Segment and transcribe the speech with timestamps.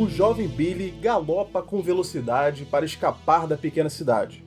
[0.00, 4.42] o jovem Billy galopa com velocidade para escapar da pequena cidade.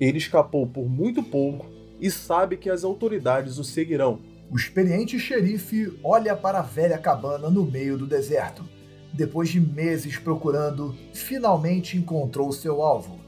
[0.00, 1.66] Ele escapou por muito pouco
[2.00, 4.18] e sabe que as autoridades o seguirão.
[4.50, 8.64] O experiente xerife olha para a velha cabana no meio do deserto.
[9.12, 13.20] Depois de meses procurando, finalmente encontrou seu alvo.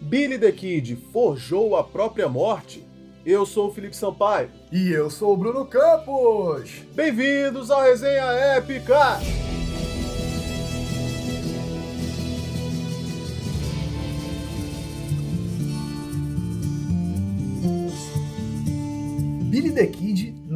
[0.00, 2.86] Billy the Kid forjou a própria morte?
[3.24, 4.48] Eu sou o Felipe Sampaio.
[4.70, 6.70] E eu sou o Bruno Campos.
[6.94, 9.18] Bem-vindos à Resenha Épica!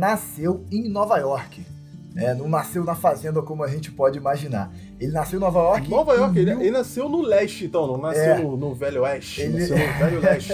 [0.00, 1.64] Nasceu em Nova York.
[2.16, 4.73] É, não nasceu na fazenda como a gente pode imaginar.
[4.98, 5.88] Ele nasceu em Nova York.
[5.88, 9.42] Nova York, ele, ele, nasceu no leste, então, não nasceu é, no, no, Velho Oeste.
[9.42, 9.60] Ele...
[9.60, 10.52] Nasceu no Velho Leste.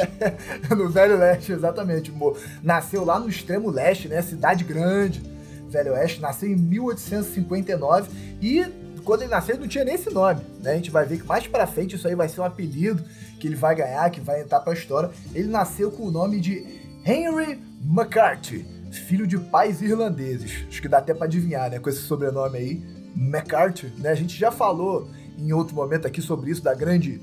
[0.76, 2.12] no Velho Leste, exatamente.
[2.62, 4.20] Nasceu lá no extremo leste, né?
[4.20, 5.22] Cidade grande.
[5.70, 8.10] Velho Oeste, nasceu em 1859
[8.42, 8.66] e
[9.02, 10.72] quando ele nasceu não tinha nem esse nome, né?
[10.72, 13.02] A gente vai ver que mais para frente isso aí vai ser um apelido
[13.40, 15.10] que ele vai ganhar, que vai entrar para a história.
[15.34, 16.66] Ele nasceu com o nome de
[17.04, 20.64] Henry McCarthy, filho de pais irlandeses.
[20.68, 22.82] Acho que dá até para adivinhar, né, com esse sobrenome aí,
[23.16, 24.10] McCarthy, né?
[24.10, 27.20] A gente já falou em outro momento aqui sobre isso da grande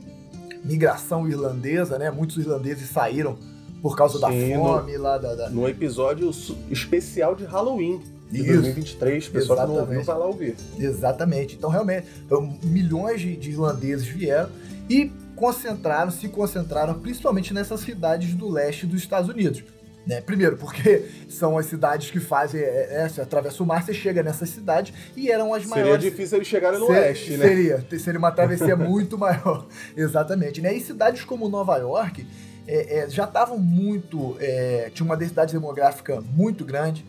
[0.64, 2.10] migração irlandesa, né?
[2.10, 3.38] Muitos irlandeses saíram
[3.82, 6.32] por causa Sim, da fome no, lá da, da, no episódio
[6.70, 8.54] especial de Halloween de Isso.
[8.54, 10.56] 2023, pessoal que não ouviu vai lá ouvir.
[10.80, 11.56] Exatamente.
[11.56, 14.50] Então, realmente, então, milhões de, de irlandeses vieram
[14.90, 19.64] e concentraram, se concentraram principalmente nessas cidades do leste dos Estados Unidos.
[20.06, 20.20] Né?
[20.22, 22.62] Primeiro, porque são as cidades que fazem.
[22.62, 26.04] É, é, você atravessa o mar, você chega nessas cidades e eram as maiores.
[26.04, 27.48] Seria difícil eles chegarem no Ser, oeste, né?
[27.48, 29.66] Seria, seria uma travessia muito maior.
[29.96, 30.62] Exatamente.
[30.62, 30.74] Né?
[30.74, 32.26] E cidades como Nova York
[32.68, 34.36] é, é, já estavam muito.
[34.40, 37.06] É, tinha uma densidade demográfica muito grande,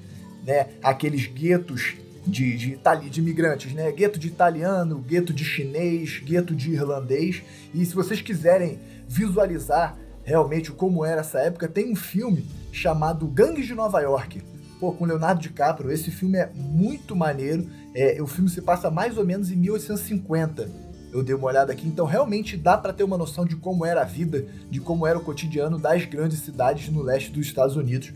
[0.46, 0.68] né?
[0.82, 2.78] Aqueles guetos de, de,
[3.10, 3.90] de imigrantes, né?
[3.90, 7.42] Gueto de italiano, gueto de chinês, gueto de irlandês.
[7.74, 8.78] E se vocês quiserem
[9.08, 14.42] visualizar realmente como era essa época, tem um filme chamado Gangues de Nova York.
[14.80, 17.68] Pô, com Leonardo DiCaprio, esse filme é muito maneiro.
[17.95, 20.68] É, o filme se passa mais ou menos em 1850.
[21.13, 24.02] Eu dei uma olhada aqui, então realmente dá para ter uma noção de como era
[24.02, 28.13] a vida, de como era o cotidiano das grandes cidades no leste dos Estados Unidos,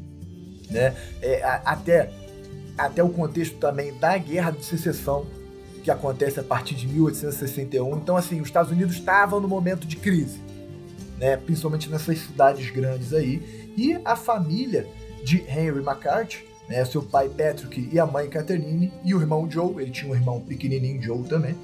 [0.69, 0.97] né?
[1.23, 2.11] É, a, até
[2.77, 5.27] até o contexto também da Guerra de Secessão
[5.83, 7.97] que acontece a partir de 1861.
[7.97, 10.41] Então assim, os Estados Unidos estavam no momento de crise,
[11.19, 11.37] né?
[11.37, 13.73] Principalmente nessas cidades grandes aí.
[13.77, 14.87] E a família
[15.25, 19.83] de Henry McCarthy, né, seu pai Patrick e a mãe Catherine, e o irmão Joe,
[19.83, 21.57] ele tinha um irmão pequenininho, Joe também,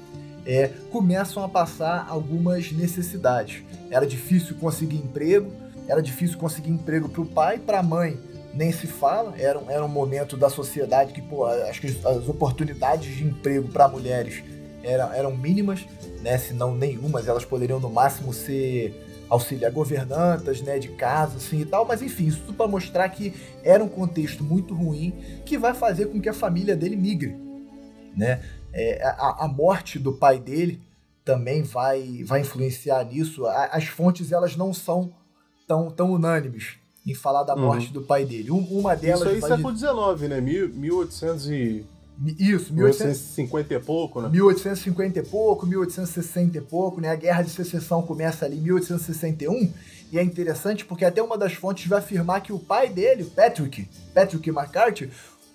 [0.45, 3.63] é, começam a passar algumas necessidades.
[3.89, 5.51] Era difícil conseguir emprego,
[5.87, 8.19] era difícil conseguir emprego para o pai, para a mãe
[8.55, 13.13] nem se fala, era, era um momento da sociedade que, pô, acho que as oportunidades
[13.13, 14.41] de emprego para mulheres
[14.81, 15.85] eram, eram mínimas,
[16.21, 18.95] né, se não nenhumas, elas poderiam no máximo ser
[19.29, 23.33] auxiliar governantas, né, de casa, assim e tal, mas enfim, isso tudo para mostrar que
[23.63, 25.13] era um contexto muito ruim
[25.45, 27.35] que vai fazer com que a família dele migre,
[28.15, 28.43] né?
[28.73, 30.81] É, a, a, morte do pai dele
[31.23, 33.47] também vai, vai influenciar nisso.
[33.47, 35.13] as fontes elas não são
[35.65, 36.75] tão, tão unânimes
[37.07, 37.61] em falar da uhum.
[37.61, 37.93] morte uhum.
[37.93, 38.51] do pai dele.
[38.51, 39.21] uma delas.
[39.21, 40.41] Isso aí século XIX, né?
[40.41, 41.85] 1800 e
[42.39, 44.29] isso, 1850 e pouco, né?
[44.29, 47.09] 1850 e pouco, 1860 e pouco, né?
[47.09, 49.73] A Guerra de Secessão começa ali em 1861
[50.11, 53.89] e é interessante porque até uma das fontes vai afirmar que o pai dele, Patrick,
[54.13, 55.09] Patrick McCarthy,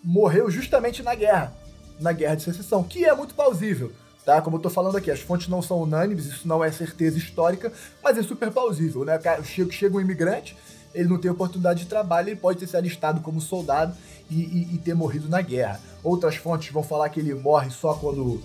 [0.04, 1.54] morreu justamente na guerra,
[1.98, 3.92] na Guerra de Secessão, que é muito plausível.
[4.24, 4.42] Tá?
[4.42, 7.72] Como eu tô falando aqui, as fontes não são unânimes, isso não é certeza histórica,
[8.02, 9.18] mas é super plausível, né?
[9.44, 10.54] Chega, chega um imigrante,
[10.94, 13.94] ele não tem oportunidade de trabalho, ele pode ter se alistado como soldado
[14.30, 15.80] e, e, e, ter morrido na guerra.
[16.02, 18.40] Outras fontes vão falar que ele morre só quando,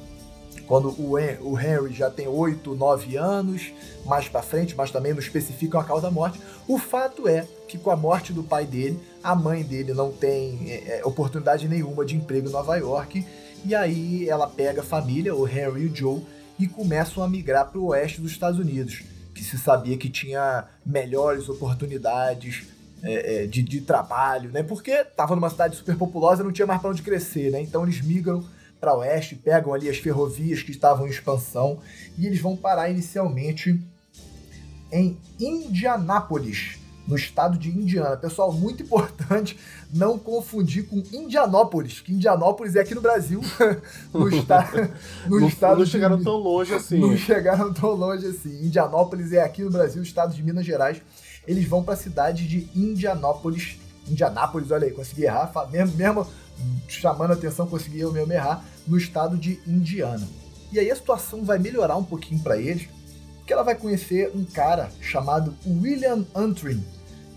[0.68, 3.72] quando o, o Henry já tem 8, 9 anos,
[4.06, 6.40] mais para frente, mas também não especificam a causa da morte.
[6.68, 10.72] O fato é que com a morte do pai dele, a mãe dele não tem
[10.72, 13.26] é, é oportunidade nenhuma de emprego em Nova York,
[13.64, 16.22] e aí ela pega a família, o Henry e o Joe,
[16.58, 19.04] e começam a migrar para o oeste dos Estados Unidos
[19.36, 22.64] que se sabia que tinha melhores oportunidades
[23.04, 24.64] é, é, de, de, trabalho, né?
[24.64, 27.62] Porque estava numa cidade super populosa, não tinha mais para onde crescer, né?
[27.62, 28.44] Então eles migram
[28.80, 31.80] para oeste, pegam ali as ferrovias que estavam em expansão
[32.18, 33.82] e eles vão parar inicialmente
[34.92, 36.78] em Indianápolis,
[37.08, 38.18] no estado de Indiana.
[38.18, 39.58] Pessoal, muito importante
[39.94, 43.42] não confundir com Indianópolis, que Indianópolis é aqui no Brasil,
[44.14, 44.92] no, esta,
[45.28, 45.80] no não, estado.
[45.80, 47.00] Não chegaram de, tão longe assim.
[47.00, 48.66] Não chegaram tão longe assim.
[48.66, 51.02] Indianópolis é aqui no Brasil, estado de Minas Gerais.
[51.48, 53.78] Eles vão para a cidade de Indianópolis.
[54.08, 56.28] Indianápolis, olha aí, consegui errar, mesmo, mesmo
[56.88, 60.28] chamando atenção, consegui eu mesmo errar, no estado de Indiana.
[60.72, 62.88] E aí a situação vai melhorar um pouquinho para eles,
[63.38, 66.84] porque ela vai conhecer um cara chamado William Antrim,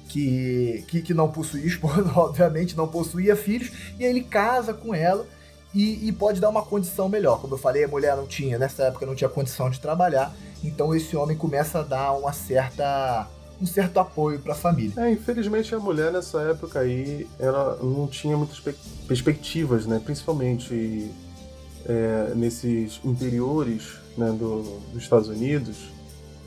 [0.08, 4.94] que, que, que não possuía esposa, obviamente não possuía filhos, e aí ele casa com
[4.94, 5.26] ela
[5.75, 7.40] e, e, pode dar uma condição melhor.
[7.40, 10.34] Como eu falei, a mulher não tinha, nessa época não tinha condição de trabalhar,
[10.64, 13.28] então esse homem começa a dar uma certa
[13.60, 14.93] um certo apoio para a família.
[14.96, 18.60] É, infelizmente a mulher nessa época aí ela não tinha muitas
[19.06, 20.00] perspectivas, né?
[20.05, 21.10] Principalmente
[21.87, 25.76] é, nesses interiores né, do, dos Estados Unidos.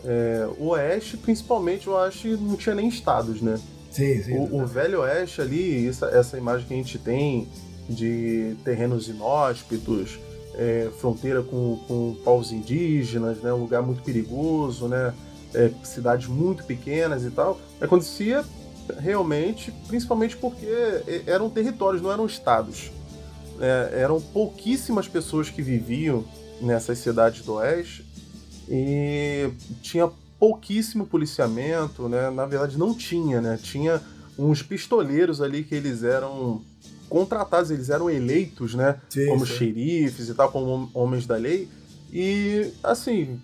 [0.04, 3.60] É, o Oeste, principalmente, eu acho que não tinha nem estados, né?
[3.92, 4.38] Sim, sim.
[4.38, 7.48] O, o Velho Oeste ali, essa, essa imagem que a gente tem
[7.90, 10.20] de terrenos inóspitos,
[10.56, 13.54] é, fronteira com, com povos indígenas, né?
[13.54, 15.14] Um lugar muito perigoso, né?
[15.54, 18.46] É, cidades muito pequenas e tal, acontecia
[19.00, 20.66] realmente, principalmente porque
[21.26, 22.92] eram territórios, não eram estados.
[23.60, 26.26] É, eram pouquíssimas pessoas que viviam
[26.62, 28.06] nessas cidades do oeste
[28.68, 29.52] e
[29.82, 30.10] tinha
[30.40, 32.30] pouquíssimo policiamento, né?
[32.30, 33.60] Na verdade não tinha, né?
[33.62, 34.02] Tinha
[34.38, 36.62] uns pistoleiros ali que eles eram
[37.08, 39.00] contratados, eles eram eleitos, né?
[39.10, 39.54] Sim, como sim.
[39.54, 41.68] xerifes e tal, como homens da lei.
[42.12, 43.40] E, assim,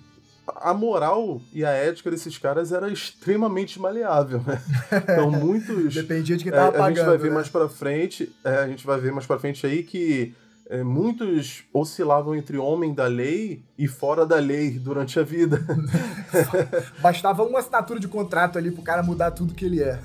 [0.56, 4.62] a moral e a ética desses caras era extremamente maleável, né?
[5.04, 5.94] Então, muitos.
[5.94, 6.86] Dependia de quem tava é, pagando.
[6.86, 7.36] A gente vai ver né?
[7.36, 8.36] mais pra frente.
[8.44, 10.34] É, a gente vai ver mais pra frente aí que
[10.70, 15.62] é, muitos oscilavam entre homem da lei e fora da lei durante a vida.
[17.00, 20.00] Bastava uma assinatura de contrato ali pro cara mudar tudo que ele é.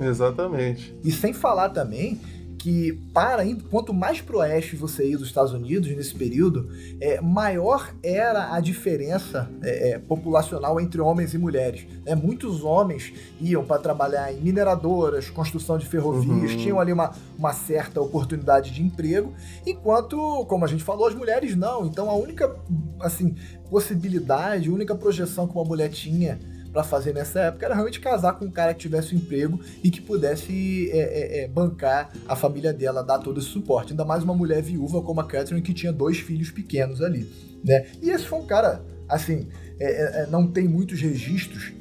[0.00, 0.96] Exatamente.
[1.04, 2.20] E sem falar também
[2.66, 6.68] que para quanto mais pro oeste você ia dos Estados Unidos nesse período,
[7.00, 11.86] é, maior era a diferença é, é, populacional entre homens e mulheres.
[12.04, 12.16] Né?
[12.16, 16.56] Muitos homens iam para trabalhar em mineradoras, construção de ferrovias, uhum.
[16.56, 19.32] tinham ali uma, uma certa oportunidade de emprego,
[19.64, 21.86] enquanto, como a gente falou, as mulheres não.
[21.86, 22.52] Então a única
[22.98, 23.36] assim
[23.70, 26.40] possibilidade, a única projeção que uma mulher tinha
[26.76, 29.90] para fazer nessa época era realmente casar com um cara que tivesse um emprego e
[29.90, 33.92] que pudesse é, é, é, bancar a família dela, dar todo esse suporte.
[33.94, 37.32] Ainda mais uma mulher viúva como a Catherine, que tinha dois filhos pequenos ali.
[37.64, 37.86] Né?
[38.02, 39.48] E esse foi um cara, assim,
[39.80, 41.72] é, é, não tem muitos registros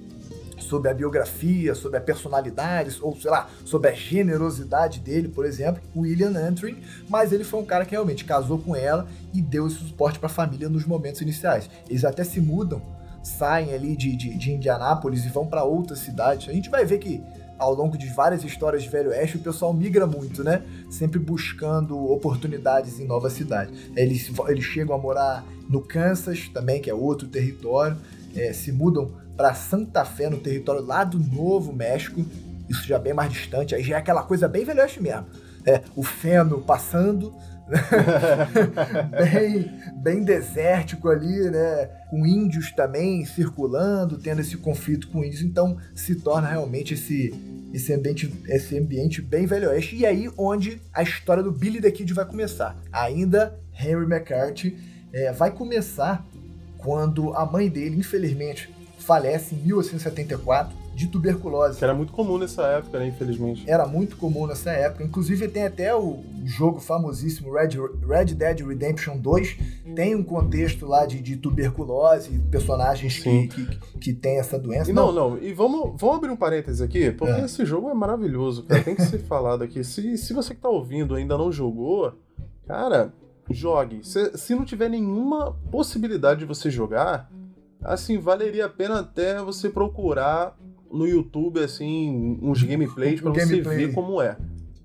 [0.60, 5.84] sobre a biografia, sobre a personalidade, ou sei lá, sobre a generosidade dele, por exemplo,
[5.94, 6.78] William Antrim,
[7.10, 10.28] mas ele foi um cara que realmente casou com ela e deu esse suporte para
[10.28, 11.70] a família nos momentos iniciais.
[11.90, 12.96] Eles até se mudam
[13.26, 16.48] saem ali de, de, de Indianápolis e vão para outras cidades.
[16.48, 17.24] A gente vai ver que
[17.58, 20.62] ao longo de várias histórias de Velho Oeste, o pessoal migra muito, né?
[20.90, 23.74] Sempre buscando oportunidades em novas cidades.
[23.96, 27.98] Eles, eles chegam a morar no Kansas também, que é outro território,
[28.36, 32.24] é, se mudam para Santa Fé, no território lá do Novo México,
[32.70, 35.26] isso já bem mais distante, aí já é aquela coisa bem Velho Oeste mesmo.
[35.66, 37.34] É, o feno passando,
[39.32, 41.90] bem, bem desértico ali, né?
[42.10, 47.34] Com índios também circulando, tendo esse conflito com índios, então se torna realmente esse,
[47.74, 49.96] esse, ambiente, esse ambiente bem velho oeste.
[49.96, 52.76] E aí onde a história do Billy the Kid vai começar.
[52.92, 54.78] Ainda Henry McCarthy
[55.12, 56.26] é, vai começar
[56.78, 58.70] quando a mãe dele, infelizmente,
[59.00, 61.78] falece em 1874 de tuberculose.
[61.78, 63.70] Que era muito comum nessa época, né, infelizmente.
[63.70, 65.04] Era muito comum nessa época.
[65.04, 67.72] Inclusive tem até o jogo famosíssimo Red,
[68.08, 69.58] Red Dead Redemption 2,
[69.94, 74.90] tem um contexto lá de, de tuberculose, personagens que, que, que, tem essa doença.
[74.90, 77.46] E não, não, não, e vamos, vamos abrir um parênteses aqui, porque é.
[77.46, 78.82] esse jogo é maravilhoso, cara.
[78.82, 79.84] Tem que ser falado aqui.
[79.84, 82.14] Se, se você que tá ouvindo ainda não jogou,
[82.66, 83.12] cara,
[83.50, 84.00] jogue.
[84.04, 87.30] Se, se não tiver nenhuma possibilidade de você jogar,
[87.84, 90.58] assim, valeria a pena até você procurar
[90.96, 94.38] no YouTube, assim, uns gameplays para você ver como é.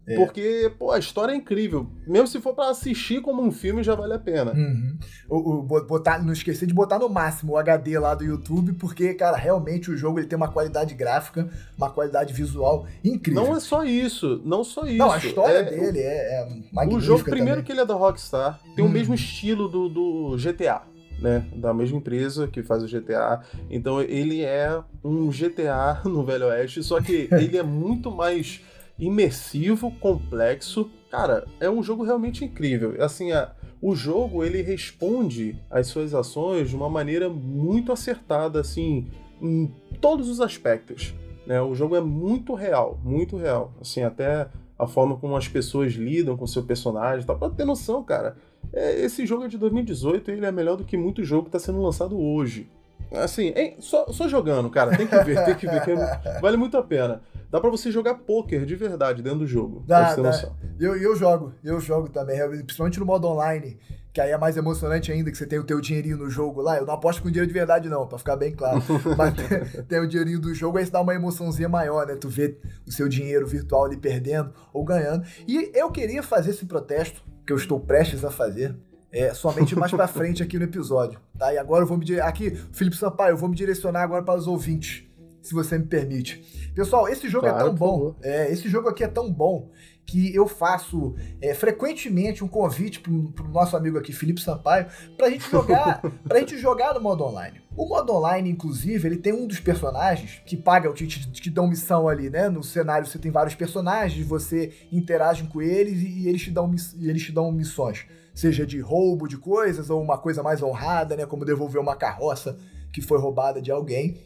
[0.07, 0.17] é.
[0.17, 1.87] Porque, pô, a história é incrível.
[2.07, 4.53] Mesmo se for para assistir como um filme, já vale a pena.
[4.53, 4.99] Uhum.
[5.29, 9.15] O, o, botar, não esquecer de botar no máximo o HD lá do YouTube, porque,
[9.15, 11.49] cara, realmente o jogo ele tem uma qualidade gráfica,
[11.79, 13.45] uma qualidade visual incrível.
[13.45, 14.99] Não é só isso, não só isso.
[14.99, 16.97] Não, a história é, dele é, é magnífica.
[16.97, 17.65] O jogo, primeiro também.
[17.65, 20.90] que ele é da Rockstar, tem o mesmo estilo do, do GTA
[21.21, 23.43] né, da mesma empresa que faz o GTA.
[23.71, 28.61] Então ele é um GTA no Velho Oeste, só que ele é muito mais
[28.99, 30.91] imersivo, complexo.
[31.11, 32.95] Cara, é um jogo realmente incrível.
[33.03, 39.09] Assim, a, o jogo ele responde às suas ações de uma maneira muito acertada, assim,
[39.41, 41.15] em todos os aspectos.
[41.47, 41.61] Né?
[41.61, 43.73] O jogo é muito real, muito real.
[43.81, 44.49] Assim, até
[44.79, 47.35] a forma como as pessoas lidam com seu personagem, tá?
[47.35, 48.37] Pra ter noção, cara.
[48.73, 51.49] É, esse jogo é de 2018 e ele é melhor do que muito jogo que
[51.49, 52.71] está sendo lançado hoje.
[53.13, 56.83] Assim, só, só jogando, cara, tem que ver, tem que ver, que vale muito a
[56.83, 57.21] pena.
[57.51, 59.83] Dá para você jogar poker de verdade dentro do jogo.
[59.87, 60.53] Dá, dá.
[60.79, 63.77] Eu, eu jogo, eu jogo também, principalmente no modo online.
[64.13, 66.77] que aí é mais emocionante ainda, que você tem o teu dinheirinho no jogo lá.
[66.77, 68.81] Eu não aposto com dinheiro de verdade, não, pra ficar bem claro.
[69.19, 72.15] Mas tem, tem, o dinheirinho do jogo, aí isso dá uma emoçãozinha maior, né?
[72.15, 75.25] Tu vê o seu dinheiro virtual ali perdendo ou ganhando.
[75.49, 78.77] E eu queria fazer esse protesto, que eu estou prestes a fazer,
[79.11, 81.53] é, somente mais pra frente aqui no episódio, tá?
[81.53, 82.21] E agora eu vou me...
[82.21, 85.03] Aqui, Felipe Sampaio, eu vou me direcionar agora para os ouvintes,
[85.43, 86.71] se você me permite.
[86.77, 88.15] Pessoal, esse jogo é claro, é tão bom.
[88.23, 89.69] É, esse jogo aqui é tão bom
[90.11, 94.87] que eu faço é, frequentemente um convite pro, pro nosso amigo aqui, Felipe Sampaio,
[95.17, 97.61] pra gente jogar, pra gente jogar no modo online.
[97.77, 101.69] O modo online, inclusive, ele tem um dos personagens que paga, te, te, te dão
[101.69, 102.49] missão ali, né?
[102.49, 106.75] No cenário você tem vários personagens, você interage com eles e, e eles te dão,
[106.99, 108.05] e eles te dão missões.
[108.35, 111.25] Seja de roubo de coisas ou uma coisa mais honrada, né?
[111.25, 112.59] Como devolver uma carroça
[112.93, 114.19] que foi roubada de alguém.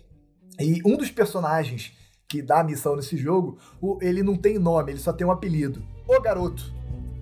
[0.58, 1.92] E um dos personagens
[2.28, 5.30] que dá a missão nesse jogo, o, ele não tem nome, ele só tem um
[5.30, 5.82] apelido.
[6.06, 6.72] O Garoto.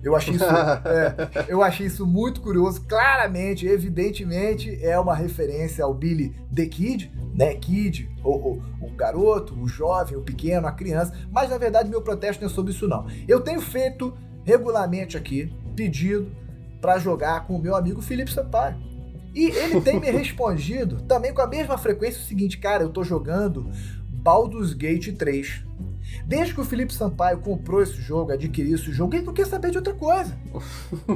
[0.03, 0.43] Eu achei isso,
[0.85, 2.81] é, eu achei isso muito curioso.
[2.81, 7.55] Claramente, evidentemente, é uma referência ao Billy the Kid, né?
[7.55, 11.13] Kid, o, o, o, garoto, o jovem, o pequeno, a criança.
[11.31, 13.07] Mas na verdade, meu protesto não é sobre isso, não.
[13.27, 16.29] Eu tenho feito regularmente aqui pedido
[16.81, 18.75] para jogar com o meu amigo Felipe Sampaio.
[19.33, 23.05] E ele tem me respondido também com a mesma frequência o seguinte, cara, eu tô
[23.05, 23.71] jogando
[24.23, 25.63] Baldur's Gate 3.
[26.25, 29.71] Desde que o Felipe Sampaio comprou esse jogo, adquiriu esse jogo, ele não quer saber
[29.71, 30.33] de outra coisa.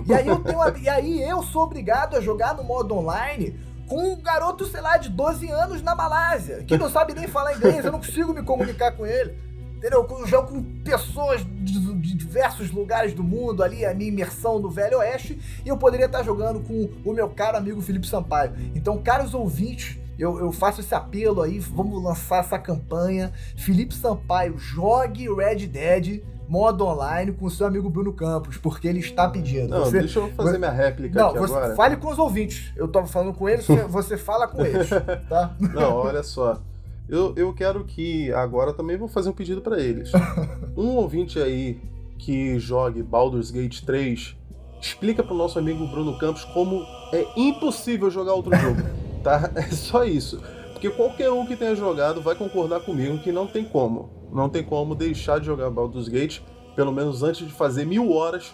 [0.06, 4.14] e, aí eu tenho, e aí eu sou obrigado a jogar no modo online com
[4.14, 7.86] um garoto, sei lá, de 12 anos na Malásia, que não sabe nem falar inglês,
[7.86, 9.34] eu não consigo me comunicar com ele.
[9.78, 10.06] Entendeu?
[10.10, 11.80] Eu jogo com pessoas de,
[12.16, 16.24] diversos lugares do mundo ali, a minha imersão no Velho Oeste, e eu poderia estar
[16.24, 18.54] jogando com o meu caro amigo Felipe Sampaio.
[18.76, 23.32] Então, caros ouvintes, eu, eu faço esse apelo aí, vamos lançar essa campanha.
[23.56, 29.00] Felipe Sampaio, jogue Red Dead modo online com o seu amigo Bruno Campos, porque ele
[29.00, 29.68] está pedindo.
[29.68, 31.76] Não, você, deixa eu fazer você, minha réplica não, aqui você agora.
[31.76, 32.72] Fale com os ouvintes.
[32.76, 34.90] Eu estava falando com eles, você fala com eles,
[35.28, 35.56] tá?
[35.60, 36.62] Não, olha só.
[37.10, 40.12] Eu, eu quero que agora também vou fazer um pedido para eles.
[40.76, 41.82] Um ouvinte aí
[42.20, 44.36] que jogue Baldur's Gate 3,
[44.80, 48.80] explica pro nosso amigo Bruno Campos como é impossível jogar outro jogo
[49.24, 49.52] tá?
[49.56, 50.42] É só isso.
[50.74, 54.10] Porque qualquer um que tenha jogado vai concordar comigo que não tem como.
[54.32, 56.42] Não tem como deixar de jogar Baldur's Gate,
[56.76, 58.54] pelo menos antes de fazer mil horas,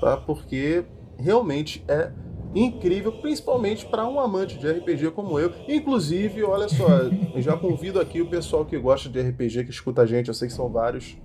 [0.00, 0.16] tá?
[0.16, 0.84] Porque
[1.18, 2.10] realmente é
[2.54, 5.52] incrível, principalmente para um amante de RPG como eu.
[5.68, 6.86] Inclusive, olha só,
[7.36, 10.48] já convido aqui o pessoal que gosta de RPG, que escuta a gente, eu sei
[10.48, 11.16] que são vários.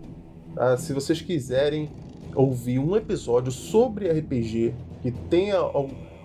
[0.54, 0.78] Tá?
[0.78, 1.90] Se vocês quiserem
[2.36, 5.60] ouvir um episódio sobre RPG que tenha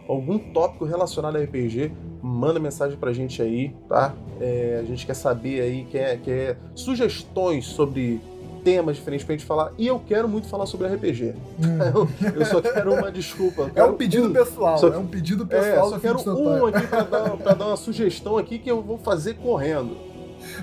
[0.08, 4.14] algum tópico relacionado a RPG, manda mensagem pra gente aí, tá?
[4.40, 8.20] É, a gente quer saber aí, quer, quer sugestões sobre
[8.66, 9.72] temas diferentes pra gente falar.
[9.78, 11.34] E eu quero muito falar sobre RPG.
[11.60, 12.08] Hum.
[12.34, 13.70] eu, só quero uma desculpa.
[13.75, 15.86] É um pedido um, pessoal, só, é um pedido pessoal.
[15.86, 18.98] É, só quero um aqui pra dar, pra dar uma sugestão aqui que eu vou
[18.98, 19.96] fazer correndo.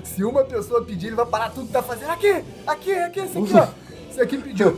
[0.02, 2.10] Se uma pessoa pedir, ele vai parar tudo que tá fazendo.
[2.10, 3.68] Aqui, aqui, aqui, esse aqui, ó.
[4.14, 4.72] Você aqui pediu.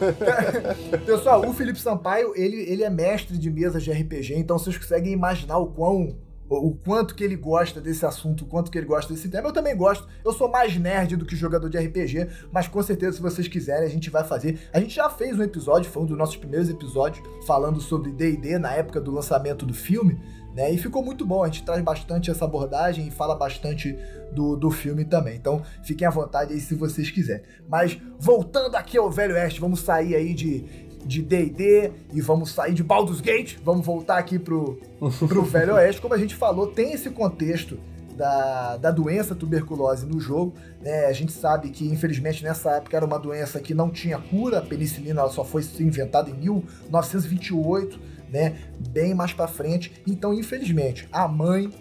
[1.05, 5.13] Pessoal, o Felipe Sampaio, ele, ele é mestre de mesas de RPG, então vocês conseguem
[5.13, 6.17] imaginar o quão
[6.49, 9.49] o quanto que ele gosta desse assunto, o quanto que ele gosta desse tema.
[9.49, 10.09] Eu também gosto.
[10.25, 13.85] Eu sou mais nerd do que jogador de RPG, mas com certeza, se vocês quiserem,
[13.85, 14.59] a gente vai fazer.
[14.73, 18.59] A gente já fez um episódio, foi um dos nossos primeiros episódios, falando sobre DD
[18.59, 20.19] na época do lançamento do filme.
[20.57, 20.73] Né?
[20.73, 23.95] E ficou muito bom, a gente traz bastante essa abordagem e fala bastante
[24.33, 25.37] do, do filme também.
[25.37, 27.43] Então fiquem à vontade aí se vocês quiserem.
[27.69, 32.75] Mas voltando aqui ao Velho Oeste, vamos sair aí de de D&D e vamos sair
[32.75, 34.81] de Baldur's Gate, vamos voltar aqui pro,
[35.29, 36.01] pro Velho Oeste.
[36.01, 37.79] Como a gente falou, tem esse contexto
[38.17, 40.55] da, da doença tuberculose no jogo.
[40.81, 41.05] Né?
[41.05, 44.59] A gente sabe que, infelizmente, nessa época era uma doença que não tinha cura.
[44.59, 48.59] A penicilina ela só foi inventada em 1928 né?
[48.91, 50.03] Bem mais para frente.
[50.07, 51.73] Então, infelizmente, a mãe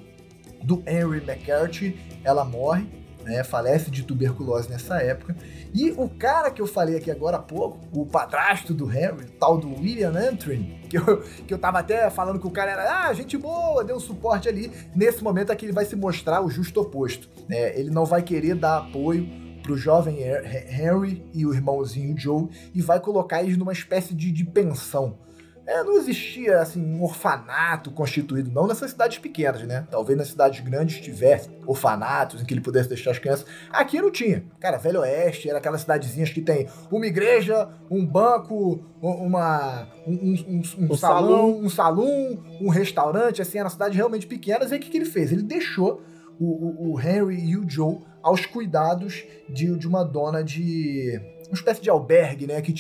[0.64, 2.88] do Henry McCarthy, ela morre,
[3.26, 3.44] né?
[3.44, 5.36] Falece de tuberculose nessa época.
[5.74, 9.58] E o cara que eu falei aqui agora há pouco, o padrasto do Henry, tal
[9.58, 13.14] do William Antrim, que eu, que eu tava até falando que o cara era, ah,
[13.14, 14.72] gente boa, deu suporte ali.
[14.96, 17.28] Nesse momento aqui ele vai se mostrar o justo oposto.
[17.50, 17.78] Né?
[17.78, 19.28] Ele não vai querer dar apoio
[19.62, 24.46] pro jovem Henry e o irmãozinho Joe e vai colocar eles numa espécie de, de
[24.46, 25.25] pensão
[25.68, 29.88] é, não existia assim um orfanato constituído, não nessas cidades pequenas, né?
[29.90, 33.46] Talvez nas cidades grandes tivesse orfanatos em que ele pudesse deixar as crianças.
[33.72, 34.46] Aqui não tinha.
[34.60, 40.36] Cara, Velho Oeste era aquelas cidadezinhas que tem uma igreja, um banco, uma, um, um,
[40.48, 44.72] um, um salão, salão, um salão, um restaurante, assim, eram cidades realmente pequenas.
[44.72, 45.32] E o que, que ele fez?
[45.32, 46.04] Ele deixou
[46.40, 51.56] o, o, o Henry e o Joe aos cuidados de, de uma dona de uma
[51.56, 52.62] espécie de albergue, né?
[52.62, 52.74] Que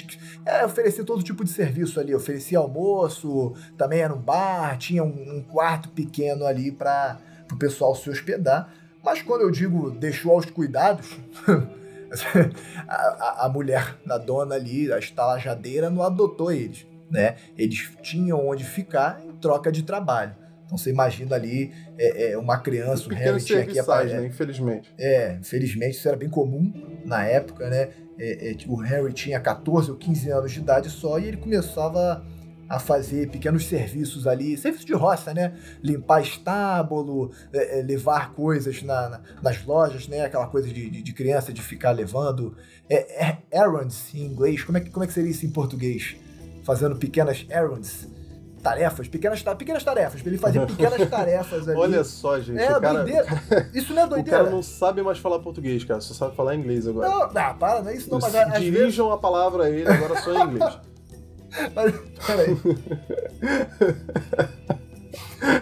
[0.45, 2.13] é, oferecia todo tipo de serviço ali.
[2.13, 7.17] Oferecia almoço, também era um bar, tinha um, um quarto pequeno ali para
[7.51, 8.73] o pessoal se hospedar.
[9.03, 11.17] Mas quando eu digo deixou aos cuidados,
[12.87, 16.85] a, a, a, mulher da dona ali, a estalajadeira, não adotou eles.
[17.09, 17.35] Né?
[17.57, 20.35] Eles tinham onde ficar em troca de trabalho.
[20.65, 24.21] Então você imagina ali é, é, uma criança, o Harry tinha que aparecer.
[24.21, 24.27] Né?
[24.27, 24.93] Infelizmente.
[24.97, 26.73] É, infelizmente isso era bem comum
[27.05, 27.89] na época, né?
[28.17, 32.25] É, é, o Harry tinha 14 ou 15 anos de idade só e ele começava
[32.67, 35.53] a fazer pequenos serviços ali, serviços de roça, né?
[35.83, 40.21] Limpar estábulo, é, é, levar coisas na, na, nas lojas, né?
[40.21, 42.57] Aquela coisa de, de, de criança de ficar levando
[42.89, 44.63] é, errands em inglês.
[44.63, 46.15] Como é, que, como é que seria isso em português?
[46.63, 48.07] Fazendo pequenas errands
[48.65, 51.77] tarefas, pequenas, pequenas tarefas, ele fazia pequenas tarefas ali.
[51.77, 52.57] Olha só, gente.
[52.59, 53.27] É, cara, doideira.
[53.71, 54.39] Isso não é doideira.
[54.39, 57.07] O cara não sabe mais falar português, cara, só sabe falar inglês agora.
[57.07, 58.19] Não, não para, não é isso não.
[58.19, 59.11] Mas, Dirijam vezes...
[59.11, 60.79] a palavra a ele agora só em inglês.
[61.75, 61.93] mas,
[62.25, 62.57] peraí.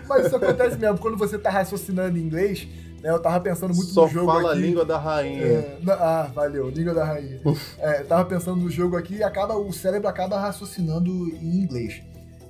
[0.08, 2.66] mas isso acontece mesmo, quando você tá raciocinando em inglês,
[3.02, 4.60] né, eu tava pensando muito Só no jogo fala aqui.
[4.60, 5.46] a língua da rainha.
[5.46, 7.42] É, ah, valeu, língua da rainha.
[7.80, 12.02] é, tava pensando no jogo aqui e acaba, o cérebro acaba raciocinando em inglês.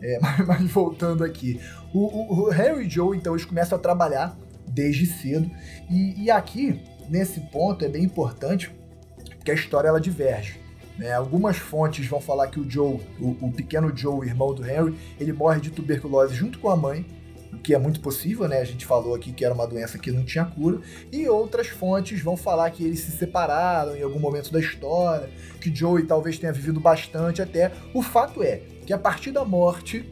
[0.03, 1.60] É, mas, mas, voltando aqui.
[1.93, 5.50] O, o, o, Harry e Joe, então, eles começam a trabalhar desde cedo.
[5.89, 8.75] E, e aqui, nesse ponto, é bem importante
[9.43, 10.60] que a história ela diverge.
[10.98, 11.13] Né?
[11.13, 15.33] Algumas fontes vão falar que o Joe, o, o pequeno Joe, irmão do Harry, ele
[15.33, 17.05] morre de tuberculose junto com a mãe
[17.51, 18.57] o que é muito possível, né?
[18.60, 20.81] A gente falou aqui que era uma doença que não tinha cura.
[21.12, 25.29] E outras fontes vão falar que eles se separaram em algum momento da história,
[25.62, 27.72] que Joey talvez tenha vivido bastante até.
[27.93, 30.06] O fato é que a partir da morte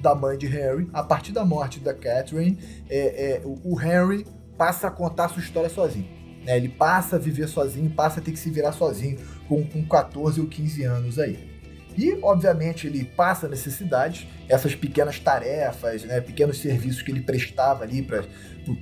[0.00, 2.58] da mãe de Harry, a partir da morte da Catherine,
[2.88, 6.08] é, é, o, Harry passa a contar sua história sozinho.
[6.44, 6.56] Né?
[6.56, 9.18] Ele passa a viver sozinho, passa a ter que se virar sozinho
[9.48, 11.58] com, com 14 ou 15 anos aí.
[11.96, 18.02] E, obviamente, ele passa necessidades, essas pequenas tarefas, né, pequenos serviços que ele prestava ali
[18.02, 18.24] para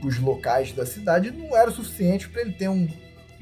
[0.05, 2.87] os locais da cidade, não era o suficiente para ele ter um,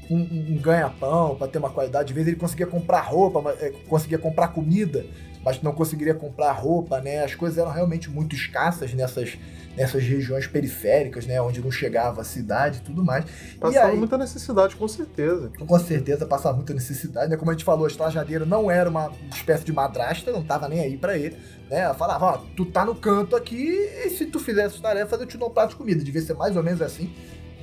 [0.09, 0.17] um,
[0.53, 2.07] um ganha-pão, para ter uma qualidade.
[2.07, 5.05] De vez ele conseguia comprar roupa, é, conseguia comprar comida,
[5.45, 7.23] mas não conseguiria comprar roupa, né?
[7.23, 9.37] As coisas eram realmente muito escassas nessas
[9.75, 13.25] nessas regiões periféricas, né, onde não chegava a cidade e tudo mais.
[13.59, 15.51] Passava aí, muita necessidade, com certeza.
[15.59, 17.35] Com certeza passava muita necessidade, né?
[17.35, 20.79] Como a gente falou, a estajadeira não era uma espécie de madrasta, não tava nem
[20.79, 21.35] aí para ele,
[21.69, 21.79] né?
[21.79, 23.67] Ela falava, ó, tu tá no canto aqui
[24.05, 26.03] e se tu fizer essas tarefas eu te dou um prato de comida.
[26.03, 27.13] Devia ser mais ou menos assim,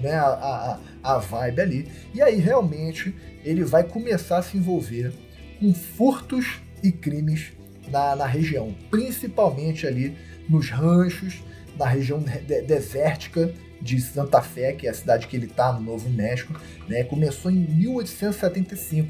[0.00, 1.92] né, a, a, a vibe ali.
[2.12, 5.14] E aí, realmente, ele vai começar a se envolver
[5.58, 7.52] com furtos e crimes
[7.88, 10.16] na, na região, principalmente ali
[10.48, 11.42] nos ranchos
[11.76, 15.80] na região de desértica de Santa Fé, que é a cidade que ele está no
[15.80, 16.54] Novo México,
[16.88, 17.02] né?
[17.04, 19.08] Começou em 1875.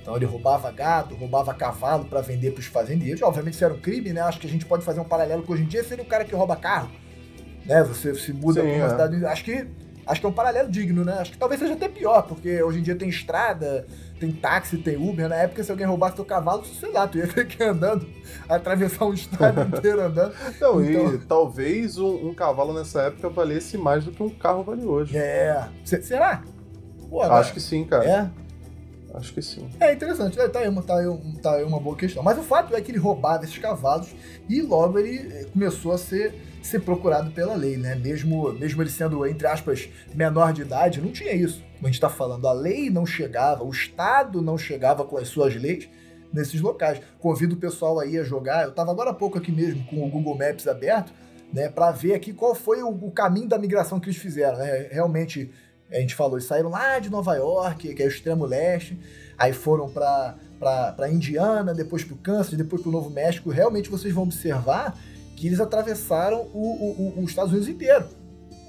[0.00, 3.22] Então ele roubava gado, roubava cavalo para vender para os fazendeiros.
[3.22, 4.20] Obviamente isso era um crime, né?
[4.22, 6.24] Acho que a gente pode fazer um paralelo com hoje em dia seria o cara
[6.24, 6.90] que rouba carro,
[7.64, 7.82] né?
[7.84, 8.90] Você se muda para uma é.
[8.90, 9.66] cidade, acho que
[10.06, 11.18] acho que é um paralelo digno, né?
[11.20, 13.86] Acho que talvez seja até pior, porque hoje em dia tem estrada,
[14.18, 15.28] tem táxi, tem Uber.
[15.28, 18.06] Na época, se alguém roubasse teu cavalo, sei lá, tu ia ter que ir andando,
[18.48, 20.34] atravessar um estado inteiro andando.
[20.60, 21.14] Não, então...
[21.14, 25.16] e talvez um, um, cavalo nessa época valesse mais do que um carro vale hoje.
[25.16, 25.68] É.
[25.84, 26.42] C será?
[27.08, 28.04] Pô, Acho que sim, cara.
[28.04, 28.43] É?
[29.14, 29.68] Acho que sim.
[29.78, 31.06] É interessante, tá aí, uma, tá, aí,
[31.40, 32.22] tá aí uma boa questão.
[32.22, 34.08] Mas o fato é que ele roubava esses cavalos
[34.48, 37.94] e logo ele eh, começou a ser ser procurado pela lei, né?
[37.94, 41.62] Mesmo, mesmo ele sendo, entre aspas, menor de idade, não tinha isso.
[41.74, 45.28] Como a gente está falando, a lei não chegava, o Estado não chegava com as
[45.28, 45.88] suas leis
[46.32, 47.00] nesses locais.
[47.20, 48.64] Convido o pessoal aí a jogar.
[48.64, 51.12] Eu estava agora há pouco aqui mesmo com o Google Maps aberto,
[51.52, 51.68] né?
[51.68, 54.88] Para ver aqui qual foi o, o, caminho da migração que eles fizeram, né?
[54.90, 55.50] Realmente,
[55.94, 58.98] a gente falou, eles saíram lá de Nova York, que é o extremo leste,
[59.38, 63.50] aí foram para para Indiana, depois para o Kansas, depois para o Novo México.
[63.50, 64.98] Realmente vocês vão observar
[65.36, 68.06] que eles atravessaram o, o, o, os Estados Unidos inteiro.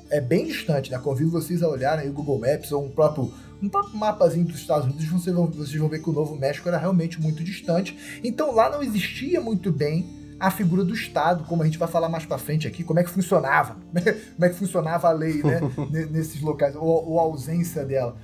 [0.10, 1.00] É bem distante, né?
[1.00, 4.86] Convido vocês a olharem o Google Maps ou um próprio, um próprio mapazinho dos Estados
[4.86, 7.98] Unidos, vocês vão, vocês vão ver que o Novo México era realmente muito distante.
[8.24, 12.10] Então lá não existia muito bem a figura do Estado, como a gente vai falar
[12.10, 13.78] mais para frente aqui, como é que funcionava,
[14.36, 15.60] como é que funcionava a lei né,
[16.12, 18.16] nesses locais, ou, ou, a ausência dela.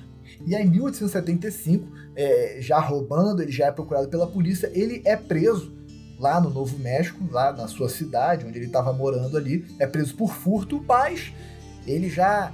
[0.45, 5.15] E aí, em 1875, é, já roubando, ele já é procurado pela polícia, ele é
[5.15, 5.75] preso
[6.19, 10.15] lá no Novo México, lá na sua cidade, onde ele estava morando ali, é preso
[10.15, 11.33] por furto, mas
[11.87, 12.53] ele já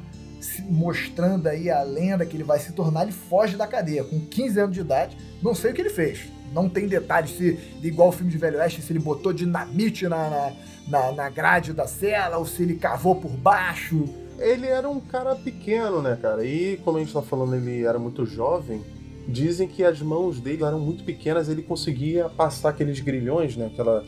[0.70, 4.60] mostrando aí a lenda que ele vai se tornar, ele foge da cadeia com 15
[4.60, 5.17] anos de idade.
[5.41, 6.32] Não sei o que ele fez.
[6.53, 10.29] Não tem detalhes se, igual o filme de Velho Oeste, se ele botou dinamite na,
[10.29, 10.53] na,
[10.88, 14.05] na, na grade da cela ou se ele cavou por baixo.
[14.39, 16.45] Ele era um cara pequeno, né, cara?
[16.45, 18.83] E como a gente tá falando, ele era muito jovem
[19.27, 23.69] dizem que as mãos dele eram muito pequenas, ele conseguia passar aqueles grilhões, né?
[23.71, 24.03] Aquela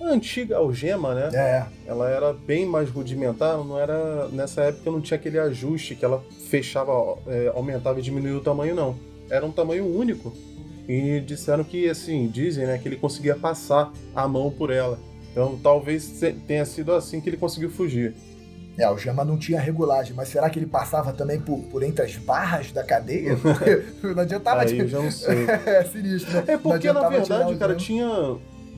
[0.00, 1.30] antiga algema, né?
[1.34, 1.66] É.
[1.86, 6.22] Ela era bem mais rudimentar, não era nessa época não tinha aquele ajuste que ela
[6.48, 6.92] fechava,
[7.26, 8.96] é, aumentava e diminuía o tamanho, não.
[9.30, 10.32] Era um tamanho único.
[10.88, 14.98] E disseram que, assim, dizem, né, que ele conseguia passar a mão por ela.
[15.30, 18.14] Então talvez tenha sido assim que ele conseguiu fugir.
[18.78, 22.04] É, o Jama não tinha regulagem, mas será que ele passava também por, por entre
[22.04, 23.36] as barras da cadeia?
[24.02, 24.62] não adiantava...
[24.62, 25.46] Aí eu já não sei.
[25.66, 26.44] é sinistro, né?
[26.46, 28.08] É porque, na verdade, cara, tinha...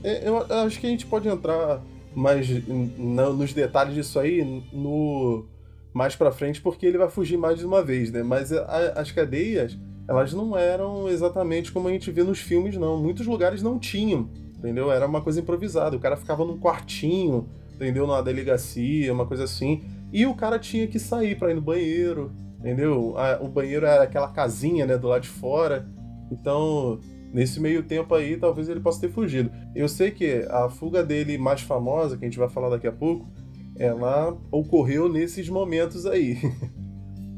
[0.03, 1.81] É, eu acho que a gente pode entrar
[2.15, 4.43] mais nos detalhes disso aí
[4.73, 5.45] no
[5.93, 8.23] mais para frente, porque ele vai fugir mais de uma vez, né?
[8.23, 9.77] Mas a, as cadeias,
[10.11, 13.01] elas não eram exatamente como a gente vê nos filmes, não.
[13.01, 14.91] Muitos lugares não tinham, entendeu?
[14.91, 15.95] Era uma coisa improvisada.
[15.95, 18.05] O cara ficava num quartinho, entendeu?
[18.05, 19.83] Numa delegacia, uma coisa assim.
[20.11, 23.15] E o cara tinha que sair para ir no banheiro, entendeu?
[23.39, 25.87] o banheiro era aquela casinha, né, do lado de fora.
[26.29, 26.99] Então,
[27.33, 29.49] nesse meio tempo aí, talvez ele possa ter fugido.
[29.73, 32.91] Eu sei que a fuga dele mais famosa, que a gente vai falar daqui a
[32.91, 33.29] pouco,
[33.77, 36.37] ela ocorreu nesses momentos aí.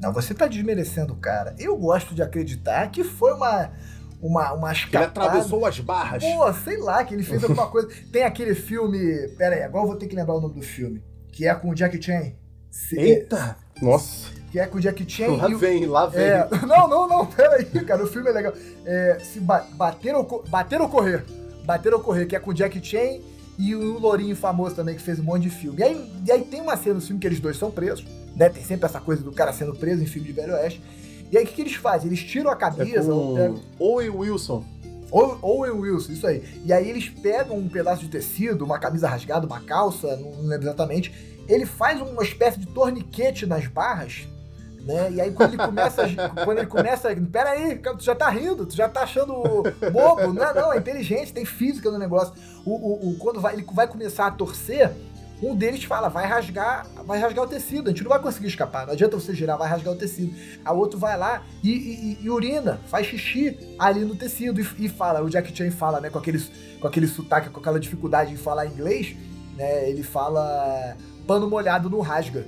[0.04, 1.56] Não, você tá desmerecendo o cara.
[1.58, 3.72] Eu gosto de acreditar que foi uma
[4.22, 5.06] uma, uma escapada.
[5.06, 6.24] Ele atravessou as barras.
[6.24, 7.90] Pô, sei lá, que ele fez alguma coisa.
[8.12, 9.30] Tem aquele filme.
[9.38, 11.02] Pera aí, agora eu vou ter que lembrar o nome do filme.
[11.32, 12.34] Que é com o Jack Chan.
[12.92, 13.56] Eita!
[13.82, 14.28] Nossa!
[14.52, 15.36] Que é com o Jack Chan.
[15.36, 15.92] Lá vem, o...
[15.92, 16.22] lá vem.
[16.22, 16.48] É...
[16.68, 18.04] Não, não, não, pera aí, cara.
[18.04, 18.54] O filme é legal.
[18.86, 20.44] É, se ba bater, ou...
[20.48, 21.24] bater ou correr.
[21.66, 23.20] Bater ou correr, que é com o Jack Chan
[23.58, 25.80] e o Lourinho famoso também, que fez um monte de filme.
[25.80, 28.06] E aí, e aí tem uma cena no filme que eles dois são presos,
[28.36, 28.50] né?
[28.50, 30.82] Tem sempre essa coisa do cara sendo preso em filme de Velho Oeste.
[31.32, 32.08] E aí o que, que eles fazem?
[32.08, 33.00] Eles tiram a camisa.
[33.00, 33.36] É com...
[33.36, 33.62] pegam...
[33.80, 34.64] Owen Wilson.
[35.12, 36.44] Owen Wilson, isso aí.
[36.66, 40.66] E aí eles pegam um pedaço de tecido, uma camisa rasgada, uma calça, não lembro
[40.66, 41.14] exatamente.
[41.48, 44.28] Ele faz uma espécie de torniquete nas barras,
[44.82, 45.12] né?
[45.12, 46.04] E aí quando ele começa,
[46.44, 49.34] quando ele começa, pera aí, tu já tá rindo, tu já tá achando
[49.92, 52.34] bobo, não é não, é inteligente, tem física no negócio.
[52.66, 54.92] O, o, o, quando vai, ele vai começar a torcer,
[55.50, 58.86] um deles fala, vai rasgar, vai rasgar o tecido, a gente não vai conseguir escapar,
[58.86, 60.34] não adianta você girar, vai rasgar o tecido.
[60.64, 64.90] A outro vai lá e, e, e urina, faz xixi ali no tecido e, e,
[64.90, 66.40] fala, o Jack Chan fala, né, com aquele,
[66.80, 69.16] com aquele sotaque, com aquela dificuldade em falar inglês,
[69.58, 70.96] né, ele fala
[71.28, 72.46] pano molhado não rasga.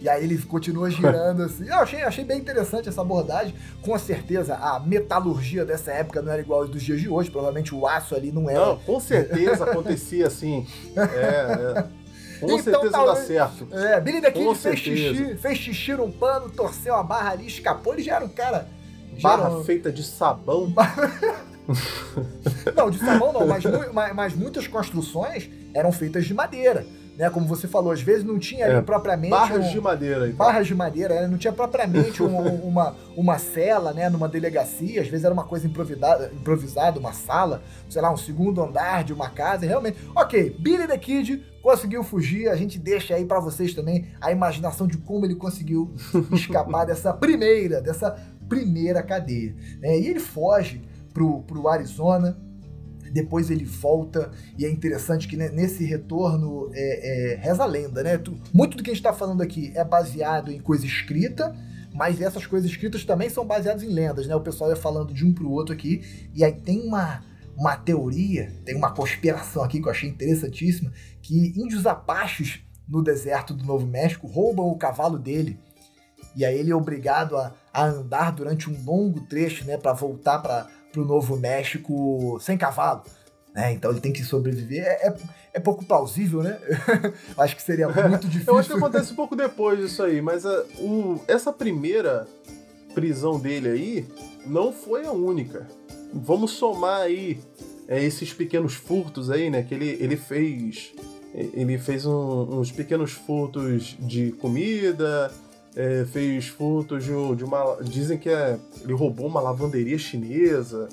[0.00, 1.66] E aí ele continua girando assim.
[1.66, 3.54] Eu achei, achei bem interessante essa abordagem.
[3.80, 7.30] Com certeza a metalurgia dessa época não era igual aos dos dias de hoje.
[7.30, 8.66] Provavelmente o aço ali não era.
[8.66, 10.66] Não, com certeza acontecia assim.
[10.96, 12.05] É, é.
[12.40, 13.68] Com então, certeza talvez, dá certo.
[13.72, 17.94] É, Billy the Kid fez xixi, fez xixi num pano, torceu a barra ali, escapou,
[17.94, 18.68] ele já era um cara.
[19.20, 19.64] Barra era...
[19.64, 20.72] feita de sabão.
[22.76, 27.30] não, de sabão não, mas, mas, mas muitas construções eram feitas de madeira né?
[27.30, 29.30] Como você falou, às vezes não tinha é, propriamente.
[29.30, 30.36] Barras um, de madeira, então.
[30.36, 31.26] Barras de madeira, né?
[31.26, 34.08] não tinha propriamente um, uma, uma cela, né?
[34.08, 38.62] Numa delegacia, às vezes era uma coisa improvisada, improvisada, uma sala, sei lá, um segundo
[38.62, 39.98] andar de uma casa, realmente.
[40.14, 44.86] Ok, Billy the Kid conseguiu fugir, a gente deixa aí para vocês também a imaginação
[44.86, 45.92] de como ele conseguiu
[46.32, 48.16] escapar dessa primeira, dessa
[48.48, 49.54] primeira cadeia.
[49.80, 49.98] Né?
[49.98, 52.38] E ele foge pro, pro Arizona,
[53.12, 58.02] depois ele volta, e é interessante que né, nesse retorno é, é, reza a lenda,
[58.02, 58.20] né?
[58.52, 61.54] Muito do que a gente está falando aqui é baseado em coisa escrita,
[61.94, 64.36] mas essas coisas escritas também são baseadas em lendas, né?
[64.36, 67.24] O pessoal ia falando de um para o outro aqui, e aí tem uma,
[67.56, 70.92] uma teoria, tem uma conspiração aqui que eu achei interessantíssima,
[71.22, 75.58] que índios apaches no deserto do Novo México roubam o cavalo dele,
[76.36, 80.38] e aí ele é obrigado a, a andar durante um longo trecho, né, para voltar
[80.40, 83.02] para para o Novo México sem cavalo.
[83.54, 83.74] Né?
[83.74, 84.82] Então ele tem que sobreviver.
[84.82, 85.16] É, é,
[85.54, 86.58] é pouco plausível, né?
[87.36, 88.52] acho que seria muito difícil.
[88.54, 92.26] Eu acho que acontece um pouco depois disso aí, mas uh, o, essa primeira
[92.94, 94.06] prisão dele aí
[94.46, 95.66] não foi a única.
[96.14, 97.38] Vamos somar aí
[97.86, 99.62] é, esses pequenos furtos aí, né?
[99.62, 100.94] Que ele, ele fez.
[101.34, 105.30] Ele fez um, uns pequenos furtos de comida,
[105.76, 107.76] é, fez furtos de, de, uma.
[107.82, 110.88] Dizem que é, ele roubou uma lavanderia chinesa.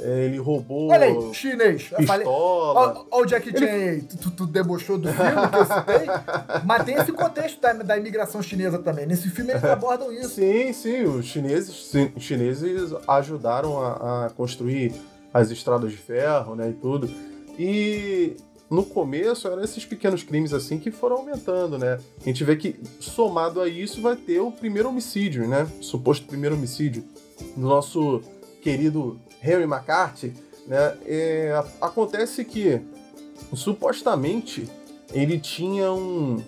[0.00, 0.92] É, ele roubou.
[0.92, 1.90] Olha aí, chinês.
[1.96, 3.04] Pistola.
[3.10, 4.02] Olha o Jack Chan ele...
[4.02, 6.62] tu, tu, debochou do filme que eu citei.
[6.64, 9.06] mas tem esse contexto da, da imigração chinesa também.
[9.06, 10.36] Nesse filme eles abordam isso.
[10.36, 11.02] Sim, sim.
[11.04, 14.92] Os chineses, sim, chineses ajudaram a, a construir
[15.34, 16.68] as estradas de ferro, né?
[16.68, 17.10] E tudo.
[17.58, 18.36] E
[18.70, 21.98] no começo eram esses pequenos crimes assim que foram aumentando, né?
[22.20, 25.66] A gente vê que somado a isso vai ter o primeiro homicídio, né?
[25.80, 27.04] O suposto primeiro homicídio
[27.56, 28.20] do nosso
[28.60, 30.34] querido Henry McCarthy,
[30.66, 30.96] né?
[31.06, 32.80] É, acontece que
[33.54, 34.68] supostamente
[35.12, 36.42] ele tinha um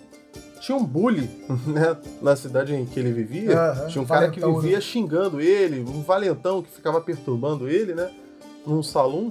[0.59, 1.27] tinha um bully,
[1.65, 3.73] né, na cidade em que ele vivia.
[3.81, 4.81] Uhum, tinha um cara que vivia né?
[4.81, 8.11] xingando ele, um valentão que ficava perturbando ele, né,
[8.65, 9.29] num salão.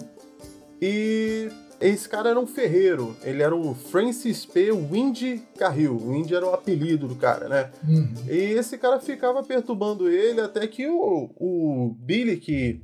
[0.82, 1.48] E
[1.80, 3.16] esse cara era um ferreiro.
[3.22, 4.70] Ele era o Francis P.
[4.70, 5.96] Windy Carril.
[5.96, 7.70] Windy era o apelido do cara, né?
[7.88, 8.12] Uhum.
[8.28, 12.82] E esse cara ficava perturbando ele até que o, o Billy, que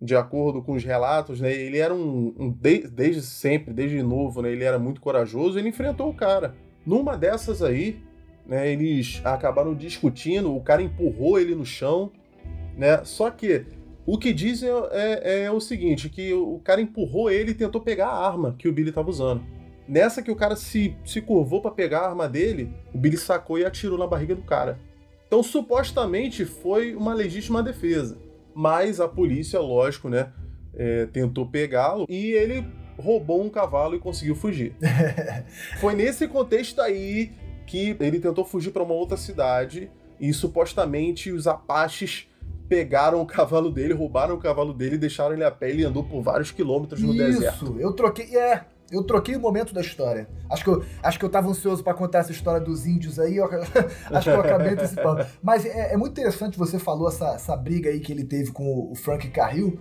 [0.00, 4.42] de acordo com os relatos, né, ele era um, um de, desde sempre, desde novo,
[4.42, 5.58] né, ele era muito corajoso.
[5.58, 6.56] Ele enfrentou o cara.
[6.84, 8.02] Numa dessas aí,
[8.44, 12.10] né, eles acabaram discutindo, o cara empurrou ele no chão,
[12.76, 13.04] né?
[13.04, 13.64] Só que
[14.04, 17.80] o que dizem é, é, é, o seguinte, que o cara empurrou ele e tentou
[17.80, 19.42] pegar a arma que o Billy estava usando.
[19.86, 23.58] Nessa que o cara se, se curvou para pegar a arma dele, o Billy sacou
[23.58, 24.78] e atirou na barriga do cara.
[25.26, 28.18] Então, supostamente, foi uma legítima defesa.
[28.54, 30.32] Mas a polícia, lógico, né,
[30.74, 32.66] é, tentou pegá-lo e ele
[32.98, 34.74] roubou um cavalo e conseguiu fugir.
[35.80, 37.32] Foi nesse contexto aí
[37.66, 42.28] que ele tentou fugir para uma outra cidade e supostamente os apaches
[42.72, 46.02] pegaram o cavalo dele, roubaram o cavalo dele, deixaram ele a pé e ele andou
[46.02, 47.64] por vários quilômetros no Isso, deserto.
[47.64, 50.26] Isso, eu troquei, é, eu troquei o momento da história.
[50.48, 53.36] Acho que eu, acho que eu tava ansioso para contar essa história dos índios aí,
[53.36, 53.44] eu,
[54.10, 55.26] acho que eu acabei antecipando.
[55.42, 58.90] Mas é, é, muito interessante, você falou essa, essa briga aí que ele teve com
[58.90, 59.78] o Frank Carril,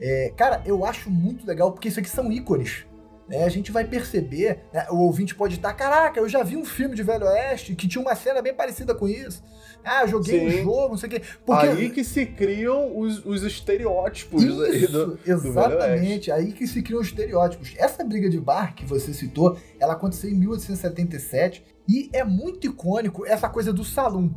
[0.00, 2.86] é, cara, eu acho muito legal, porque isso aqui são ícones.
[3.28, 3.44] Né?
[3.44, 4.84] A gente vai perceber, né?
[4.90, 8.02] o ouvinte pode estar, caraca, eu já vi um filme de Velho Oeste que tinha
[8.02, 9.44] uma cena bem parecida com isso.
[9.84, 10.60] Ah, joguei Sim.
[10.60, 11.22] um jogo, não sei o quê.
[11.44, 11.66] Porque...
[11.66, 16.82] Aí que se criam os, os estereótipos isso, aí do, exatamente, do aí que se
[16.82, 17.74] criam os estereótipos.
[17.76, 23.26] Essa briga de bar que você citou, ela aconteceu em 1877 e é muito icônico
[23.26, 24.34] essa coisa do salão.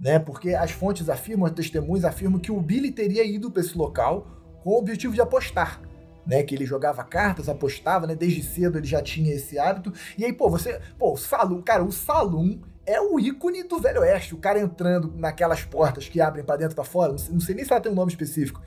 [0.00, 3.78] Né, porque as fontes afirmam, as testemunhas afirmam que o Billy teria ido para esse
[3.78, 4.26] local
[4.62, 5.80] com o objetivo de apostar.
[6.26, 9.92] Né, que ele jogava cartas, apostava, né, desde cedo ele já tinha esse hábito.
[10.18, 14.00] E aí, pô, você, pô, o Salum, cara, o Salum é o ícone do Velho
[14.00, 17.40] Oeste, o cara entrando naquelas portas que abrem para dentro para fora, não sei, não
[17.40, 18.60] sei nem se ela tem um nome específico.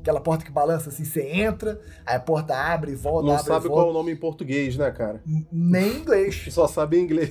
[0.00, 3.46] Aquela porta que balança assim, você entra, aí a porta abre e volta, Não abre
[3.46, 5.22] sabe qual é o nome em português, né, cara?
[5.52, 6.46] Nem inglês.
[6.50, 7.30] Só sabe inglês.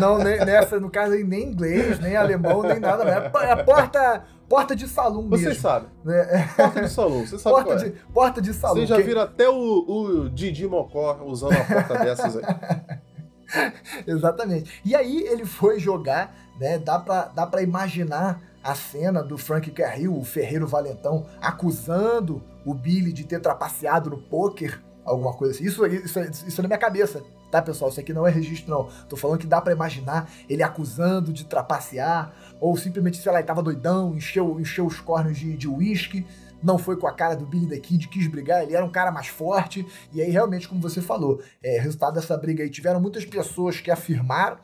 [0.00, 3.02] Não, nem, nessa, no caso aí, nem inglês, nem alemão, nem nada.
[3.02, 5.38] É a porta Porta de salão mesmo.
[5.38, 5.86] Você sabe.
[6.06, 6.44] É.
[6.56, 7.92] Porta de salão, você sabe porta de, é.
[8.12, 8.76] Porta de salão.
[8.76, 12.44] Você já viram até o, o Didi Mocó usando uma porta dessas aí.
[14.06, 14.80] Exatamente.
[14.84, 16.78] E aí ele foi jogar, né?
[16.78, 22.72] Dá pra, dá pra imaginar a cena do Frank Carril, o Ferreiro Valentão, acusando o
[22.72, 25.64] Billy de ter trapaceado no poker, alguma coisa assim.
[25.64, 27.22] Isso, isso, isso é na minha cabeça
[27.54, 27.88] tá, pessoal?
[27.88, 28.88] Isso aqui não é registro, não.
[29.08, 33.46] Tô falando que dá para imaginar ele acusando de trapacear, ou simplesmente, sei lá, ele
[33.46, 36.26] tava doidão, encheu, encheu os cornos de uísque,
[36.64, 39.12] não foi com a cara do Billy the Kid, quis brigar, ele era um cara
[39.12, 43.24] mais forte, e aí realmente, como você falou, é, resultado dessa briga aí, tiveram muitas
[43.24, 44.56] pessoas que afirmaram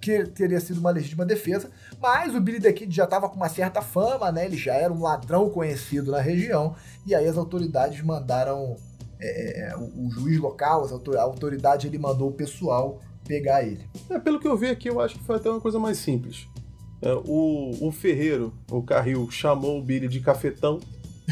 [0.00, 3.50] que teria sido uma legítima defesa, mas o Billy the Kid já estava com uma
[3.50, 4.46] certa fama, né?
[4.46, 8.76] Ele já era um ladrão conhecido na região, e aí as autoridades mandaram
[9.20, 13.84] é, é, o, o, juiz local, a autoridade, ele mandou o pessoal pegar ele.
[14.08, 16.48] É, pelo que eu vi aqui, eu acho que foi até uma coisa mais simples.
[17.02, 20.80] É, o, o Ferreiro, o Carril, chamou o Billy de cafetão.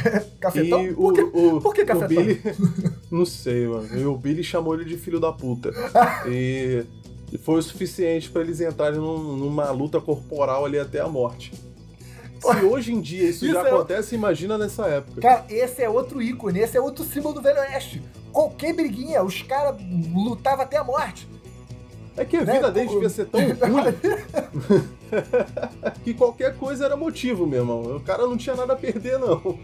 [0.40, 0.84] cafetão?
[0.84, 2.22] E por, que, o, por que cafetão?
[2.22, 2.42] O Billy,
[3.10, 3.88] não sei, mano.
[3.98, 5.70] E o Billy chamou ele de filho da puta.
[6.26, 6.84] e
[7.42, 11.52] foi o suficiente para eles entrarem num, numa luta corporal ali até a morte.
[12.40, 15.20] Se hoje em dia isso, isso já é acontece, imagina nessa época.
[15.20, 18.02] Cara, esse é outro ícone, esse é outro símbolo do Velho Oeste.
[18.32, 19.76] Qualquer briguinha, os caras
[20.14, 21.28] lutavam até a morte.
[22.16, 22.54] É que a né?
[22.54, 23.54] vida deles devia ser tão ruim
[26.04, 27.96] que qualquer coisa era motivo, meu irmão.
[27.96, 29.58] O cara não tinha nada a perder, não.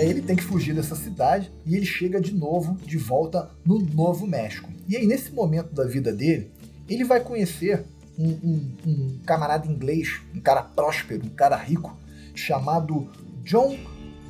[0.00, 3.50] E aí ele tem que fugir dessa cidade e ele chega de novo, de volta
[3.66, 4.70] no Novo México.
[4.88, 6.50] E aí, nesse momento da vida dele,
[6.88, 7.84] ele vai conhecer
[8.18, 11.94] um, um, um camarada inglês, um cara próspero, um cara rico,
[12.34, 13.10] chamado
[13.44, 13.76] John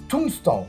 [0.08, 0.66] Tombstone.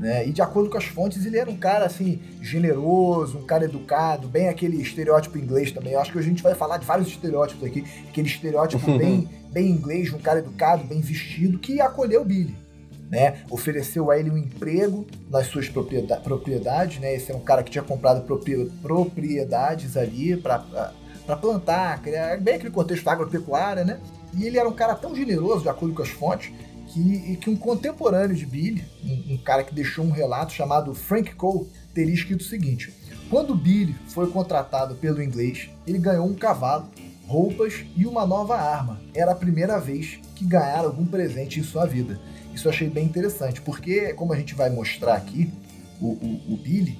[0.00, 0.26] Né?
[0.26, 4.26] E de acordo com as fontes, ele era um cara assim, generoso, um cara educado,
[4.26, 5.92] bem aquele estereótipo inglês também.
[5.92, 7.84] Eu acho que a gente vai falar de vários estereótipos aqui.
[8.08, 12.56] Aquele estereótipo bem, bem inglês, um cara educado, bem vestido, que acolheu Billy
[13.10, 13.42] né?
[13.50, 17.12] Ofereceu a ele um emprego nas suas propriedades, né?
[17.12, 18.24] Esse era um cara que tinha comprado
[18.80, 24.00] propriedades ali para plantar, criar bem aquele contexto agropecuário, né?
[24.32, 26.52] E ele era um cara tão generoso, de acordo com as fontes,
[26.92, 31.34] que, que um contemporâneo de Billy, um, um cara que deixou um relato chamado Frank
[31.34, 32.92] Cole, teria escrito o seguinte:
[33.30, 36.88] quando Billy foi contratado pelo inglês, ele ganhou um cavalo,
[37.26, 39.00] roupas e uma nova arma.
[39.14, 42.20] Era a primeira vez que ganhara algum presente em sua vida.
[42.52, 45.48] Isso eu achei bem interessante, porque, como a gente vai mostrar aqui,
[46.00, 46.98] o, o, o Billy,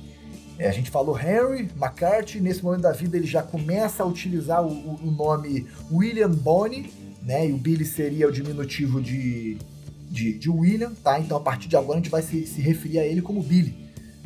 [0.56, 4.64] é, a gente falou Henry McCarthy, nesse momento da vida ele já começa a utilizar
[4.64, 4.68] o,
[5.02, 7.48] o nome William Bonney, né?
[7.48, 9.58] E o Billy seria o diminutivo de,
[10.10, 11.18] de, de, William, tá?
[11.18, 13.74] Então a partir de agora a gente vai se, se referir a ele como Billy,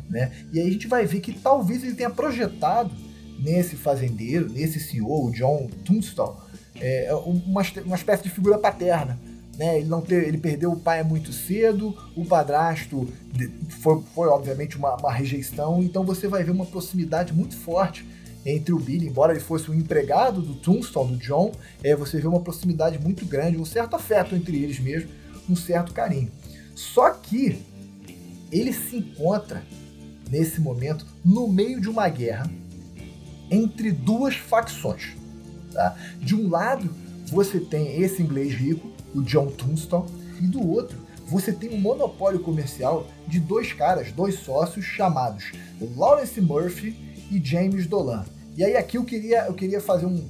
[0.09, 0.31] né?
[0.51, 2.91] E aí a gente vai ver que talvez ele tenha projetado
[3.39, 6.41] nesse fazendeiro, nesse senhor, o John Tunstall,
[6.79, 9.19] é, uma, uma espécie de figura paterna.
[9.57, 9.79] Né?
[9.79, 13.07] Ele, não ter, ele perdeu o pai muito cedo, o padrasto
[13.69, 18.05] foi, foi obviamente uma, uma rejeição, então você vai ver uma proximidade muito forte
[18.45, 21.51] entre o Billy, embora ele fosse um empregado do Tombstone, do John,
[21.83, 25.09] é, você vê uma proximidade muito grande, um certo afeto entre eles mesmo,
[25.49, 26.31] um certo carinho.
[26.75, 27.63] Só que
[28.51, 29.63] ele se encontra
[30.29, 32.49] nesse momento no meio de uma guerra
[33.49, 35.15] entre duas facções.
[35.71, 35.95] Tá?
[36.19, 36.89] De um lado,
[37.27, 40.05] você tem esse inglês rico, o John Tunstall,
[40.41, 45.51] e do outro, você tem um monopólio comercial de dois caras, dois sócios chamados
[45.95, 46.95] Lawrence Murphy
[47.31, 48.25] e James Dolan.
[48.55, 50.23] E aí aqui eu queria, eu queria fazer um,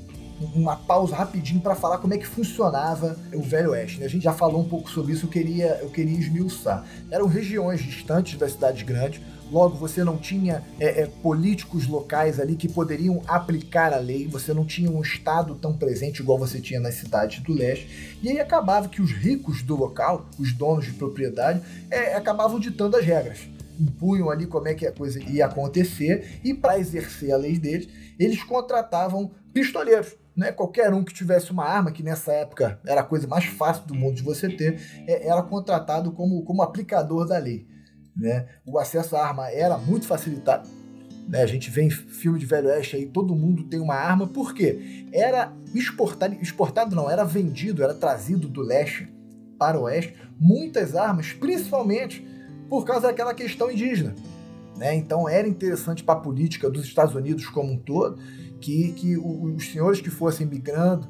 [0.53, 3.99] uma pausa rapidinho para falar como é que funcionava o Velho Oeste.
[3.99, 4.05] Né?
[4.05, 6.85] A gente já falou um pouco sobre isso, eu queria, eu queria esmiuçar.
[7.09, 9.21] Eram regiões distantes das cidades grandes,
[9.51, 14.53] logo você não tinha é, é, políticos locais ali que poderiam aplicar a lei, você
[14.53, 18.39] não tinha um Estado tão presente igual você tinha nas cidades do leste, e aí
[18.39, 23.39] acabava que os ricos do local, os donos de propriedade, é, acabavam ditando as regras.
[23.79, 27.87] Impunham ali como é que a coisa ia acontecer, e para exercer a lei deles,
[28.17, 30.15] eles contratavam pistoleiros.
[30.35, 33.85] Né, qualquer um que tivesse uma arma, que nessa época era a coisa mais fácil
[33.85, 37.65] do mundo de você ter, é, era contratado como, como aplicador da lei.
[38.15, 38.45] Né?
[38.65, 40.67] O acesso à arma era muito facilitado.
[41.27, 41.41] Né?
[41.41, 44.53] A gente vê em filme de Velho Oeste aí, todo mundo tem uma arma, por
[44.53, 45.07] quê?
[45.11, 49.07] Era exportado, exportado não, era vendido, era trazido do leste
[49.57, 52.25] para o oeste, muitas armas, principalmente
[52.69, 54.13] por causa daquela questão indígena.
[54.77, 54.93] Né?
[54.95, 58.19] Então era interessante para a política dos Estados Unidos como um todo
[58.59, 61.07] que, que os senhores que fossem migrando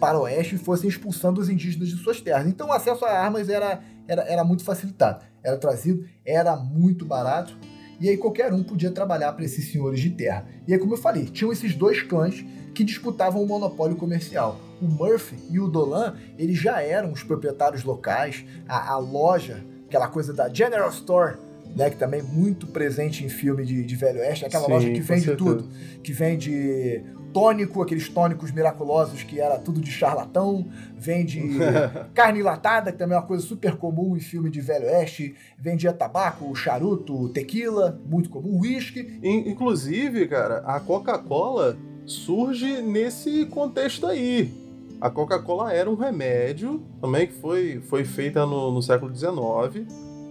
[0.00, 2.46] para o oeste fossem expulsando os indígenas de suas terras.
[2.46, 7.56] Então o acesso a armas era, era, era muito facilitado era trazido, era muito barato,
[8.00, 10.46] e aí qualquer um podia trabalhar para esses senhores de terra.
[10.66, 14.60] E aí, como eu falei, tinham esses dois clãs que disputavam o monopólio comercial.
[14.80, 20.06] O Murphy e o Dolan, eles já eram os proprietários locais, a, a loja, aquela
[20.06, 21.38] coisa da General Store,
[21.74, 24.90] né, que também é muito presente em filme de, de Velho Oeste, aquela Sim, loja
[24.90, 25.68] que vende tudo,
[26.02, 31.40] que vende tônico, aqueles tônicos miraculosos que era tudo de charlatão, vende
[32.14, 35.92] carne latada, que também é uma coisa super comum em filme de Velho Oeste, vendia
[35.92, 39.20] tabaco, charuto, tequila, muito comum, whisky.
[39.22, 41.76] Inclusive, cara, a Coca-Cola
[42.06, 44.52] surge nesse contexto aí.
[45.00, 49.86] A Coca-Cola era um remédio também que foi, foi feita no, no século XIX.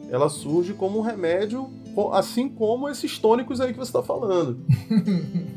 [0.09, 1.69] Ela surge como um remédio,
[2.13, 4.59] assim como esses tônicos aí que você está falando.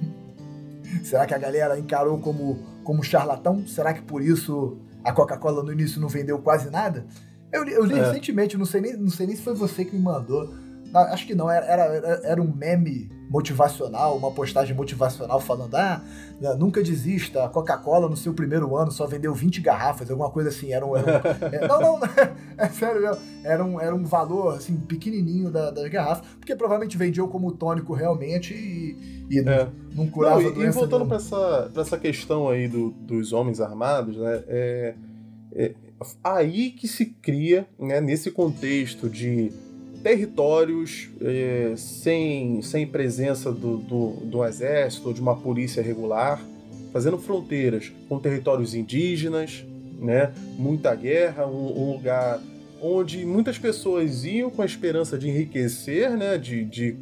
[1.05, 3.67] Será que a galera encarou como, como charlatão?
[3.67, 7.07] Será que por isso a Coca-Cola no início não vendeu quase nada?
[7.53, 8.05] Eu, eu li é.
[8.05, 10.53] recentemente, não sei, nem, não sei nem se foi você que me mandou.
[10.93, 16.03] Acho que não, era, era, era um meme motivacional, uma postagem motivacional falando: ah,
[16.41, 20.49] né, nunca desista, a Coca-Cola no seu primeiro ano só vendeu 20 garrafas, alguma coisa
[20.49, 20.73] assim.
[20.73, 22.01] Era um, era um, é, não, não,
[22.59, 23.23] é sério mesmo.
[23.45, 27.95] Era um, era um valor assim, pequenininho da, das garrafas, porque provavelmente vendiam como tônico
[27.95, 29.43] realmente e, e é.
[29.43, 29.73] não,
[30.05, 34.17] não curava não, e, e voltando para essa, essa questão aí do, dos homens armados,
[34.17, 34.43] né?
[34.49, 34.95] É,
[35.53, 35.75] é
[36.25, 39.53] aí que se cria, né, nesse contexto de
[40.03, 46.43] territórios é, sem, sem presença do, do, do exército ou de uma polícia regular,
[46.93, 49.65] fazendo fronteiras com territórios indígenas,
[49.99, 50.33] né?
[50.59, 52.41] muita guerra, um, um, lugar
[52.81, 56.39] onde muitas pessoas iam com a esperança de enriquecer, né?
[56.39, 56.97] de, de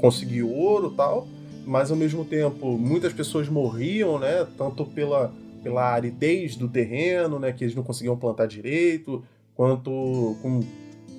[0.00, 1.28] conseguir ouro tal,
[1.66, 4.46] mas ao mesmo tempo muitas pessoas morriam, né?
[4.56, 5.32] tanto pela,
[5.62, 7.52] pela aridez do terreno, né?
[7.52, 9.22] que eles não conseguiam plantar direito,
[9.54, 10.60] quanto com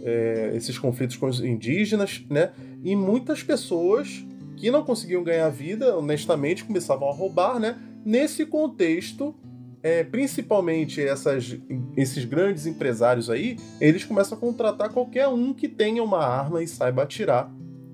[0.03, 2.51] é, esses conflitos com os indígenas, né?
[2.83, 4.25] E muitas pessoas
[4.55, 7.77] que não conseguiam ganhar vida, honestamente, começavam a roubar, né?
[8.05, 9.35] Nesse contexto,
[9.81, 11.57] é, principalmente essas,
[11.95, 16.67] esses grandes empresários aí, eles começam a contratar qualquer um que tenha uma arma e
[16.67, 17.51] saiba atirar,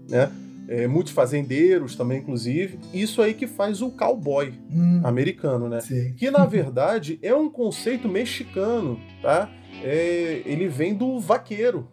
[0.10, 0.32] né?
[0.68, 2.80] É, muitos fazendeiros também, inclusive.
[2.92, 5.80] Isso aí que faz o cowboy hum, americano, né?
[5.80, 6.14] Sim.
[6.18, 9.48] Que na verdade é um conceito mexicano, tá?
[9.84, 11.88] É, ele vem do vaqueiro,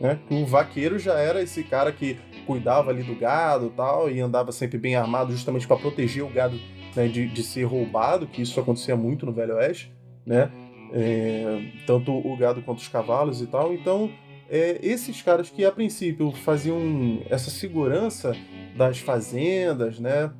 [0.00, 0.18] né?
[0.30, 4.78] O vaqueiro já era esse cara que cuidava ali do gado tal, e andava sempre
[4.78, 6.58] bem armado justamente para proteger o gado
[6.94, 9.92] né, de, de ser roubado, que isso acontecia muito no Velho Oeste,
[10.24, 10.50] né?
[10.92, 13.72] é, tanto o gado quanto os cavalos e tal.
[13.72, 14.10] Então,
[14.48, 18.36] é, esses caras que a princípio faziam essa segurança
[18.76, 20.30] das fazendas, né?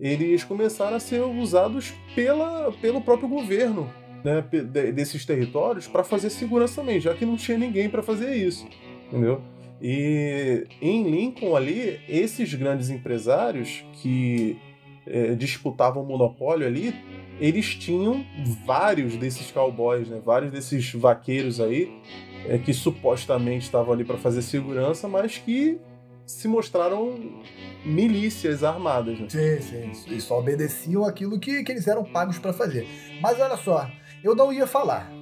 [0.00, 3.88] Eles começaram a ser usados pela, pelo próprio governo
[4.24, 4.42] né,
[4.92, 8.66] desses territórios para fazer segurança também, já que não tinha ninguém para fazer isso,
[9.12, 9.42] entendeu?
[9.80, 14.56] E em Lincoln ali, esses grandes empresários que
[15.06, 16.94] é, disputavam o monopólio ali,
[17.40, 18.24] eles tinham
[18.64, 22.00] vários desses cowboys, né, vários desses vaqueiros aí,
[22.46, 25.78] é, que supostamente estavam ali para fazer segurança, mas que
[26.24, 27.18] se mostraram
[27.84, 29.18] milícias armadas.
[29.18, 29.26] Né?
[29.28, 30.14] Sim, sim.
[30.14, 32.86] E só obedeciam aquilo que, que eles eram pagos para fazer.
[33.20, 33.90] Mas olha só,
[34.22, 35.12] eu não ia falar.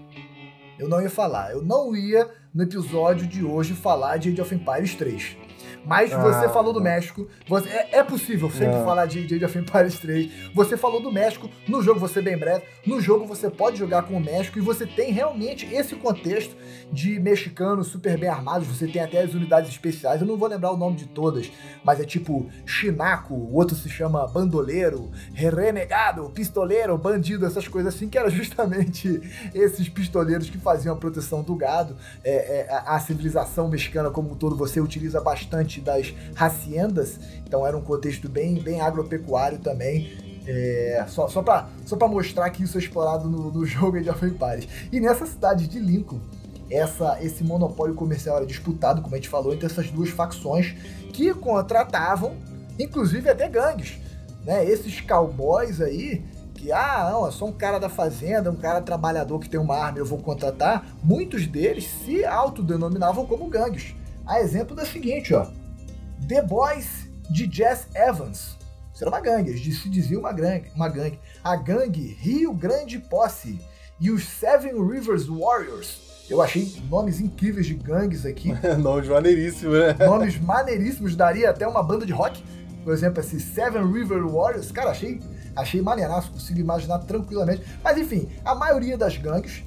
[0.79, 1.53] Eu não ia falar.
[1.53, 5.37] Eu não ia, no episódio de hoje, falar de Age of Empires 3.
[5.85, 7.27] Mas ah, você falou do México.
[7.49, 10.31] Você, é, é, possível sempre falar de Age of Empires 3.
[10.55, 11.49] Você falou do México.
[11.67, 12.65] No jogo, você bem breve.
[12.87, 16.55] No jogo, você pode jogar com o México e você tem realmente esse contexto
[16.93, 18.69] de mexicanos super bem armados.
[18.69, 20.21] Você tem até as unidades especiais.
[20.21, 21.51] Eu não vou lembrar o nome de todas,
[21.85, 28.09] mas é tipo Chinaco, o outro se chama Bandoleiro, Renegado, Pistoleiro, Bandido, essas coisas assim,
[28.09, 29.21] que eram justamente
[29.55, 31.97] esses pistoleiros que faziam a proteção do gado.
[32.25, 37.77] É, é, a civilização mexicana como um todo você utiliza bastante das haciendas, então era
[37.77, 40.31] um contexto bem, bem agropecuário também.
[40.47, 44.25] É, só só para só mostrar que isso é explorado no, no jogo Age of
[44.25, 44.67] Empires.
[44.91, 46.19] E nessa cidade de Lincoln,
[46.71, 50.75] essa, esse monopólio comercial era disputado, como a gente falou, entre essas duas facções
[51.13, 52.37] que contratavam,
[52.79, 53.99] inclusive até gangues.
[54.45, 54.65] Né?
[54.65, 59.39] Esses cowboys aí, que, ah, não, é só um cara da fazenda, um cara trabalhador
[59.41, 60.87] que tem uma arma, eu vou contratar.
[61.03, 63.95] Muitos deles se autodenominavam como gangues.
[64.27, 65.47] A exemplo da seguinte, ó.
[66.29, 68.59] The Boys de Jess Evans.
[68.93, 71.19] Isso era uma gangue, se dizia uma gangue, uma gangue.
[71.43, 73.61] A gangue Rio Grande Posse
[73.99, 76.27] e os Seven Rivers Warriors.
[76.29, 78.53] Eu achei nomes incríveis de gangues aqui.
[78.79, 80.07] nomes maneiríssimos, né?
[80.07, 82.43] Nomes maneiríssimos, daria até uma banda de rock.
[82.85, 84.71] Por exemplo, esse Seven River Warriors.
[84.71, 85.21] Cara, achei,
[85.57, 87.63] achei maneiraço, consigo imaginar tranquilamente.
[87.83, 89.63] Mas enfim, a maioria das gangues,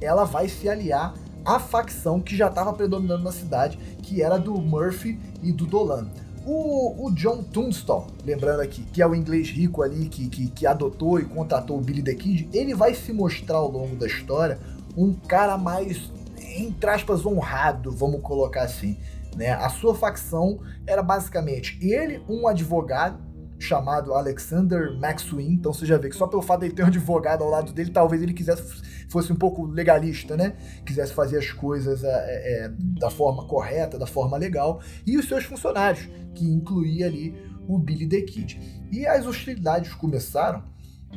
[0.00, 1.14] ela vai se aliar
[1.44, 6.08] à facção que já estava predominando na cidade, que era do Murphy e do Dolan.
[6.44, 10.66] O, o, John Tunstall, lembrando aqui, que é o inglês rico ali, que, que, que,
[10.66, 14.58] adotou e contratou o Billy the Kid, ele vai se mostrar ao longo da história
[14.96, 16.10] um cara mais,
[16.56, 18.98] entre aspas, honrado, vamos colocar assim.
[19.36, 19.52] Né?
[19.52, 23.20] A sua facção era basicamente ele, um advogado,
[23.62, 25.52] chamado Alexander Maxwin.
[25.52, 27.72] Então você já vê que só pelo fato de ele ter um advogado ao lado
[27.72, 28.62] dele, talvez ele quisesse
[29.08, 30.54] fosse um pouco legalista, né?
[30.86, 34.80] Quisesse fazer as coisas é, é, da forma correta, da forma legal.
[35.06, 37.36] E os seus funcionários, que incluía ali
[37.68, 38.58] o Billy the Kid.
[38.90, 40.64] E as hostilidades começaram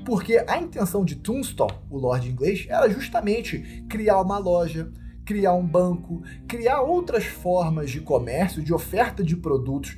[0.05, 4.91] porque a intenção de Tunstall, o Lord inglês, era justamente criar uma loja,
[5.25, 9.95] criar um banco, criar outras formas de comércio, de oferta de produtos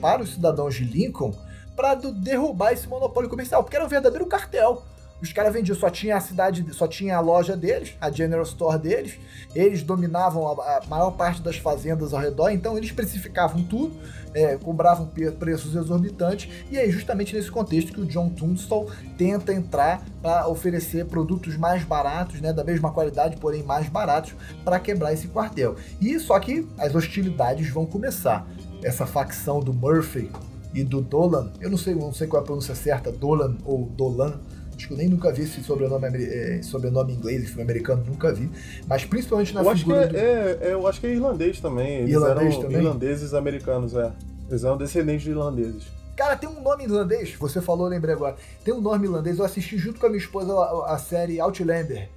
[0.00, 1.34] para os cidadãos de Lincoln
[1.74, 4.84] para derrubar esse monopólio comercial, porque era um verdadeiro cartel.
[5.22, 8.76] Os caras vendiam, só tinha a cidade, só tinha a loja deles, a General Store
[8.76, 9.20] deles.
[9.54, 13.94] Eles dominavam a, a maior parte das fazendas ao redor, então eles especificavam tudo,
[14.34, 15.08] é, cobravam
[15.38, 16.50] preços exorbitantes.
[16.72, 21.84] E é justamente nesse contexto que o John Tunstall tenta entrar para oferecer produtos mais
[21.84, 25.76] baratos, né, da mesma qualidade, porém mais baratos, para quebrar esse quartel.
[26.00, 28.44] E só que as hostilidades vão começar.
[28.82, 30.30] Essa facção do Murphy
[30.74, 33.86] e do Dolan, eu não sei, não sei qual é a pronúncia certa, Dolan ou
[33.86, 34.40] Dolan,
[34.82, 38.50] Acho que eu nem nunca vi esse sobrenome, é, sobrenome inglês, filme americano, nunca vi.
[38.86, 40.00] Mas principalmente na eu figura.
[40.00, 40.64] Acho que é, do...
[40.64, 41.98] é, eu acho que é irlandês também.
[41.98, 42.78] Eles irlandês também?
[42.78, 44.10] Irlandeses americanos, é.
[44.48, 45.84] Eles eram descendentes de irlandeses.
[46.16, 48.36] Cara, tem um nome irlandês, você falou, lembrei agora.
[48.64, 52.08] Tem um nome irlandês, eu assisti junto com a minha esposa a, a série Outlander.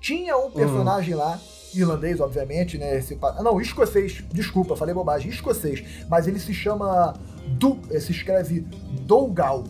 [0.00, 1.38] Tinha um personagem lá,
[1.80, 2.96] irlandês, obviamente, né?
[2.96, 5.84] Esse, não, escocês, desculpa, falei bobagem, escocês.
[6.08, 7.14] Mas ele se chama.
[7.46, 8.66] Du, se escreve
[9.02, 9.64] Dougal.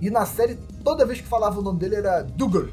[0.00, 2.68] E na série toda vez que falava o nome dele era Duggar.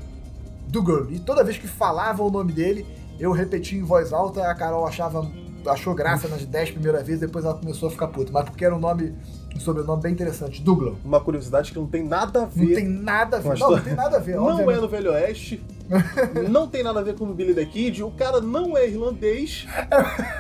[0.68, 1.12] Duggar.
[1.12, 2.86] E toda vez que falava o nome dele,
[3.20, 5.30] eu repetia em voz alta, a Carol achava
[5.68, 8.32] achou graça nas 10 primeiras vezes, depois ela começou a ficar puta.
[8.32, 9.14] Mas porque era um nome
[9.60, 10.96] um sobrenome bem interessante, Douglas.
[11.04, 12.66] Uma curiosidade que não tem nada a ver.
[12.66, 13.60] Não tem nada a ver.
[13.60, 14.36] Não, não tem nada a ver.
[14.38, 14.78] Não obviamente.
[14.78, 15.62] é no Velho Oeste.
[16.50, 18.04] não tem nada a ver com o Billy the Kid.
[18.04, 19.68] O cara não é irlandês.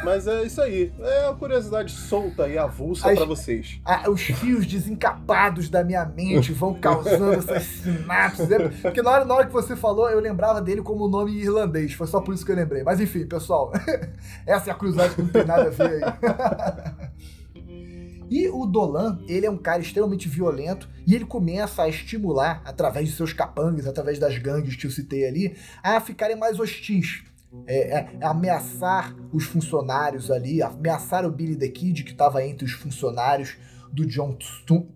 [0.06, 0.94] mas é isso aí.
[1.00, 3.82] É uma curiosidade solta e avulsa para vocês.
[3.84, 8.48] A, os fios desencapados da minha mente vão causando essas sinapses.
[8.82, 11.92] Porque na hora, na hora que você falou, eu lembrava dele como nome irlandês.
[11.94, 12.84] Foi só por isso que eu lembrei.
[12.84, 13.74] Mas enfim, pessoal.
[14.48, 17.10] essa é a curiosidade que não tem nada a ver aí.
[18.30, 23.10] E o Dolan, ele é um cara extremamente violento e ele começa a estimular, através
[23.10, 27.24] de seus capangas, através das gangues que eu citei ali, a ficarem mais hostis.
[27.66, 32.64] É, é, é ameaçar os funcionários ali, ameaçar o Billy the Kid, que estava entre
[32.64, 33.58] os funcionários
[33.92, 34.38] do John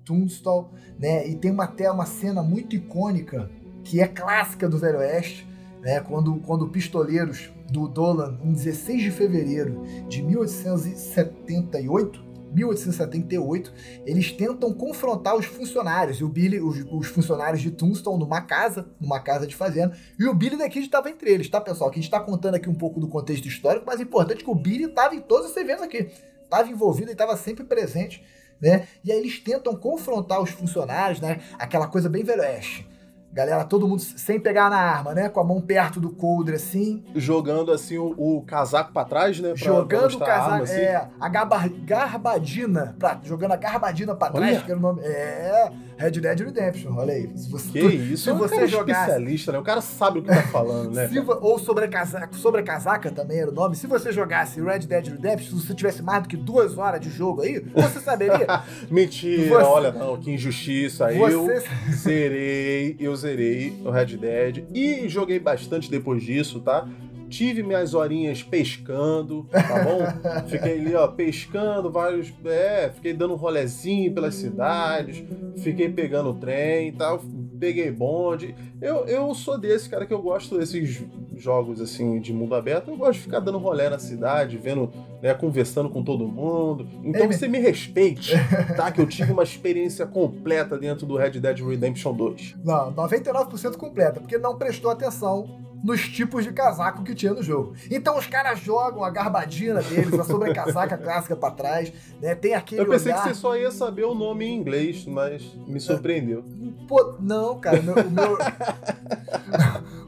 [0.06, 1.28] Tunstall, né?
[1.28, 3.50] E tem uma, até uma cena muito icônica,
[3.84, 5.48] que é clássica do Velho Oeste,
[5.82, 6.00] né?
[6.02, 13.74] Quando, quando pistoleiros do Dolan, em 16 de fevereiro de 1878, 1878,
[14.06, 18.88] eles tentam confrontar os funcionários, e o Billy, os, os funcionários de Tombstone numa casa,
[18.99, 21.89] numa casa de fazenda, e o Billy daqui estava entre eles, tá, pessoal?
[21.89, 24.49] Que a gente está contando aqui um pouco do contexto histórico, mas é importante que
[24.49, 26.10] o Billy estava em todos esses eventos aqui,
[26.43, 28.24] estava envolvido e estava sempre presente,
[28.62, 28.88] né?
[29.04, 31.41] E aí eles tentam confrontar os funcionários, né?
[31.58, 32.93] Aquela coisa bem velho oeste
[33.34, 35.28] Galera, todo mundo sem pegar na arma, né?
[35.28, 37.04] Com a mão perto do coldre, assim.
[37.16, 39.50] Jogando, assim, o, o casaco para trás, né?
[39.50, 40.82] Pra, jogando pra o casaco, arma, assim.
[40.82, 41.08] é.
[41.20, 45.02] A garbadina, pra, jogando a garbadina pra trás, que era o nome.
[45.04, 45.72] É,
[46.04, 47.30] Red Dead Redemption, olha aí.
[47.36, 49.58] Se você, que isso, se é um você jogasse, especialista, né?
[49.58, 51.08] O cara sabe o que tá falando, né?
[51.08, 53.76] se, ou sobre a, casaca, sobre a casaca também era o nome.
[53.76, 57.10] Se você jogasse Red Dead Redemption, se você tivesse mais do que duas horas de
[57.10, 58.64] jogo aí, você saberia.
[58.91, 61.08] Mentira, você, olha, não, que injustiça.
[61.14, 61.34] Você...
[61.34, 61.47] Eu
[61.95, 66.86] zerei, eu zerei o Red Dead e joguei bastante depois disso, tá?
[67.34, 70.02] Tive minhas horinhas pescando, tá bom?
[70.48, 72.32] fiquei ali, ó, pescando vários.
[72.46, 75.24] É, fiquei dando um rolezinho pelas cidades,
[75.58, 77.20] fiquei pegando trem e tal,
[77.60, 78.54] peguei bonde.
[78.80, 81.04] Eu, eu sou desse, cara, que eu gosto desses
[81.36, 82.92] jogos assim de mundo aberto.
[82.92, 86.88] Eu gosto de ficar dando rolé na cidade, vendo, né, conversando com todo mundo.
[87.04, 88.34] Então você me respeite,
[88.78, 88.92] tá?
[88.92, 92.58] Que eu tive uma experiência completa dentro do Red Dead Redemption 2.
[92.64, 97.74] Não, 99% completa, porque não prestou atenção nos tipos de casaco que tinha no jogo.
[97.92, 102.34] Então os caras jogam a garbadina deles, a sobrecasaca clássica para trás, né?
[102.34, 103.24] Tem aquele Eu pensei olhar...
[103.24, 106.44] que você só ia saber o nome em inglês, mas me surpreendeu.
[106.88, 108.38] Pô, não, cara, meu, o meu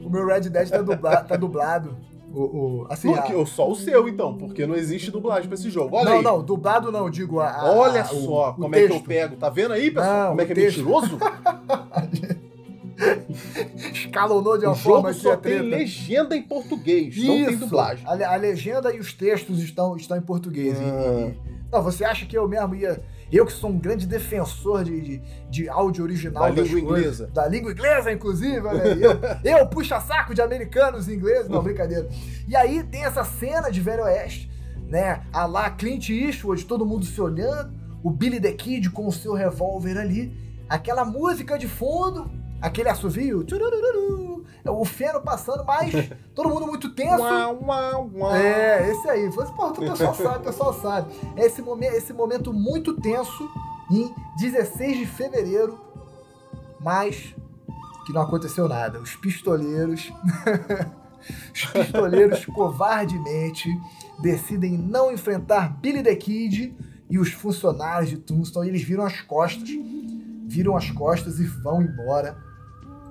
[0.00, 1.96] o meu Red Dead tá, dubla, tá dublado.
[2.32, 3.46] O, o, assim, porque, a...
[3.46, 5.96] Só o seu, então, porque não existe dublagem pra esse jogo.
[5.96, 6.22] Olha não, aí.
[6.22, 7.72] não, dublado não, digo a.
[7.72, 9.36] Olha a, só o, como é que eu pego.
[9.36, 10.14] Tá vendo aí, pessoal?
[10.14, 10.78] Não, como é que é texto.
[10.78, 11.18] mentiroso?
[13.92, 17.26] Escalonou de uma o forma que só tem legenda em português, Isso.
[17.26, 18.06] não tem dublagem.
[18.06, 20.76] A, a, legenda e os textos estão, estão em português.
[20.78, 21.30] Ah.
[21.30, 23.02] E, não, você acha que eu mesmo ia.
[23.30, 27.26] Eu que sou um grande defensor de, de, de áudio original da língua coisas, inglesa.
[27.34, 29.02] Da língua inglesa, inclusive, olha aí.
[29.02, 29.18] Eu,
[29.58, 32.08] eu puxa saco de americanos e ingleses, não, brincadeira.
[32.46, 34.48] E aí tem essa cena de Velho Oeste,
[34.88, 35.22] né?
[35.32, 39.34] A lá Clint Eastwood, todo mundo se olhando, o Billy the Kid com o seu
[39.34, 40.32] revólver ali,
[40.68, 42.30] aquela música de fundo,
[42.60, 43.44] aquele assovio,
[44.64, 45.92] o feno passando, mas
[46.34, 47.22] todo mundo muito tenso.
[48.34, 49.30] É, esse aí.
[49.32, 51.14] Pô, o pessoal sabe, o pessoal sabe.
[51.36, 53.48] Esse momento, esse momento muito tenso
[53.90, 55.78] em 16 de fevereiro,
[56.80, 57.34] mas
[58.06, 59.00] que não aconteceu nada.
[59.00, 60.12] Os pistoleiros,
[61.52, 63.68] os pistoleiros covardemente
[64.20, 66.74] decidem não enfrentar Billy the Kid
[67.10, 68.68] e os funcionários de Tombstone.
[68.68, 69.68] Eles viram as costas,
[70.46, 72.36] viram as costas e vão embora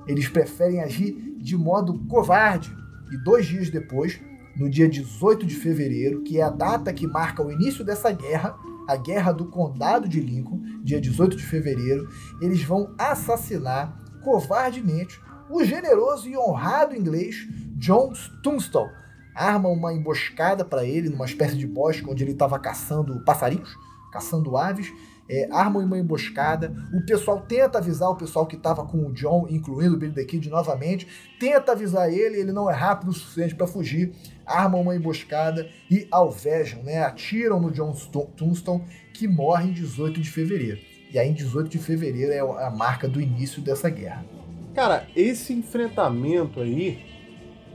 [0.08, 2.76] eles preferem agir de modo covarde.
[3.12, 4.20] E dois dias depois,
[4.56, 8.56] no dia 18 de fevereiro, que é a data que marca o início dessa guerra,
[8.88, 12.08] a Guerra do Condado de Lincoln, dia 18 de fevereiro,
[12.40, 15.20] eles vão assassinar covardemente
[15.50, 18.90] o generoso e honrado inglês John Tunstall.
[19.36, 23.76] Arma uma emboscada para ele numa espécie de bosque onde ele estava caçando passarinhos,
[24.12, 24.92] caçando aves,
[25.30, 26.74] é, armam uma emboscada.
[26.94, 30.24] O pessoal tenta avisar o pessoal que estava com o John, incluindo o Billy the
[30.24, 31.08] Kid novamente,
[31.40, 34.14] tenta avisar ele, ele não é rápido o suficiente para fugir.
[34.46, 37.04] Armam uma emboscada e alvejam, né?
[37.04, 37.94] atiram no John
[38.36, 40.80] Tombstone, que morre em 18 de fevereiro.
[41.12, 44.26] E aí, em 18 de fevereiro, é a marca do início dessa guerra.
[44.74, 47.00] Cara, esse enfrentamento aí,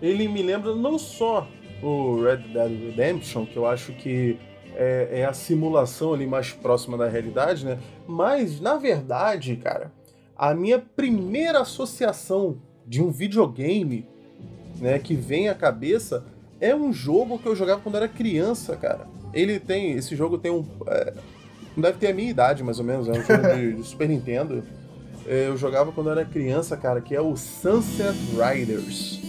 [0.02, 1.48] ele me lembra não só
[1.82, 4.38] o Red Dead Redemption, que eu acho que
[4.80, 7.78] é, é, a simulação ali mais próxima da realidade, né?
[8.08, 9.92] Mas, na verdade, cara,
[10.34, 12.56] a minha primeira associação
[12.86, 14.08] de um videogame,
[14.80, 16.24] né, que vem à cabeça
[16.58, 19.06] é um jogo que eu jogava quando era criança, cara.
[19.34, 21.12] Ele tem, esse jogo tem um, é,
[21.76, 24.08] não deve ter a minha idade, mais ou menos, é um jogo de, de Super
[24.08, 24.64] Nintendo.
[25.26, 29.20] É, eu jogava quando era criança, cara, que é o Sunset Riders,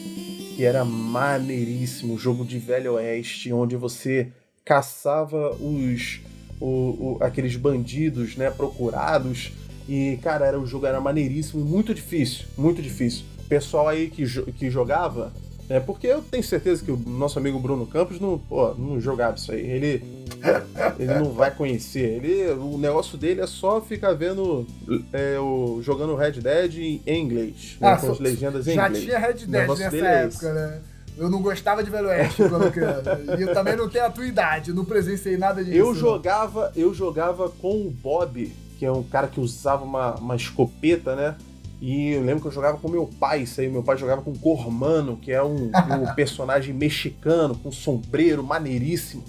[0.56, 4.32] que era maneiríssimo, jogo de velho oeste, onde você
[4.66, 6.22] caçava os
[6.62, 9.52] o, o, aqueles bandidos, né, procurados.
[9.90, 13.26] E, cara, era, o jogo era maneiríssimo, muito difícil, muito difícil.
[13.50, 15.34] Pessoal aí que, que jogava,
[15.68, 19.38] É porque eu tenho certeza que o nosso amigo Bruno Campos não, pô, não jogava
[19.38, 19.62] isso aí.
[19.62, 20.04] Ele,
[21.00, 22.24] ele não vai conhecer.
[22.24, 24.68] Ele, o negócio dele é só ficar vendo
[25.12, 27.78] é, o, jogando Red Dead em, inglês.
[27.80, 29.06] Né, ah, com as legendas em já inglês.
[29.06, 30.82] Já tinha Red Dead nessa é época, é né?
[31.18, 33.22] Eu não gostava de Velho Oeste quando criança.
[33.38, 35.78] e eu também não tenho a tua idade, não presenciei nada disso.
[35.78, 40.36] Eu jogava, eu jogava com o Bob, que é um cara que usava uma, uma
[40.36, 41.36] escopeta, né?
[41.82, 43.68] E eu lembro que eu jogava com meu pai, isso aí.
[43.68, 49.24] Meu pai jogava com Cormano, que é um, um personagem mexicano, com sombreiro, maneiríssimo.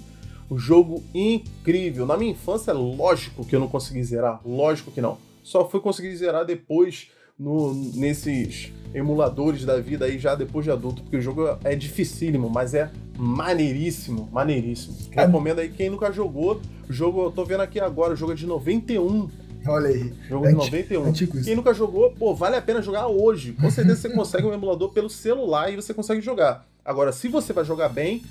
[0.51, 2.05] Um jogo incrível.
[2.05, 4.39] Na minha infância, é lógico que eu não consegui zerar.
[4.45, 5.17] Lógico que não.
[5.41, 11.01] Só fui conseguir zerar depois no, nesses emuladores da vida aí, já depois de adulto,
[11.01, 14.95] porque o jogo é dificílimo, mas é maneiríssimo, maneiríssimo.
[15.11, 15.25] É.
[15.25, 16.61] Recomendo aí quem nunca jogou.
[16.87, 19.29] O jogo, eu tô vendo aqui agora, o jogo é de 91.
[19.65, 20.13] Olha aí.
[20.27, 21.05] Jogo de 91.
[21.05, 23.53] Antigo Quem nunca jogou, pô, vale a pena jogar hoje.
[23.53, 26.67] Com certeza você consegue um emulador pelo celular e você consegue jogar.
[26.83, 28.21] Agora, se você vai jogar bem,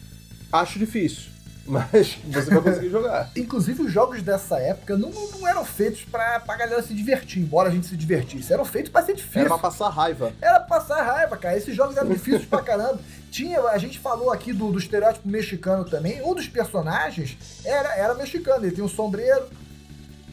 [0.52, 1.32] acho difícil.
[1.64, 3.30] Mas você vai conseguir jogar.
[3.36, 7.68] Inclusive, os jogos dessa época não, não eram feitos pra, pra galera se divertir, embora
[7.68, 8.52] a gente se divertisse.
[8.52, 9.40] Eram feitos pra ser difícil.
[9.40, 10.32] Era pra passar raiva.
[10.40, 11.56] Era pra passar raiva, cara.
[11.56, 12.98] Esses jogos eram difíceis pra caramba.
[13.30, 16.20] Tinha, a gente falou aqui do, do estereótipo mexicano também.
[16.22, 18.64] Um dos personagens era, era mexicano.
[18.64, 19.44] Ele tem um sombreiro,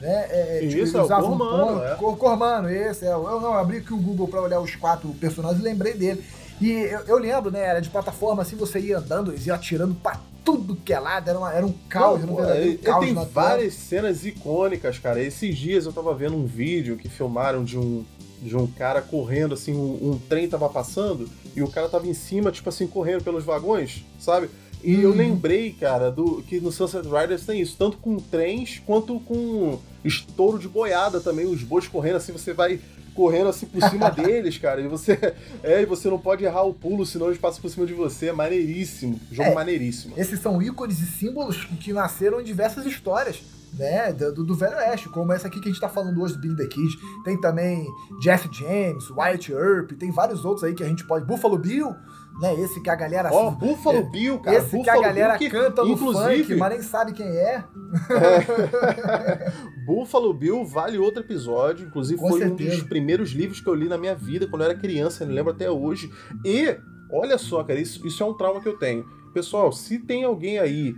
[0.01, 0.27] né?
[0.29, 1.79] É, é tipo, Isso, é o Cormano.
[1.79, 1.95] Um é.
[1.95, 3.05] Cormano, esse.
[3.05, 6.25] É, eu não abri aqui o Google para olhar os quatro personagens e lembrei dele.
[6.61, 7.61] E eu, eu, lembro, né?
[7.61, 11.29] Era de plataforma, assim, você ia andando, eles iam atirando pra tudo que é lado,
[11.29, 15.21] era, uma, era um caos, não, era um caos Tem várias cenas icônicas, cara.
[15.21, 18.03] Esses dias eu tava vendo um vídeo que filmaram de um,
[18.41, 22.13] de um cara correndo, assim, um, um trem tava passando e o cara tava em
[22.13, 24.49] cima, tipo assim, correndo pelos vagões, sabe?
[24.83, 25.01] E hum.
[25.01, 25.17] eu uhum.
[25.17, 30.57] lembrei, cara, do que no Sunset Riders tem isso, tanto com trens quanto com estouro
[30.57, 32.79] de boiada também, os bois correndo assim, você vai
[33.19, 35.19] correndo assim por cima deles, cara, e você
[35.61, 38.27] é, e você não pode errar o pulo, senão eles passam por cima de você,
[38.27, 40.13] é maneiríssimo, jogo é, maneiríssimo.
[40.15, 43.41] Esses são ícones e símbolos que nasceram em diversas histórias.
[43.71, 46.39] Né, do, do Velho Oeste, como essa aqui que a gente tá falando hoje do
[46.39, 46.97] Billy the Kid.
[47.23, 47.85] Tem também
[48.19, 51.23] Jeff James, Wyatt Earp, tem vários outros aí que a gente pode.
[51.23, 51.95] Buffalo Bill,
[52.39, 52.59] né?
[52.59, 53.29] Esse que a galera.
[53.31, 54.57] Ó, oh, Buffalo é, Bill, cara.
[54.57, 57.63] Esse Buffalo que a galera Bill, canta no inclusive, funk, mas nem sabe quem é.
[58.09, 59.51] é.
[59.85, 61.87] Buffalo Bill vale outro episódio.
[61.87, 62.73] Inclusive, Com foi certeza.
[62.73, 65.33] um dos primeiros livros que eu li na minha vida quando eu era criança, me
[65.33, 66.11] lembro até hoje.
[66.45, 66.77] E,
[67.11, 69.05] olha só, cara, isso, isso é um trauma que eu tenho.
[69.33, 70.95] Pessoal, se tem alguém aí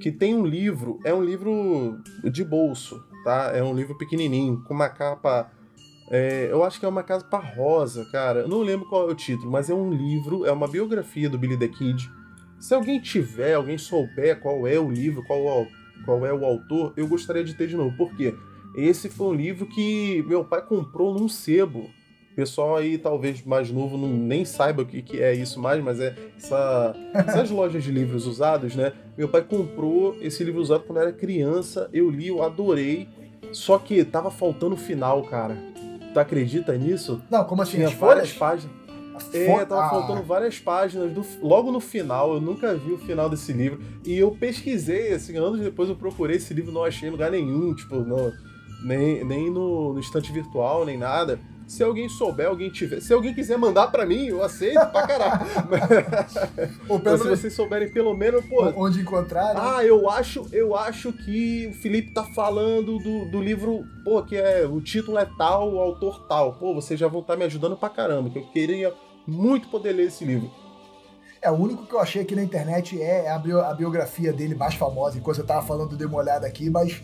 [0.00, 3.52] que tem um livro, é um livro de bolso, tá?
[3.54, 5.50] É um livro pequenininho, com uma capa
[6.10, 8.40] é, eu acho que é uma casa para rosa, cara.
[8.40, 11.38] Eu não lembro qual é o título, mas é um livro, é uma biografia do
[11.38, 12.10] Billy the Kid.
[12.58, 15.66] Se alguém tiver, alguém souber qual é o livro, qual,
[16.04, 17.96] qual é o autor, eu gostaria de ter de novo.
[17.96, 18.34] Por quê?
[18.74, 21.90] Esse foi um livro que meu pai comprou num sebo.
[22.32, 25.82] O pessoal aí, talvez mais novo, não, nem saiba o que, que é isso mais,
[25.82, 28.92] mas é essa, essas lojas de livros usados, né?
[29.16, 33.08] Meu pai comprou esse livro usado quando eu era criança, eu li, eu adorei.
[33.52, 35.56] Só que tava faltando o final, cara.
[36.18, 37.22] Tu acredita nisso?
[37.30, 37.76] Não, como assim?
[37.76, 38.76] Tinha várias páginas.
[39.32, 39.90] É, tava ah.
[39.90, 42.34] faltando várias páginas do, logo no final.
[42.34, 43.80] Eu nunca vi o final desse livro.
[44.04, 47.74] E eu pesquisei, assim, anos depois eu procurei esse livro, não achei em lugar nenhum,
[47.74, 48.32] tipo, no,
[48.82, 51.38] nem, nem no, no estante virtual, nem nada.
[51.68, 52.98] Se alguém souber, alguém tiver.
[53.00, 55.46] Se alguém quiser mandar para mim, eu aceito pra caralho.
[56.88, 58.64] Ou Mas se vocês souberem pelo menos, pô.
[58.74, 59.54] Onde encontrar.
[59.54, 59.60] Né?
[59.62, 64.34] Ah, eu acho, eu acho que o Felipe tá falando do, do livro, pô, que
[64.34, 64.66] é.
[64.66, 66.54] O título é tal, o autor tal.
[66.54, 68.94] Pô, vocês já vão estar tá me ajudando pra caramba, que eu queria
[69.26, 70.50] muito poder ler esse livro.
[71.40, 74.54] É, o único que eu achei aqui na internet é a, bio, a biografia dele
[74.54, 77.00] mais famosa, enquanto eu tava falando de uma olhada aqui, mas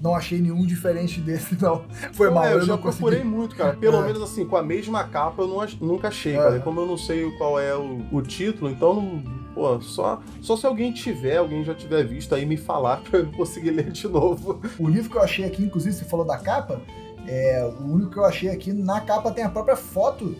[0.00, 1.84] não achei nenhum diferente desse, não.
[2.12, 3.74] Foi mal, é, eu, eu já procurei muito, cara.
[3.74, 4.06] Pelo é.
[4.06, 6.38] menos assim, com a mesma capa eu não, nunca achei, é.
[6.38, 6.56] cara.
[6.56, 9.22] E como eu não sei qual é o, o título, então
[9.54, 13.30] pô, só, só se alguém tiver, alguém já tiver visto aí me falar pra eu
[13.32, 14.60] conseguir ler de novo.
[14.78, 16.80] O livro que eu achei aqui, inclusive, você falou da capa,
[17.26, 20.34] é, o único que eu achei aqui, na capa tem a própria foto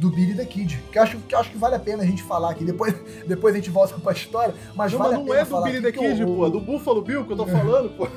[0.00, 0.82] do Billy the Kid.
[0.90, 2.64] Que acho, que acho que vale a pena a gente falar aqui.
[2.64, 2.94] Depois,
[3.26, 5.92] depois a gente volta pra história, mas não, vale mas não é do Billy the
[5.92, 8.08] Kid, pô, é do Buffalo Bill que eu tô falando, pô.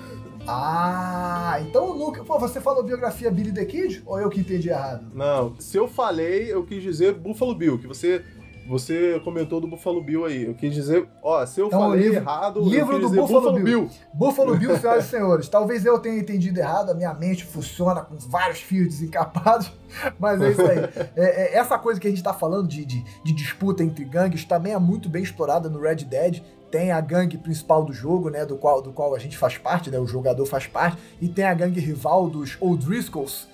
[0.47, 2.23] Ah, então nunca.
[2.23, 4.01] Pô, você falou biografia Billy the Kid?
[4.05, 5.05] Ou eu que entendi errado?
[5.13, 8.23] Não, se eu falei, eu quis dizer Buffalo Bill, que você
[8.67, 10.45] você comentou do Buffalo Bill aí.
[10.45, 13.63] Eu quis dizer, ó, se eu então, falei livro, errado, livro do Buffalo, Buffalo Bill.
[13.63, 13.89] Bill.
[14.13, 15.49] Buffalo Bill, senhoras e senhores.
[15.49, 19.71] Talvez eu tenha entendido errado, a minha mente funciona com vários fios desencapados,
[20.19, 20.77] mas é isso aí.
[21.15, 24.45] é, é, essa coisa que a gente está falando de, de, de, disputa entre gangues
[24.45, 26.41] também é muito bem explorada no Red Dead.
[26.71, 29.91] Tem a gangue principal do jogo, né, do qual, do qual a gente faz parte,
[29.91, 33.47] né, o jogador faz parte, e tem a gangue rival dos O'Driscolls,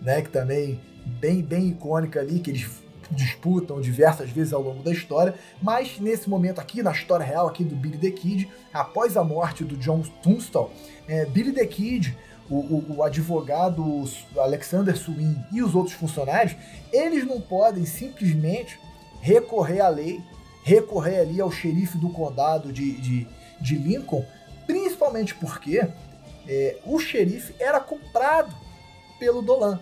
[0.00, 2.81] né, que também bem bem icônica ali, que eles
[3.12, 7.64] disputam diversas vezes ao longo da história, mas nesse momento aqui, na história real aqui
[7.64, 10.70] do Billy the Kid, após a morte do John Tunstall,
[11.06, 12.16] é, Billy the Kid,
[12.50, 14.04] o, o, o, advogado
[14.36, 16.56] Alexander Swin e os outros funcionários,
[16.92, 18.78] eles não podem simplesmente
[19.20, 20.20] recorrer à lei,
[20.64, 23.26] recorrer ali ao xerife do condado de, de,
[23.60, 24.24] de Lincoln,
[24.66, 25.88] principalmente porque
[26.48, 28.54] é, o xerife era comprado
[29.18, 29.80] pelo Dolan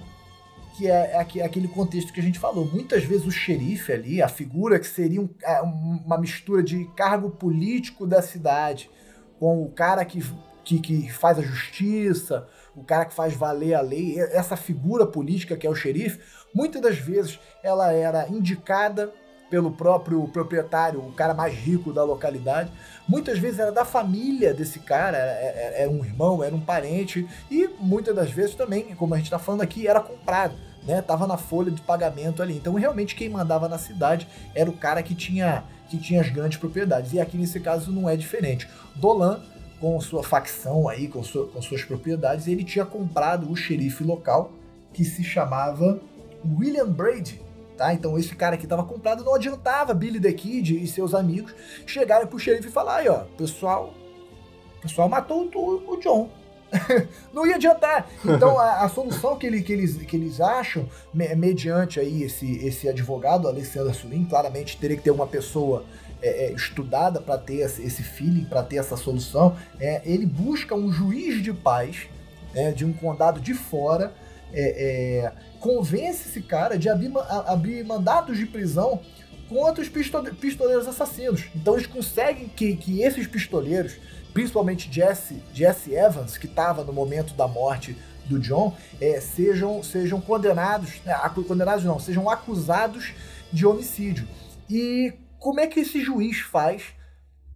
[0.81, 2.65] que é, é, aquele contexto que a gente falou.
[2.65, 7.29] Muitas vezes o xerife ali, a figura que seria um, é, uma mistura de cargo
[7.29, 8.91] político da cidade
[9.39, 10.25] com o cara que,
[10.65, 15.55] que, que, faz a justiça, o cara que faz valer a lei, essa figura política
[15.55, 16.19] que é o xerife,
[16.55, 19.13] muitas das vezes ela era indicada
[19.51, 22.73] pelo próprio proprietário, o cara mais rico da localidade.
[23.07, 28.15] Muitas vezes era da família desse cara, era um irmão, era um parente, e muitas
[28.15, 31.03] das vezes também, como a gente está falando aqui, era comprado né?
[31.03, 32.57] Tava na folha de pagamento ali.
[32.57, 36.59] Então, realmente, quem mandava na cidade era o cara que tinha, que tinha as grandes
[36.59, 37.13] propriedades.
[37.13, 38.69] E aqui nesse caso não é diferente.
[38.97, 39.43] Dolan,
[39.81, 44.53] com sua facção aí, com, sua, com suas propriedades, ele tinha comprado o xerife local
[44.93, 46.01] que se chamava
[46.45, 47.41] William Brady.
[47.77, 47.95] Tá?
[47.95, 51.55] Então esse cara aqui estava comprado, não adiantava Billy the Kid e seus amigos
[51.87, 53.95] chegarem pro xerife e falar, aí ó, pessoal,
[54.83, 56.29] pessoal matou o, o John,
[57.33, 58.09] não ia adiantar.
[58.25, 62.65] Então a, a, solução que, ele, que, eles, que eles acham, me, mediante aí esse,
[62.65, 65.85] esse advogado, Alexander Sulin, claramente teria que ter uma pessoa
[66.23, 69.57] é, é, estudada para ter esse feeling, para ter essa solução.
[69.81, 72.09] É, ele busca um juiz de paz
[72.55, 74.13] né, de um condado de fora,
[74.53, 77.13] é, é, convence esse cara de abrir,
[77.47, 79.01] abrir mandados de prisão
[79.49, 81.49] contra os pistoleiros assassinos.
[81.55, 83.97] Então eles conseguem que, que esses pistoleiros
[84.33, 90.21] principalmente Jesse, Jesse Evans, que estava no momento da morte do John, é, sejam, sejam
[90.21, 91.15] condenados, né,
[91.47, 93.13] condenados não, sejam acusados
[93.53, 94.27] de homicídio.
[94.69, 96.85] E como é que esse juiz faz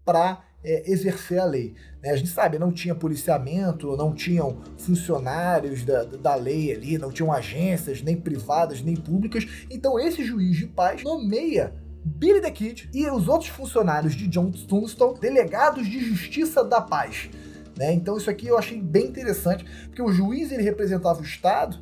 [0.05, 1.75] para é, exercer a lei?
[2.03, 7.13] Né, a gente sabe, não tinha policiamento, não tinham funcionários da, da lei ali, não
[7.13, 9.47] tinham agências, nem privadas, nem públicas.
[9.71, 11.73] Então esse juiz de paz nomeia
[12.05, 17.31] Billy the Kid e os outros funcionários de John Tombstone, delegados de Justiça da Paz.
[17.77, 17.95] Né?
[17.95, 21.79] Então isso aqui eu achei bem interessante, porque o juiz ele representava o Estado,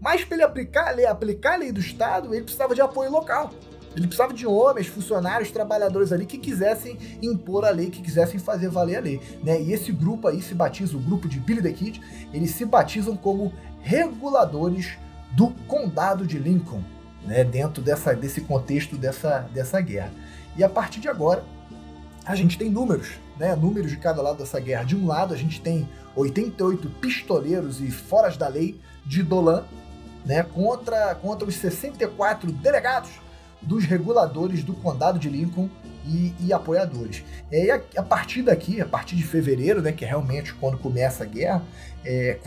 [0.00, 3.12] mas para ele aplicar a, lei, aplicar a lei do Estado, ele precisava de apoio
[3.12, 3.52] local.
[3.94, 8.68] Ele precisava de homens, funcionários, trabalhadores ali que quisessem impor a lei, que quisessem fazer
[8.68, 9.20] valer a lei.
[9.42, 9.60] Né?
[9.60, 12.00] E esse grupo aí se batiza, o grupo de Billy the Kid,
[12.32, 14.98] eles se batizam como reguladores
[15.32, 16.82] do Condado de Lincoln
[17.24, 20.12] né, dentro dessa, desse contexto dessa, dessa guerra.
[20.56, 21.44] E a partir de agora,
[22.24, 24.84] a gente tem números, né, números de cada lado dessa guerra.
[24.84, 29.64] De um lado, a gente tem 88 pistoleiros e foras da lei de Dolan,
[30.24, 33.10] né, contra, contra os 64 delegados
[33.62, 35.68] dos reguladores do condado de Lincoln
[36.06, 37.22] e, e apoiadores.
[37.50, 41.24] E a, a, partir daqui, a partir de fevereiro, né, que é realmente quando começa
[41.24, 41.62] a guerra,
[42.04, 42.38] é,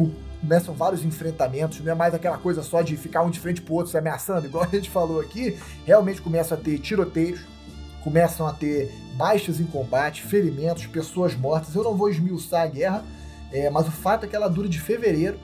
[0.43, 3.75] começam vários enfrentamentos, não é mais aquela coisa só de ficar um de frente pro
[3.75, 7.39] outro se ameaçando, igual a gente falou aqui, realmente começa a ter tiroteios,
[8.03, 11.73] começam a ter baixas em combate, ferimentos, pessoas mortas.
[11.73, 13.05] Eu não vou esmiuçar a guerra,
[13.53, 15.39] é, mas o fato é que ela dura de fevereiro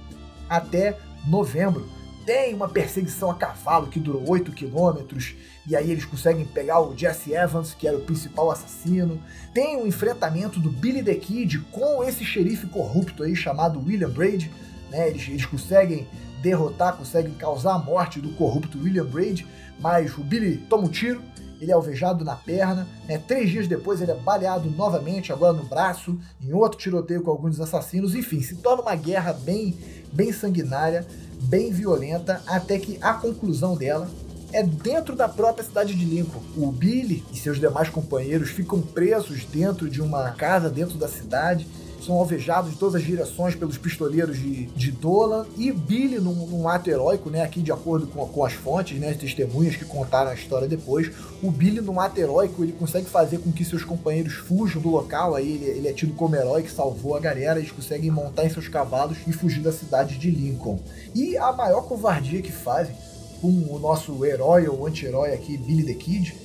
[0.50, 1.88] até novembro.
[2.26, 5.36] Tem uma perseguição a cavalo que durou 8 quilômetros,
[5.66, 9.22] e aí eles conseguem pegar o Jesse Evans, que era o principal assassino.
[9.54, 14.10] Tem o um enfrentamento do Billy the Kid com esse xerife corrupto aí chamado William
[14.10, 14.52] Brady
[14.90, 15.10] né?
[15.10, 16.08] Eles, eles conseguem
[16.42, 19.46] derrotar, conseguem causar a morte do corrupto William Braid,
[19.80, 21.22] mas o Billy toma um tiro,
[21.60, 23.18] ele é alvejado na perna, né?
[23.18, 27.60] três dias depois ele é baleado novamente, agora no braço, em outro tiroteio com alguns
[27.60, 29.76] assassinos, enfim, se torna uma guerra bem,
[30.12, 31.06] bem sanguinária,
[31.44, 34.10] bem violenta, até que a conclusão dela
[34.52, 36.42] é dentro da própria cidade de Lincoln.
[36.58, 41.68] O Billy e seus demais companheiros ficam presos dentro de uma casa dentro da cidade
[42.02, 46.68] são alvejados de todas as direções pelos pistoleiros de, de Dolan e Billy num, num
[46.68, 50.32] ato heróico, né, aqui de acordo com, com as fontes, né, as testemunhas que contaram
[50.32, 54.34] a história depois, o Billy num ato heróico, ele consegue fazer com que seus companheiros
[54.34, 57.72] fujam do local, aí ele, ele é tido como herói que salvou a galera, eles
[57.72, 60.80] conseguem montar em seus cavalos e fugir da cidade de Lincoln.
[61.14, 62.96] E a maior covardia que fazem
[63.42, 66.36] com o nosso herói ou anti-herói aqui, Billy the Kid,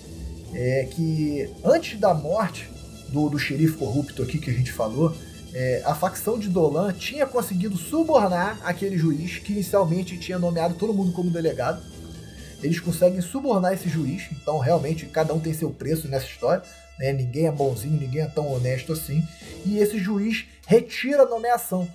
[0.54, 2.70] é que antes da morte
[3.08, 5.14] do, do xerife corrupto aqui que a gente falou,
[5.54, 10.92] é, a facção de Dolan tinha conseguido subornar aquele juiz que inicialmente tinha nomeado todo
[10.92, 11.80] mundo como delegado.
[12.60, 16.62] Eles conseguem subornar esse juiz, então realmente cada um tem seu preço nessa história.
[16.98, 17.12] Né?
[17.12, 19.22] Ninguém é bonzinho, ninguém é tão honesto assim.
[19.64, 21.88] E esse juiz retira a nomeação.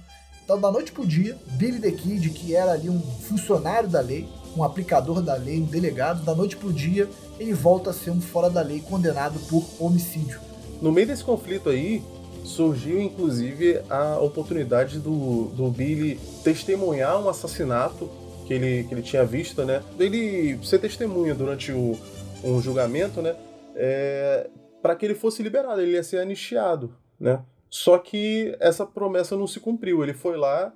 [0.43, 4.27] Então, da noite pro dia, Billy the Kid, que era ali um funcionário da lei,
[4.55, 8.21] um aplicador da lei, um delegado, da noite pro dia ele volta a ser um
[8.21, 10.39] fora da lei condenado por homicídio.
[10.81, 12.01] No meio desse conflito aí,
[12.43, 18.09] surgiu inclusive a oportunidade do, do Billy testemunhar um assassinato
[18.45, 19.83] que ele, que ele tinha visto, né?
[19.99, 21.97] Ele ser testemunha durante o,
[22.43, 23.35] um julgamento, né?
[23.75, 24.49] É,
[24.81, 27.43] para que ele fosse liberado, ele ia ser anistiado, né?
[27.69, 30.01] Só que essa promessa não se cumpriu.
[30.01, 30.73] Ele foi lá,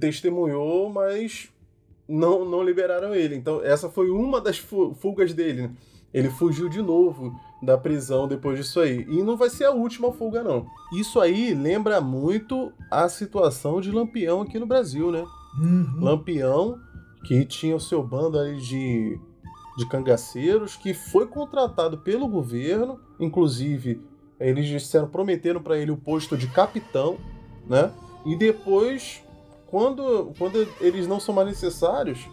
[0.00, 1.50] testemunhou, mas
[2.08, 3.36] não, não liberaram ele.
[3.36, 5.62] Então, essa foi uma das fugas dele.
[5.62, 5.70] Né?
[6.14, 9.06] Ele fugiu de novo da prisão depois disso aí.
[9.08, 10.66] E não vai ser a última fuga, não.
[10.92, 15.24] Isso aí lembra muito a situação de Lampião aqui no Brasil, né?
[15.58, 16.00] Uhum.
[16.00, 16.78] Lampião,
[17.24, 19.18] que tinha o seu bando ali de,
[19.76, 24.00] de cangaceiros, que foi contratado pelo governo, inclusive
[24.38, 27.18] eles disseram, prometeram para ele o posto de capitão,
[27.68, 27.92] né?
[28.24, 29.22] E depois,
[29.66, 32.26] quando, quando eles não são mais necessários,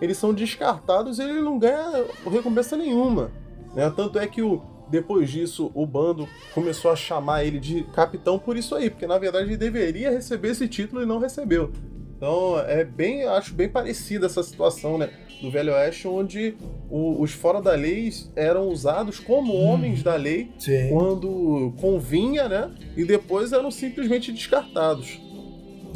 [0.00, 3.30] eles são descartados e ele não ganha recompensa nenhuma.
[3.74, 3.90] Né?
[3.90, 4.62] Tanto é que o,
[4.94, 9.18] depois disso o bando começou a chamar ele de capitão por isso aí, porque na
[9.18, 11.72] verdade ele deveria receber esse título e não recebeu.
[12.16, 15.10] Então é bem, acho bem parecida essa situação, né?
[15.42, 16.54] Do Velho Oeste, onde
[16.88, 19.66] o, os fora da lei eram usados como hum.
[19.66, 20.90] homens da lei Sim.
[20.90, 22.70] quando convinha, né?
[22.96, 25.20] E depois eram simplesmente descartados.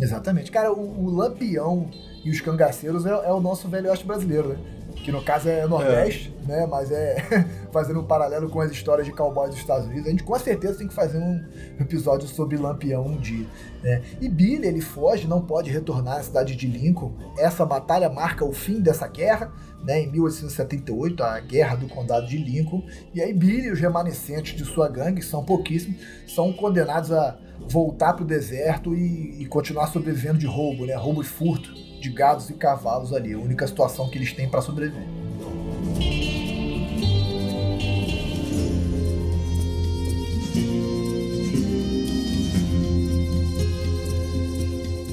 [0.01, 0.51] Exatamente.
[0.51, 1.89] Cara, o, o Lampião
[2.25, 4.59] e os cangaceiros é, é o nosso Velho Oeste brasileiro, né?
[5.05, 6.38] que no caso é Nordeste, é.
[6.49, 6.67] Né?
[6.67, 7.17] Mas é
[7.71, 10.07] fazendo um paralelo com as histórias de cowboys dos Estados Unidos.
[10.07, 11.45] A gente com certeza tem que fazer um
[11.79, 13.47] episódio sobre Lampião um dia.
[13.83, 14.03] Né?
[14.21, 17.13] E Billy, ele foge, não pode retornar à cidade de Lincoln.
[17.37, 19.53] Essa batalha marca o fim dessa guerra,
[19.85, 20.01] né?
[20.01, 22.83] Em 1878, a Guerra do Condado de Lincoln.
[23.15, 27.39] E aí Billy e os remanescentes de sua gangue, são pouquíssimos, são condenados a
[27.69, 30.95] voltar para o deserto e, e continuar sobrevivendo de roubo, né?
[30.95, 34.63] Roubo e furto de gados e cavalos ali, a única situação que eles têm para
[34.63, 35.07] sobreviver.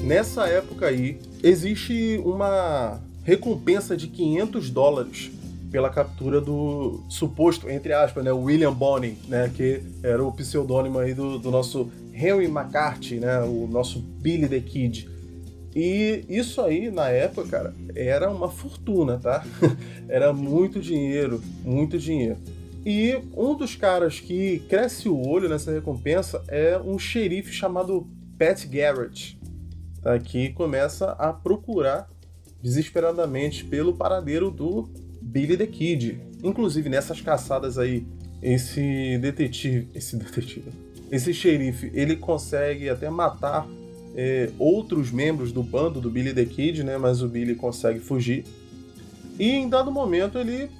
[0.06, 5.32] Nessa época aí, existe uma recompensa de 500 dólares
[5.72, 11.12] pela captura do suposto, entre aspas, né, William Bonney, né, que era o pseudônimo aí
[11.12, 15.08] do, do nosso Henry McCarthy, né, o nosso Billy the Kid.
[15.74, 19.44] E isso aí, na época, cara, era uma fortuna, tá?
[20.08, 22.38] era muito dinheiro, muito dinheiro.
[22.86, 28.06] E um dos caras que cresce o olho nessa recompensa é um xerife chamado
[28.38, 29.35] Pat Garrett,
[30.06, 30.18] tá?
[30.20, 32.08] que começa a procurar
[32.62, 34.88] desesperadamente pelo paradeiro do
[35.20, 36.20] Billy the Kid.
[36.44, 38.06] Inclusive nessas caçadas aí,
[38.40, 40.70] esse detetive, esse detetive,
[41.10, 43.66] esse xerife, ele consegue até matar
[44.14, 46.96] é, outros membros do bando do Billy the Kid, né?
[46.96, 48.44] Mas o Billy consegue fugir.
[49.38, 50.70] E em dado momento ele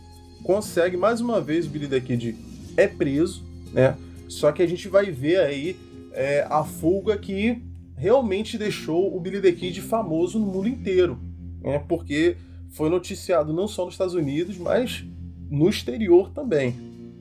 [0.45, 2.37] consegue, mais uma vez, o Billy the Kid
[2.77, 3.97] é preso, né?
[4.29, 5.77] Só que a gente vai ver aí
[6.12, 7.61] é, a fuga que
[7.97, 11.19] realmente deixou o Billy the Kid famoso no mundo inteiro,
[11.63, 11.79] né?
[11.89, 12.37] Porque
[12.71, 15.05] foi noticiado não só nos Estados Unidos, mas
[15.51, 16.75] no exterior também.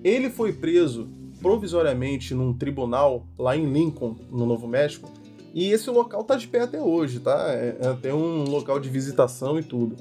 [0.04, 1.10] Ele foi preso
[1.42, 5.10] provisoriamente num tribunal lá em Lincoln, no Novo México,
[5.54, 7.48] e esse local tá de pé até hoje, tá?
[7.50, 9.96] É, é até um local de visitação e tudo.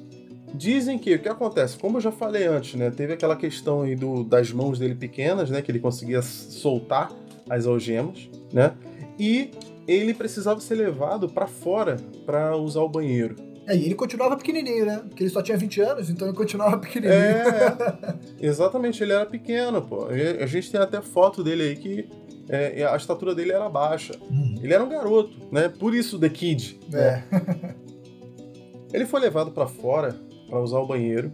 [0.53, 2.91] Dizem que o que acontece, como eu já falei antes, né?
[2.91, 5.63] Teve aquela questão aí do, das mãos dele pequenas, né?
[5.63, 7.13] Que ele conseguia soltar
[7.49, 8.73] as algemas, né?
[9.19, 9.51] E
[9.87, 13.37] ele precisava ser levado para fora para usar o banheiro.
[13.67, 15.03] É, e ele continuava pequenininho, né?
[15.09, 17.19] Porque ele só tinha 20 anos, então ele continuava pequenininho.
[17.19, 20.07] É, exatamente, ele era pequeno, pô.
[20.07, 22.09] A gente tem até foto dele aí que
[22.49, 24.15] é, a estatura dele era baixa.
[24.31, 24.57] Hum.
[24.63, 25.69] Ele era um garoto, né?
[25.69, 26.79] Por isso The Kid.
[26.93, 26.97] É.
[26.97, 27.25] Né?
[28.93, 30.15] ele foi levado para fora
[30.49, 31.33] para usar o banheiro,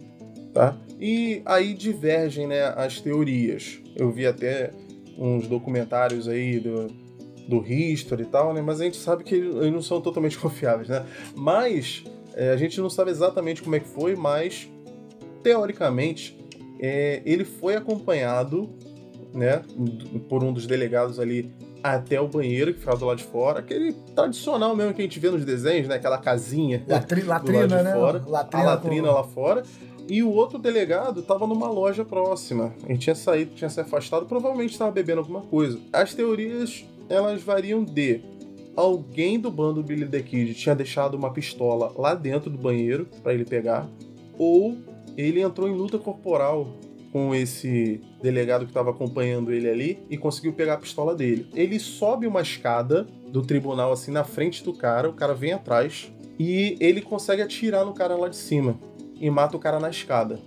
[0.54, 0.76] tá?
[1.00, 3.80] E aí divergem, né, as teorias.
[3.96, 4.70] Eu vi até
[5.18, 6.86] uns documentários aí do,
[7.50, 8.62] do History e tal, né?
[8.62, 11.04] Mas a gente sabe que eles não são totalmente confiáveis, né?
[11.34, 14.68] Mas é, a gente não sabe exatamente como é que foi, mas
[15.42, 16.38] teoricamente
[16.78, 18.70] é, ele foi acompanhado
[19.34, 19.62] né,
[20.28, 23.92] por um dos delegados ali até o banheiro que ficava do lado de fora, aquele
[24.14, 27.78] tradicional mesmo que a gente vê nos desenhos, né, aquela casinha Latri, latrina, do lado
[27.78, 27.92] de né?
[27.94, 29.14] fora, latrina a latrina com...
[29.14, 29.62] lá fora.
[30.08, 32.74] E o outro delegado estava numa loja próxima.
[32.84, 35.78] Ele tinha saído, tinha se afastado, provavelmente estava bebendo alguma coisa.
[35.92, 38.22] As teorias, elas variam de
[38.76, 43.34] alguém do bando Billy the Kid tinha deixado uma pistola lá dentro do banheiro para
[43.34, 43.86] ele pegar,
[44.38, 44.78] ou
[45.16, 46.68] ele entrou em luta corporal
[47.12, 51.48] com esse delegado que estava acompanhando ele ali e conseguiu pegar a pistola dele.
[51.52, 56.12] Ele sobe uma escada do tribunal assim na frente do cara, o cara vem atrás
[56.38, 58.78] e ele consegue atirar no cara lá de cima.
[59.20, 60.40] e mata o cara na escada.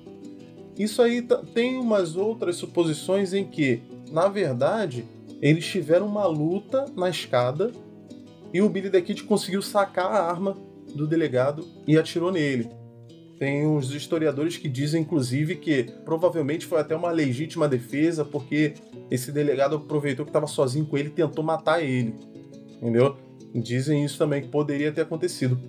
[0.77, 1.21] Isso aí
[1.53, 5.05] tem umas outras suposições em que, na verdade,
[5.43, 7.69] eles tiveram uma luta na escada
[8.53, 10.55] e o Billy the Kid conseguiu sacar a arma
[10.95, 12.69] do delegado e atirou nele.
[13.37, 18.75] Tem uns historiadores que dizem, inclusive, que provavelmente foi até uma legítima defesa, porque
[19.11, 22.15] esse delegado aproveitou que estava sozinho com ele e tentou matar ele.
[22.77, 23.17] Entendeu?
[23.53, 25.59] Dizem isso também, que poderia ter acontecido.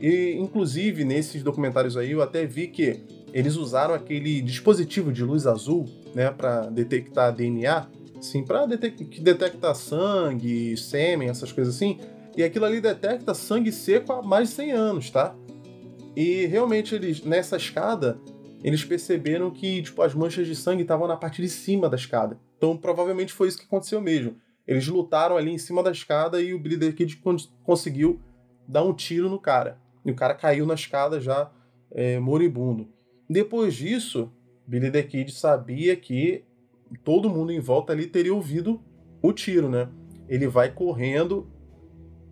[0.00, 3.00] E, inclusive, nesses documentários aí, eu até vi que
[3.32, 7.88] eles usaram aquele dispositivo de luz azul, né, para detectar DNA,
[8.24, 12.00] assim, para detec que detecta sangue, sêmen, essas coisas assim.
[12.36, 15.36] E aquilo ali detecta sangue seco há mais de 100 anos, tá?
[16.16, 18.20] E realmente eles nessa escada
[18.62, 22.40] eles perceberam que tipo as manchas de sangue estavam na parte de cima da escada.
[22.56, 24.36] Então provavelmente foi isso que aconteceu mesmo.
[24.66, 27.22] Eles lutaram ali em cima da escada e o Billy the Kid
[27.62, 28.18] conseguiu
[28.66, 29.78] dar um tiro no cara.
[30.04, 31.50] E o cara caiu na escada já
[31.90, 32.88] é, moribundo.
[33.28, 34.32] Depois disso,
[34.66, 36.43] Billy the Kid sabia que
[36.94, 38.80] todo mundo em volta ali teria ouvido
[39.22, 39.88] o tiro, né?
[40.28, 41.48] Ele vai correndo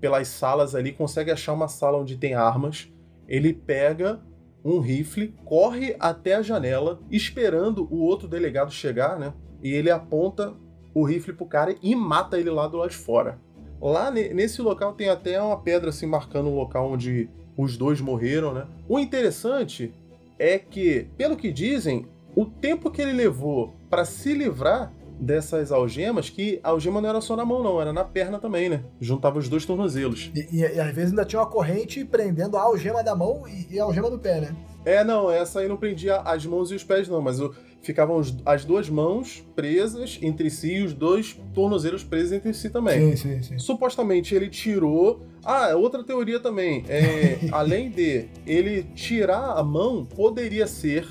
[0.01, 2.91] pelas salas ali, consegue achar uma sala onde tem armas.
[3.29, 4.21] Ele pega
[4.65, 9.33] um rifle, corre até a janela, esperando o outro delegado chegar, né?
[9.63, 10.55] E ele aponta
[10.95, 13.39] o rifle pro cara e mata ele lá do lado de fora.
[13.81, 18.53] Lá nesse local tem até uma pedra assim marcando o local onde os dois morreram,
[18.53, 18.67] né?
[18.89, 19.93] O interessante
[20.39, 24.91] é que, pelo que dizem, o tempo que ele levou para se livrar
[25.21, 28.71] dessas algemas, que a algema não era só na mão, não, era na perna também,
[28.71, 28.83] né?
[28.99, 30.33] Juntava os dois tornozelos.
[30.35, 33.75] E, e, e às vezes ainda tinha uma corrente prendendo a algema da mão e,
[33.75, 34.57] e, a algema do pé, né?
[34.83, 38.17] É, não, essa aí não prendia as mãos e os pés, não, mas o, ficavam
[38.17, 43.15] os, as duas mãos presas entre si e os dois tornozelos presos entre si também.
[43.15, 43.59] Sim, sim, sim.
[43.59, 45.21] Supostamente ele tirou.
[45.45, 46.83] Ah, outra teoria também.
[46.89, 51.07] É, além de ele tirar a mão, poderia ser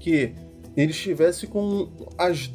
[0.00, 0.34] que
[0.76, 1.88] ele estivesse com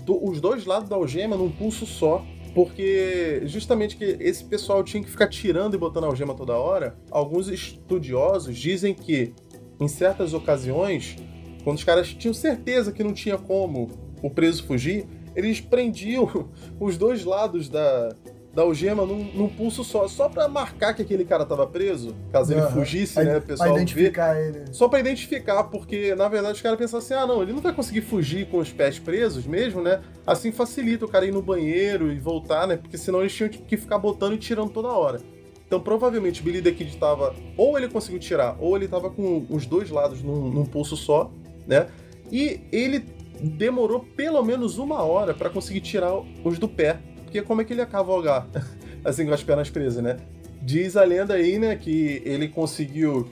[0.05, 2.23] do, os dois lados da algema num pulso só.
[2.53, 6.97] Porque justamente que esse pessoal tinha que ficar tirando e botando a algema toda hora,
[7.09, 9.33] alguns estudiosos dizem que,
[9.79, 11.15] em certas ocasiões,
[11.63, 13.89] quando os caras tinham certeza que não tinha como
[14.21, 18.13] o preso fugir, eles prendiam os dois lados da,
[18.53, 22.53] da algema num, num, pulso só, só para marcar que aquele cara tava preso, caso
[22.53, 22.59] uhum.
[22.59, 24.73] ele fugisse, pra, né, o pessoal pra identificar ver, ele.
[24.73, 27.73] Só para identificar, porque na verdade os caras pensavam assim: "Ah, não, ele não vai
[27.73, 30.01] conseguir fugir com os pés presos mesmo, né?
[30.27, 32.75] Assim facilita o cara ir no banheiro e voltar, né?
[32.75, 35.21] Porque senão eles tinham que ficar botando e tirando toda hora.
[35.65, 39.45] Então provavelmente o Billy the Kid tava ou ele conseguiu tirar, ou ele tava com
[39.49, 41.31] os dois lados num, num pulso só,
[41.65, 41.87] né?
[42.29, 43.05] E ele
[43.41, 46.99] demorou pelo menos uma hora para conseguir tirar os do pé
[47.31, 48.45] porque como é que ele ia cavalgar
[49.05, 50.17] assim com as pernas presas, né?
[50.61, 53.27] Diz a lenda aí, né, que ele conseguiu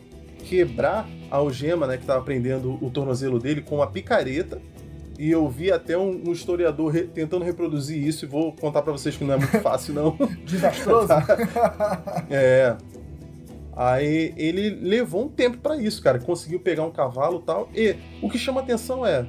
[0.46, 4.60] quebrar a algema, né, que estava prendendo o tornozelo dele com uma picareta.
[5.20, 8.94] E eu vi até um, um historiador re tentando reproduzir isso e vou contar para
[8.94, 10.18] vocês que não é muito fácil, não.
[10.46, 11.10] Desastroso?
[12.32, 12.78] É.
[13.76, 16.20] Aí ele levou um tempo para isso, cara.
[16.20, 17.70] Conseguiu pegar um cavalo e tal.
[17.76, 19.28] E o que chama atenção é: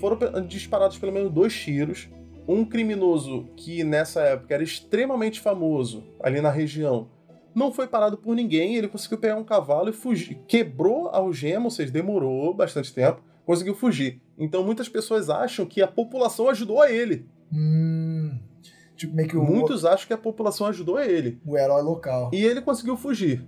[0.00, 2.08] foram disparados pelo menos dois tiros
[2.48, 7.08] um criminoso que nessa época era extremamente famoso ali na região
[7.56, 10.38] não foi parado por ninguém, ele conseguiu pegar um cavalo e fugir.
[10.46, 14.20] Quebrou a algema, ou seja, demorou bastante tempo, conseguiu fugir.
[14.36, 17.26] Então muitas pessoas acham que a população ajudou a ele.
[17.50, 18.38] Hum,
[18.94, 19.42] tipo, meio que o...
[19.42, 21.40] Muitos acham que a população ajudou a ele.
[21.46, 22.30] O herói local.
[22.30, 23.42] E ele conseguiu fugir.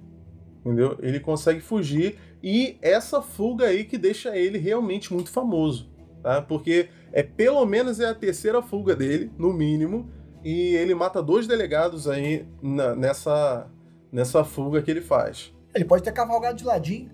[0.64, 0.96] Entendeu?
[1.02, 5.90] Ele consegue fugir e essa fuga aí que deixa ele realmente muito famoso.
[6.22, 6.40] Tá?
[6.40, 10.10] Porque é pelo menos é a terceira fuga dele, no mínimo,
[10.44, 13.66] e ele mata dois delegados aí na, nessa,
[14.12, 15.52] nessa fuga que ele faz.
[15.74, 17.10] Ele pode ter cavalgado de ladinho.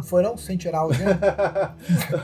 [0.00, 0.36] Não foi não?
[0.36, 0.90] Sem tirar o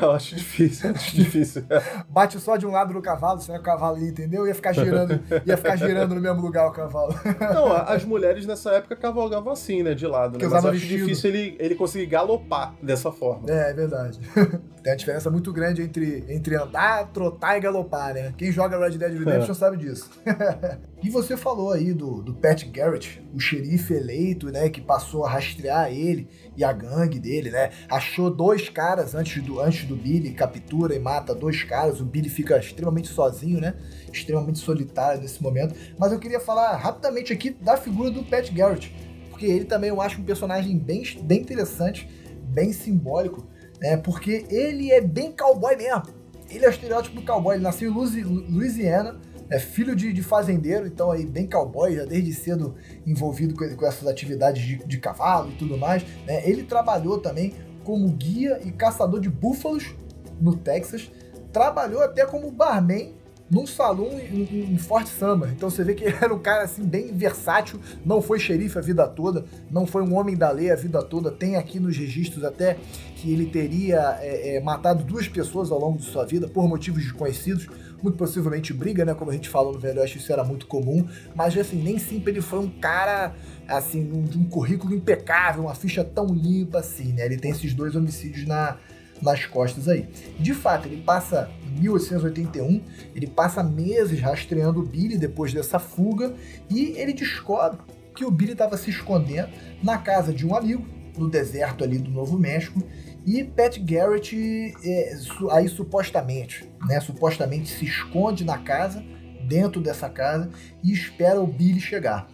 [0.01, 1.63] eu acho difícil, acho difícil.
[2.09, 4.47] Bate só de um lado do cavalo, senão o cavalo ali, entendeu?
[4.47, 7.15] Ia ficar girando, ia ficar girando no mesmo lugar o cavalo.
[7.39, 9.95] não, as mulheres nessa época cavalgavam assim, né?
[9.95, 10.45] De lado, né?
[10.45, 11.05] Mas acho vestido.
[11.05, 13.51] difícil ele, ele conseguir galopar dessa forma.
[13.51, 14.19] É, é verdade.
[14.83, 18.33] Tem uma diferença muito grande entre, entre andar, trotar e galopar, né?
[18.39, 19.55] Quem joga Red Dead Redemption é.
[19.55, 20.09] sabe disso.
[21.03, 24.71] e você falou aí do, do Pat Garrett, o xerife eleito, né?
[24.71, 27.71] Que passou a rastrear ele e a gangue dele, né?
[27.89, 32.01] Achou dois caras antes do, antes do Billy, captura e mata dois caras.
[32.01, 33.75] O Billy fica extremamente sozinho, né?
[34.13, 35.75] Extremamente solitário nesse momento.
[35.99, 38.95] Mas eu queria falar rapidamente aqui da figura do Pat Garrett,
[39.31, 42.09] porque ele também eu acho um personagem bem, bem interessante,
[42.49, 43.47] bem simbólico
[43.81, 43.97] né?
[43.97, 46.03] Porque ele é bem cowboy mesmo.
[46.49, 47.57] Ele é o estereótipo do cowboy.
[47.57, 52.33] Ele nasceu em Louisiana, é filho de, de, fazendeiro, então aí bem cowboy, já desde
[52.35, 52.75] cedo
[53.07, 56.05] envolvido com, com essas atividades de, de, cavalo e tudo mais.
[56.27, 56.49] Né?
[56.49, 59.95] Ele trabalhou também como guia e caçador de búfalos
[60.41, 61.11] no Texas.
[61.53, 63.15] Trabalhou até como barman
[63.51, 65.51] num salão em, em Fort Summer.
[65.51, 68.81] Então você vê que ele era um cara assim bem versátil, não foi xerife a
[68.81, 71.31] vida toda, não foi um homem da lei a vida toda.
[71.31, 72.77] Tem aqui nos registros até
[73.17, 77.03] que ele teria é, é, matado duas pessoas ao longo de sua vida por motivos
[77.03, 77.69] desconhecidos,
[78.03, 79.15] muito possivelmente briga, né?
[79.15, 82.33] Como a gente falou no Velho Oeste, isso era muito comum, mas assim, nem sempre
[82.33, 83.35] ele foi um cara
[83.69, 87.25] assim, de um, currículo impecável, uma ficha tão limpa assim, né?
[87.25, 88.77] Ele tem esses dois homicídios na,
[89.21, 90.09] nas costas aí.
[90.39, 92.81] De fato, ele passa em 1881,
[93.15, 96.35] ele passa meses rastreando o Billy depois dessa fuga
[96.71, 97.79] e ele descobre
[98.15, 99.51] que o Billy estava se escondendo
[99.83, 100.87] na casa de um amigo
[101.19, 102.83] no deserto ali do Novo México
[103.27, 104.37] e Pat Garrett
[104.85, 105.19] é,
[105.51, 109.03] aí supostamente, né, supostamente se esconde na casa,
[109.47, 110.51] dentro dessa casa
[110.83, 112.29] e espera o Billy chegar.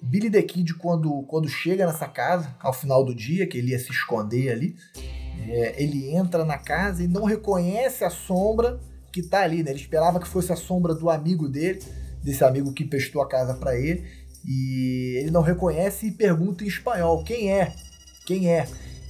[0.00, 3.78] Billy the Kid, quando, quando chega nessa casa, ao final do dia, que ele ia
[3.78, 4.76] se esconder ali,
[5.48, 8.78] é, ele entra na casa e não reconhece a sombra
[9.12, 9.70] que tá ali, né?
[9.70, 11.80] Ele esperava que fosse a sombra do amigo dele,
[12.22, 14.04] desse amigo que prestou a casa para ele,
[14.46, 17.72] e ele não reconhece e pergunta em espanhol: quem é?
[18.24, 18.68] Quem é?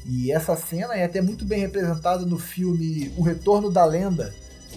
[0.08, 4.34] E essa cena é até muito bem representada no filme O Retorno da Lenda.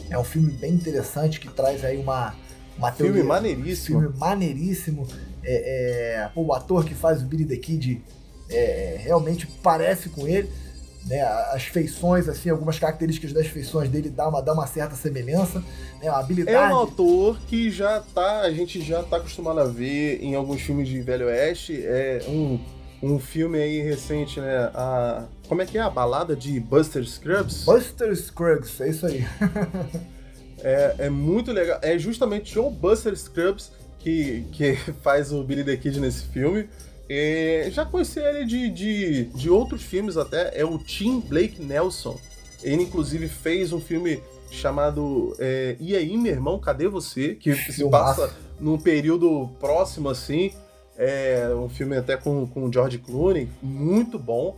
[0.10, 2.36] É um filme bem interessante que traz aí uma,
[2.78, 3.16] uma teoria.
[3.16, 4.02] Filme maneiríssimo.
[4.02, 5.08] Filme maneiríssimo.
[5.44, 8.04] É, é, o ator que faz o Billy the Kid
[8.50, 10.50] é, realmente parece com ele
[11.06, 11.22] né,
[11.52, 15.64] as feições, assim, algumas características das feições dele dá uma, dá uma certa semelhança,
[16.02, 16.58] né, a habilidade...
[16.58, 20.62] É um autor que já tá, a gente já tá acostumado a ver em alguns
[20.62, 22.60] filmes de Velho Oeste, é um,
[23.02, 25.26] um filme aí recente, né, a...
[25.48, 25.82] Como é que é?
[25.82, 27.66] A balada de Buster Scruggs?
[27.66, 29.26] Buster Scruggs, é isso aí.
[30.60, 35.78] é, é muito legal, é justamente o Buster Scruggs que, que faz o Billy the
[35.78, 36.68] Kid nesse filme,
[37.72, 42.18] já conheci ele de, de, de outros filmes até, é o Tim Blake Nelson.
[42.64, 44.22] Ele inclusive fez um filme
[44.52, 47.36] chamado é, E aí, meu irmão, cadê você?
[47.36, 50.52] Que se passa num período próximo assim.
[50.98, 54.58] É um filme até com, com o George Clooney, muito bom.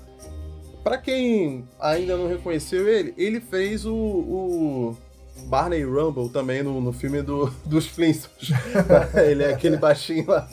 [0.84, 4.98] Para quem ainda não reconheceu ele, ele fez o, o
[5.46, 8.52] Barney Rumble também no, no filme do, dos Flintstones.
[9.26, 10.50] ele é aquele baixinho lá.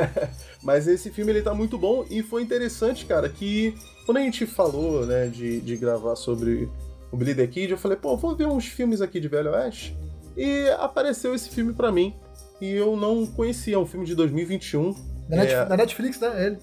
[0.62, 3.74] Mas esse filme ele tá muito bom e foi interessante, cara, que
[4.06, 6.68] quando a gente falou, né, de, de gravar sobre
[7.12, 9.96] o Billy the Kid, eu falei, pô, vou ver uns filmes aqui de Velho Oeste.
[10.36, 12.14] E apareceu esse filme para mim
[12.60, 14.94] e eu não conhecia, é um filme de 2021.
[15.28, 15.40] Na, é...
[15.40, 16.58] Netflix, na Netflix, né, ele?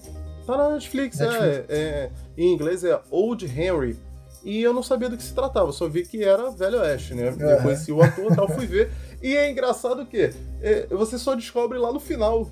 [0.46, 1.56] Tá na Netflix, é, Netflix.
[1.68, 3.96] É, é, Em inglês é Old Henry.
[4.44, 7.28] E eu não sabia do que se tratava, só vi que era Velho Oeste, né?
[7.38, 8.90] Eu conheci o ator e tal, fui ver.
[9.22, 12.50] E é engraçado que é, você só descobre lá no final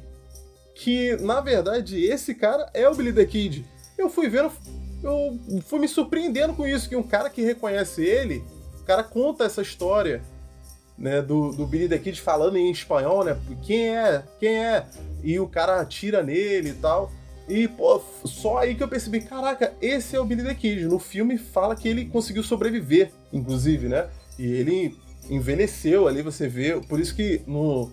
[0.72, 3.66] que, na verdade, esse cara é o Billy the Kid.
[3.98, 4.52] Eu fui vendo,
[5.02, 8.44] eu fui me surpreendendo com isso, que um cara que reconhece ele,
[8.80, 10.22] o cara conta essa história,
[10.96, 14.86] né, do, do Billy the Kid falando em espanhol, né, quem é, quem é,
[15.22, 17.12] e o cara atira nele e tal.
[17.48, 20.84] E, pô, só aí que eu percebi, caraca, esse é o Billy the Kid.
[20.84, 24.08] No filme fala que ele conseguiu sobreviver, inclusive, né?
[24.38, 24.96] E ele
[25.28, 26.80] envelheceu ali, você vê.
[26.88, 27.90] Por isso que no,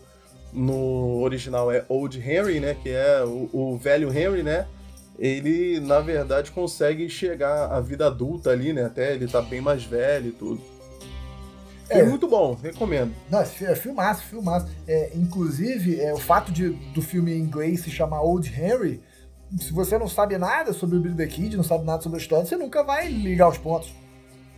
[0.53, 2.75] no original é Old Henry, né?
[2.81, 4.67] Que é o, o, velho Henry, né?
[5.17, 8.85] Ele, na verdade, consegue chegar à vida adulta ali, né?
[8.85, 10.61] Até ele tá bem mais velho e tudo.
[11.89, 13.13] É, é muito bom, recomendo.
[13.29, 14.67] Não, é filmaço, filmaço.
[14.87, 19.01] É, inclusive, é, o fato de, do filme em inglês se chamar Old Henry,
[19.59, 22.21] se você não sabe nada sobre o Billy the Kid, não sabe nada sobre a
[22.21, 23.93] história, você nunca vai ligar os pontos.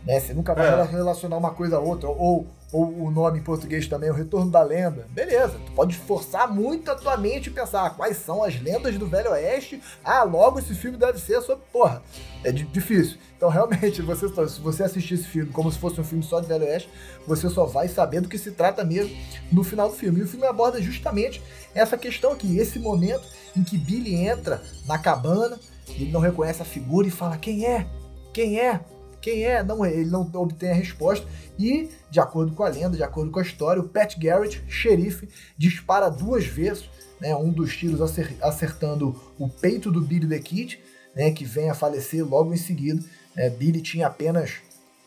[0.04, 0.20] Né?
[0.20, 0.82] Você nunca vai é.
[0.82, 2.08] relacionar uma coisa a outra.
[2.08, 5.06] Ou ou o nome em português também, O Retorno da Lenda.
[5.10, 9.08] Beleza, tu pode forçar muito a tua mente e pensar quais são as lendas do
[9.08, 9.82] Velho Oeste.
[10.04, 11.64] Ah, logo esse filme deve ser sobre.
[11.72, 12.00] Porra,
[12.44, 13.18] é difícil.
[13.36, 16.46] Então, realmente, você, se você assistir esse filme como se fosse um filme só de
[16.46, 16.88] Velho Oeste,
[17.26, 19.16] você só vai saber do que se trata mesmo
[19.50, 20.20] no final do filme.
[20.20, 21.42] E o filme aborda justamente
[21.74, 25.58] essa questão aqui, esse momento em que Billy entra na cabana,
[25.88, 27.84] ele não reconhece a figura e fala: Quem é?
[28.32, 28.80] Quem é?
[29.20, 29.62] Quem é?
[29.62, 31.26] Não, ele não obtém a resposta.
[31.58, 35.28] E, de acordo com a lenda, de acordo com a história, o Pat Garrett, xerife,
[35.56, 36.88] dispara duas vezes,
[37.20, 38.00] né, um dos tiros
[38.40, 40.80] acertando o peito do Billy the Kid,
[41.14, 43.04] né, que vem a falecer logo em seguida.
[43.36, 44.54] É, Billy tinha apenas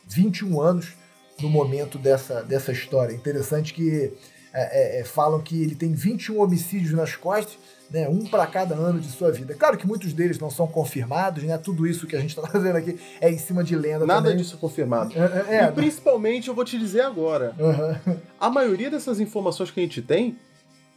[0.07, 0.93] 21 anos
[1.41, 3.15] no momento dessa, dessa história.
[3.15, 4.13] Interessante que
[4.53, 7.57] é, é, é falam que ele tem 21 homicídios nas costas
[7.93, 9.53] né, um para cada ano de sua vida.
[9.53, 11.57] Claro que muitos deles não são confirmados, né?
[11.59, 14.05] Tudo isso que a gente está fazendo aqui é em cima de lenda.
[14.05, 14.37] Nada também.
[14.37, 15.13] disso confirmado.
[15.15, 18.17] É, é, é, e principalmente eu vou te dizer agora, uhum.
[18.39, 20.37] a maioria dessas informações que a gente tem,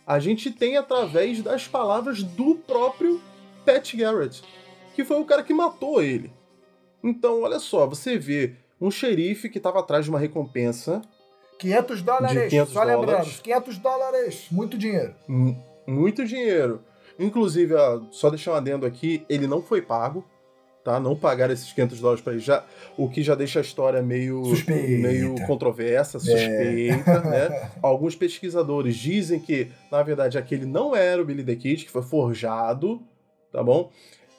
[0.07, 3.21] a gente tem através das palavras do próprio
[3.67, 4.43] Pat Garrett,
[4.95, 6.33] que foi o cara que matou ele.
[7.05, 11.03] Então, olha só, você vê um xerife que estava atrás de uma recompensa
[11.59, 13.41] 500 dólares, de 500 só lembrando, dólares.
[13.41, 15.15] 500 dólares, muito dinheiro.
[15.29, 15.57] M-
[15.87, 16.83] muito dinheiro.
[17.19, 20.25] Inclusive, ó, só deixar um adendo aqui, ele não foi pago,
[20.85, 21.01] tá?
[21.01, 22.63] Não pagaram esses 500 dólares pra ele, já,
[22.97, 25.09] o que já deixa a história meio, Suspeita.
[25.09, 27.71] meio controversa, suspeita, né?
[27.83, 32.03] Alguns pesquisadores dizem que, na verdade, aquele não era o Billy the Kid, que foi
[32.03, 33.01] forjado,
[33.51, 33.91] tá bom?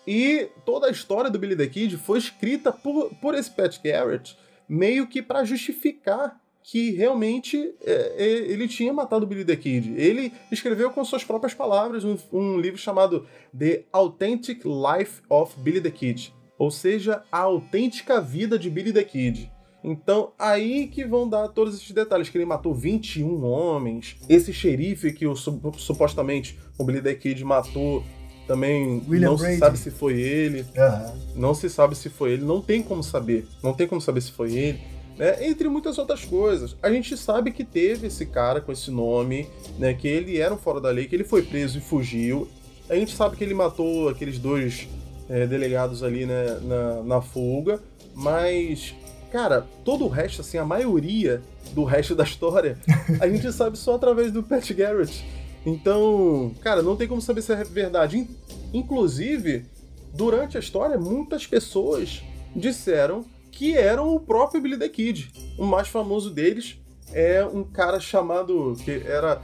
[0.05, 4.37] E toda a história do Billy the Kid foi escrita por, por esse Pat Garrett
[4.69, 6.39] meio que pra justificar
[6.69, 9.93] que realmente é, é, ele tinha matado o Billy the Kid.
[9.95, 13.25] Ele escreveu com suas próprias palavras um, um livro chamado
[13.57, 19.03] The Authentic Life of Billy the Kid, ou seja, a autêntica vida de Billy the
[19.05, 19.49] Kid.
[19.81, 25.13] Então, aí que vão dar todos esses detalhes, que ele matou 21 homens, esse xerife
[25.13, 28.03] que o, su- supostamente o Billy the Kid matou,
[28.45, 29.53] também William não Brady.
[29.53, 30.65] se sabe se foi ele.
[30.77, 31.13] Aham.
[31.33, 33.47] Não se sabe se foi ele, não tem como saber.
[33.63, 34.96] Não tem como saber se foi ele.
[35.17, 35.47] Né?
[35.47, 36.75] Entre muitas outras coisas.
[36.81, 39.47] A gente sabe que teve esse cara com esse nome,
[39.79, 39.93] né?
[39.93, 42.47] Que ele era um fora da lei, que ele foi preso e fugiu.
[42.89, 44.87] A gente sabe que ele matou aqueles dois
[45.29, 47.81] é, delegados ali né, na, na fuga.
[48.13, 48.93] Mas,
[49.31, 51.41] cara, todo o resto, assim, a maioria
[51.73, 52.77] do resto da história,
[53.19, 55.25] a gente sabe só através do Pat Garrett.
[55.65, 58.19] Então, cara, não tem como saber se é verdade.
[58.19, 58.27] In-
[58.73, 59.65] Inclusive,
[60.13, 62.21] durante a história, muitas pessoas
[62.55, 63.25] disseram
[63.57, 65.31] que eram o próprio Billy the Kid.
[65.57, 66.77] O mais famoso deles
[67.11, 69.41] é um cara chamado, que era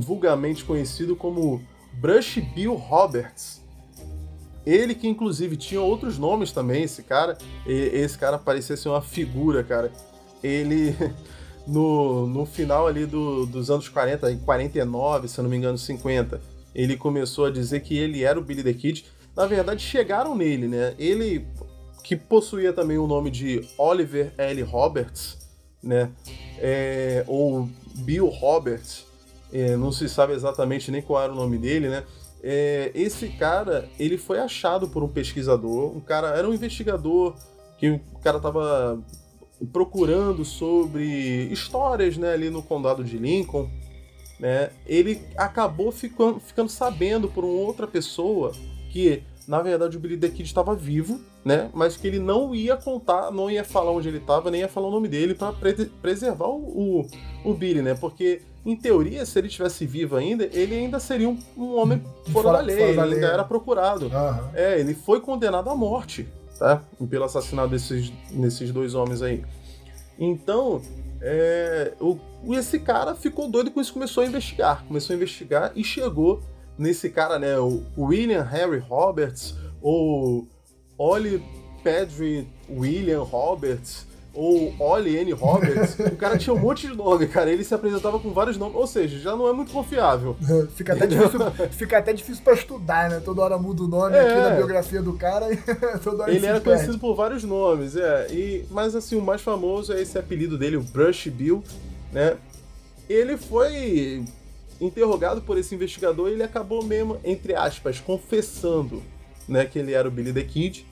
[0.00, 1.62] vulgarmente conhecido como
[1.94, 3.62] Brush Bill Roberts.
[4.66, 7.38] Ele que inclusive tinha outros nomes também, esse cara.
[7.64, 9.92] E- Esse cara parecia ser uma figura, cara.
[10.42, 10.94] Ele
[11.66, 15.78] no, no final ali do- dos anos 40, em 49, se eu não me engano,
[15.78, 16.40] 50,
[16.74, 19.04] ele começou a dizer que ele era o Billy the Kid.
[19.36, 20.94] Na verdade, chegaram nele, né?
[20.98, 21.44] Ele,
[22.02, 24.62] que possuía também o nome de Oliver L.
[24.62, 25.38] Roberts,
[25.82, 26.10] né?
[26.58, 29.06] É, ou Bill Roberts,
[29.52, 32.04] é, não se sabe exatamente nem qual era o nome dele, né?
[32.42, 37.36] É, esse cara, ele foi achado por um pesquisador, um cara, era um investigador,
[37.78, 39.00] que o cara tava
[39.72, 41.04] procurando sobre
[41.52, 43.70] histórias, né, ali no condado de Lincoln,
[44.40, 44.70] né?
[44.86, 48.52] Ele acabou ficando, ficando sabendo por uma outra pessoa
[48.90, 51.70] que, na verdade, o Billy the Kid estava vivo, né?
[51.74, 54.88] Mas que ele não ia contar, não ia falar onde ele estava, nem ia falar
[54.88, 55.52] o nome dele para
[56.00, 57.06] preservar o, o,
[57.50, 57.94] o Billy, né?
[57.94, 62.00] Porque, em teoria, se ele estivesse vivo ainda, ele ainda seria um, um homem
[62.30, 63.34] fora, Fora- da lei, fora da ele ainda lei.
[63.34, 64.06] era procurado.
[64.06, 64.50] Aham.
[64.54, 66.28] É, ele foi condenado à morte,
[66.58, 66.82] tá?
[67.10, 69.42] Pelo assassinato desses, desses dois homens aí.
[70.18, 70.80] Então,
[71.20, 72.16] é, o,
[72.54, 74.84] esse cara ficou doido com isso, começou a investigar.
[74.86, 76.40] Começou a investigar e chegou
[76.78, 77.58] nesse cara, né?
[77.58, 80.46] O William Harry Roberts, ou
[81.02, 81.42] Ollie
[81.82, 85.32] Pedri William Roberts, ou Ollie N.
[85.32, 85.98] Roberts.
[86.00, 87.50] o cara tinha um monte de nome, cara.
[87.50, 90.36] Ele se apresentava com vários nomes, ou seja, já não é muito confiável.
[90.76, 91.40] Fica até, difícil,
[91.72, 93.20] fica até difícil pra estudar, né?
[93.22, 94.20] Toda hora muda o nome É.
[94.20, 95.56] aqui na biografia do cara e
[96.02, 96.64] toda hora Ele era perde.
[96.64, 98.28] conhecido por vários nomes, é.
[98.30, 101.62] E, mas assim, o mais famoso é esse apelido dele, o Brush Bill,
[102.12, 102.36] né?
[103.10, 104.24] Ele foi
[104.80, 109.02] interrogado por esse investigador e ele acabou mesmo, entre aspas, confessando,
[109.48, 110.86] né, que ele era o Billy the Kid.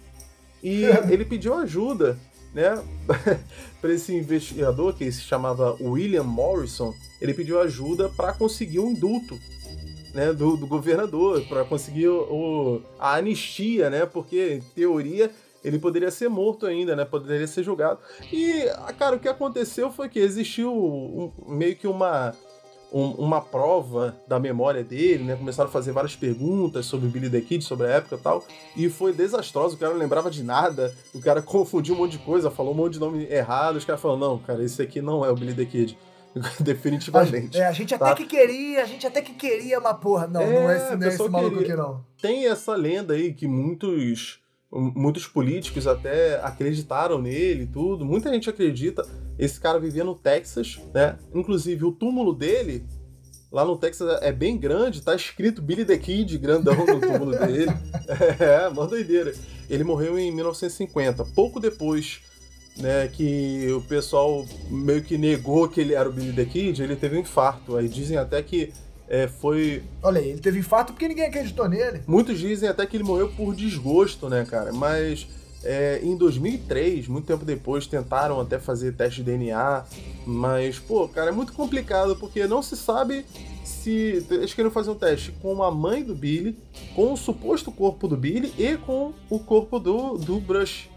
[0.62, 2.18] E ele pediu ajuda,
[2.54, 2.82] né,
[3.80, 6.92] para esse investigador que se chamava William Morrison.
[7.20, 9.38] Ele pediu ajuda para conseguir um indulto
[10.14, 14.04] né, do, do governador para conseguir o, o- a anistia, né?
[14.06, 15.30] Porque em teoria
[15.62, 17.04] ele poderia ser morto ainda, né?
[17.04, 18.00] Poderia ser julgado.
[18.32, 18.64] E,
[18.98, 22.34] cara, o que aconteceu foi que existiu um- meio que uma
[22.92, 25.36] um- uma prova da memória dele, né?
[25.36, 28.44] Começaram a fazer várias perguntas sobre o Billy the Kid, sobre a época e tal,
[28.76, 32.18] e foi desastroso, o cara não lembrava de nada, o cara confundiu um monte de
[32.18, 35.24] coisa, falou um monte de nome errado, os caras falaram, não, cara, esse aqui não
[35.24, 35.96] é o Billy the Kid.
[36.60, 37.58] Definitivamente.
[37.58, 38.14] É, a gente até Tá.
[38.14, 41.06] que queria, a gente até que queria, mas porra, não, É, não é esse, não
[41.06, 41.74] é esse maluco queria.
[41.74, 42.04] aqui não.
[42.22, 44.38] tem essa lenda aí que muitos
[44.72, 48.04] muitos políticos até acreditaram nele tudo.
[48.04, 49.06] Muita gente acredita.
[49.38, 51.18] Esse cara vivia no Texas, né?
[51.34, 52.84] Inclusive o túmulo dele
[53.50, 57.70] lá no Texas é bem grande, tá escrito Billy the Kid grandão no túmulo dele.
[58.40, 59.32] É, mó doideira.
[59.68, 62.20] Ele morreu em 1950, pouco depois
[62.76, 66.96] né, que o pessoal meio que negou que ele era o Billy the Kid, ele
[66.96, 67.76] teve um infarto.
[67.76, 68.72] Aí dizem até que
[69.10, 72.00] é, foi Olha aí, ele teve infarto porque ninguém acreditou nele.
[72.06, 74.72] Muitos dizem até que ele morreu por desgosto, né, cara?
[74.72, 75.26] Mas
[75.64, 79.84] é, em 2003, muito tempo depois, tentaram até fazer teste de DNA.
[80.24, 83.26] Mas, pô, cara, é muito complicado porque não se sabe
[83.64, 84.24] se.
[84.30, 86.56] Eles queriam fazer um teste com a mãe do Billy,
[86.94, 90.88] com o suposto corpo do Billy e com o corpo do, do Brush.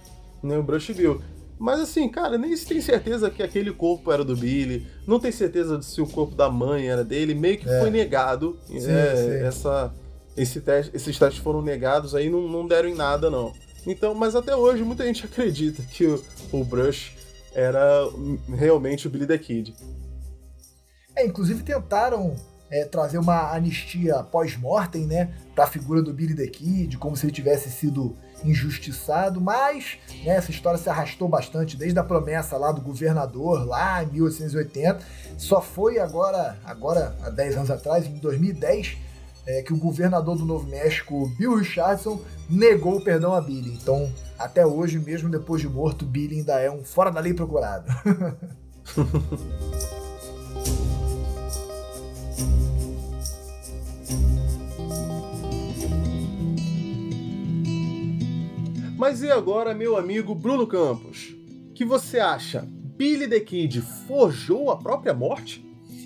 [0.44, 1.20] Né, o Brush viu.
[1.64, 5.32] Mas assim, cara, nem se tem certeza que aquele corpo era do Billy, não tem
[5.32, 7.80] certeza de se o corpo da mãe era dele, meio que é.
[7.80, 8.60] foi negado.
[8.68, 9.46] Sim, é, sim.
[9.46, 9.94] Essa,
[10.36, 13.54] esse teste, esses testes foram negados aí, não, não deram em nada, não.
[13.88, 16.22] Então, mas até hoje muita gente acredita que o,
[16.52, 17.16] o Brush
[17.54, 18.10] era
[18.50, 19.74] realmente o Billy the Kid.
[21.16, 22.36] É, inclusive tentaram
[22.70, 27.26] é, trazer uma anistia pós-mortem, né, para a figura do Billy the Kid, como se
[27.26, 32.72] ele tivesse sido injustiçado, mas né, essa história se arrastou bastante desde a promessa lá
[32.72, 35.00] do governador lá em 1880,
[35.38, 38.98] só foi agora, agora há 10 anos atrás, em 2010,
[39.46, 43.78] é, que o governador do Novo México, Bill Richardson, negou o perdão a Billy.
[43.82, 47.86] Então, até hoje, mesmo depois de morto, Billy ainda é um fora da lei procurado.
[59.04, 61.36] Mas e agora, meu amigo Bruno Campos?
[61.76, 62.66] que você acha?
[62.96, 65.62] Billy the Kid forjou a própria morte?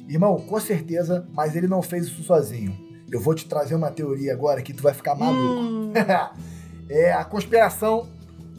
[0.10, 2.76] Irmão, com certeza, mas ele não fez isso sozinho.
[3.12, 5.62] Eu vou te trazer uma teoria agora que tu vai ficar maluco.
[5.62, 5.94] Hum.
[6.90, 8.10] é a conspiração,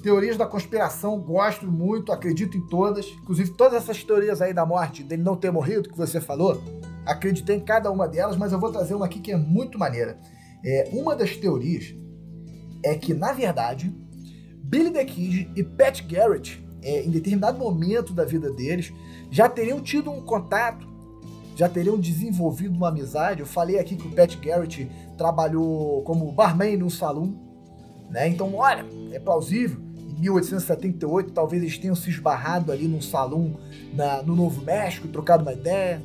[0.04, 3.06] teorias da conspiração, gosto muito, acredito em todas.
[3.20, 6.62] Inclusive, todas essas teorias aí da morte, dele não ter morrido, que você falou,
[7.04, 10.16] acreditei em cada uma delas, mas eu vou trazer uma aqui que é muito maneira.
[10.64, 11.92] É, uma das teorias
[12.84, 13.92] é que, na verdade,
[14.68, 18.92] Billy the Kid e Pat Garrett, é, em determinado momento da vida deles,
[19.30, 20.86] já teriam tido um contato,
[21.56, 23.40] já teriam desenvolvido uma amizade.
[23.40, 24.86] Eu falei aqui que o Pat Garrett
[25.16, 27.34] trabalhou como barman num salão,
[28.10, 28.28] né?
[28.28, 29.80] Então, olha, é plausível.
[29.96, 33.56] Em 1878, talvez eles tenham se esbarrado ali num salão
[34.26, 36.02] no Novo México, trocado uma ideia,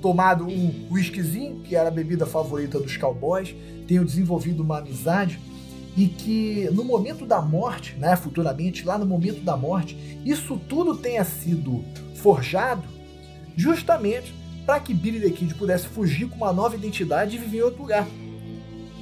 [0.00, 3.54] tomado um whiskyzinho, que era a bebida favorita dos cowboys,
[3.86, 5.38] tenham desenvolvido uma amizade
[5.96, 10.96] e que no momento da morte, né, futuramente, lá no momento da morte, isso tudo
[10.96, 11.82] tenha sido
[12.16, 12.82] forjado
[13.56, 14.34] justamente
[14.66, 17.82] para que Billy the Kid pudesse fugir com uma nova identidade e viver em outro
[17.82, 18.06] lugar.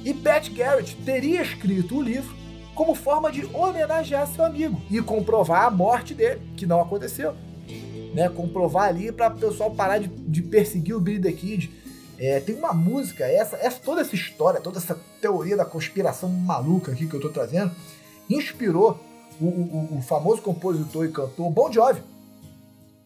[0.05, 2.33] E Pat Garrett teria escrito o livro
[2.73, 7.35] como forma de homenagear seu amigo e comprovar a morte dele, que não aconteceu.
[8.13, 11.69] Né, comprovar ali para o pessoal parar de, de perseguir o Billy the Kid
[12.17, 16.91] é, tem uma música, essa, essa, toda essa história, toda essa teoria da conspiração maluca
[16.91, 17.71] aqui que eu tô trazendo,
[18.29, 18.99] inspirou
[19.39, 22.01] o, o, o famoso compositor e cantor Bon Jovi.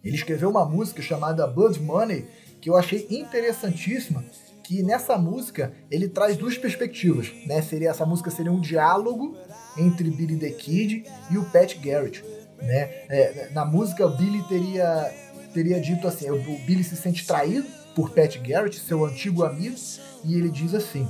[0.03, 2.26] Ele escreveu uma música chamada Blood Money,
[2.61, 4.23] que eu achei interessantíssima,
[4.64, 7.61] que nessa música ele traz duas perspectivas, né?
[7.61, 9.36] Seria essa música seria um diálogo
[9.77, 12.23] entre Billy the Kid e o Pat Garrett,
[12.61, 12.81] né?
[13.10, 15.11] É, na música Billy teria
[15.53, 17.68] teria dito assim, o Billy se sente traído
[17.99, 19.76] por Pat Garrett, seu antigo amigo,
[20.23, 21.05] e ele diz assim: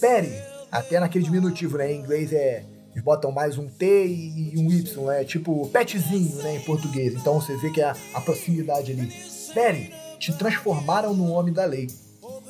[0.00, 0.32] Perry,
[0.72, 1.92] até naquele diminutivo, né?
[1.92, 2.64] Em inglês é.
[2.92, 6.56] Eles botam mais um T e um Y, é tipo petzinho, né?
[6.56, 7.12] Em português.
[7.12, 9.12] Então você vê que é a, a proximidade ali.
[9.52, 11.88] Perry, te transformaram no homem da lei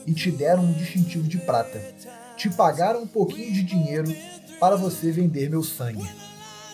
[0.07, 1.81] e te deram um distintivo de prata.
[2.37, 4.15] Te pagaram um pouquinho de dinheiro
[4.61, 6.07] para você vender meu sangue.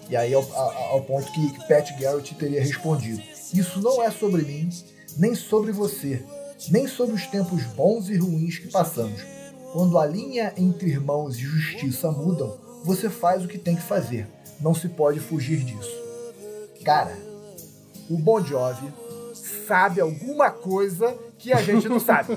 [0.08, 3.22] E aí ao, ao ponto que Pat Garrett teria respondido:
[3.54, 4.68] Isso não é sobre mim,
[5.16, 6.20] nem sobre você
[6.68, 9.22] nem sobre os tempos bons e ruins que passamos.
[9.72, 14.26] Quando a linha entre irmãos e justiça mudam, você faz o que tem que fazer.
[14.60, 15.96] Não se pode fugir disso.
[16.84, 17.16] Cara,
[18.08, 18.92] o Bon Jovi
[19.66, 22.36] sabe alguma coisa que a gente não sabe.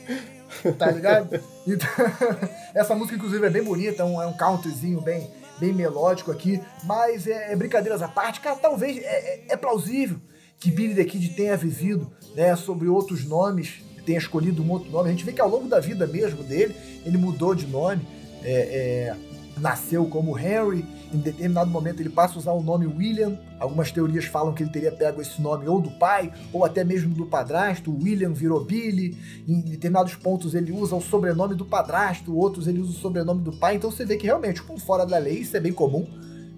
[0.78, 1.40] tá ligado?
[1.66, 1.88] Então,
[2.74, 6.60] essa música, inclusive, é bem bonita, é um, é um countryzinho bem, bem melódico aqui,
[6.84, 10.18] mas é, é brincadeiras à parte, cara, talvez é, é, é plausível
[10.58, 15.08] que Billy the Kid tenha vivido né, sobre outros nomes, tenha escolhido um outro nome.
[15.08, 16.74] A gente vê que ao longo da vida mesmo dele,
[17.04, 18.06] ele mudou de nome,
[18.42, 19.16] é, é,
[19.58, 23.38] nasceu como Henry, em determinado momento ele passa a usar o nome William.
[23.60, 27.14] Algumas teorias falam que ele teria pego esse nome ou do pai, ou até mesmo
[27.14, 27.96] do padrasto.
[27.96, 29.16] William virou Billy.
[29.46, 33.52] Em determinados pontos ele usa o sobrenome do padrasto, outros ele usa o sobrenome do
[33.52, 33.76] pai.
[33.76, 36.06] Então você vê que realmente, como fora da lei, isso é bem comum.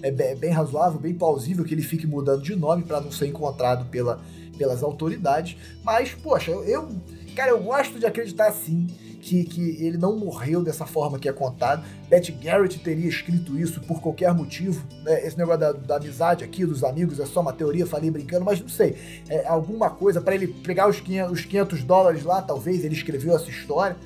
[0.03, 3.87] É bem razoável, bem plausível que ele fique mudando de nome para não ser encontrado
[3.87, 4.21] pela,
[4.57, 5.57] pelas autoridades.
[5.83, 6.89] Mas, poxa, eu,
[7.35, 8.87] cara, eu gosto de acreditar sim
[9.27, 11.85] que, que ele não morreu dessa forma que é contado.
[12.09, 14.85] Pat Garrett teria escrito isso por qualquer motivo.
[15.03, 15.27] Né?
[15.27, 18.61] Esse negócio da, da, amizade aqui, dos amigos, é só uma teoria, falei brincando, mas
[18.61, 18.97] não sei.
[19.29, 23.35] É, alguma coisa para ele pegar os 500, os 500 dólares lá, talvez ele escreveu
[23.35, 23.97] essa história.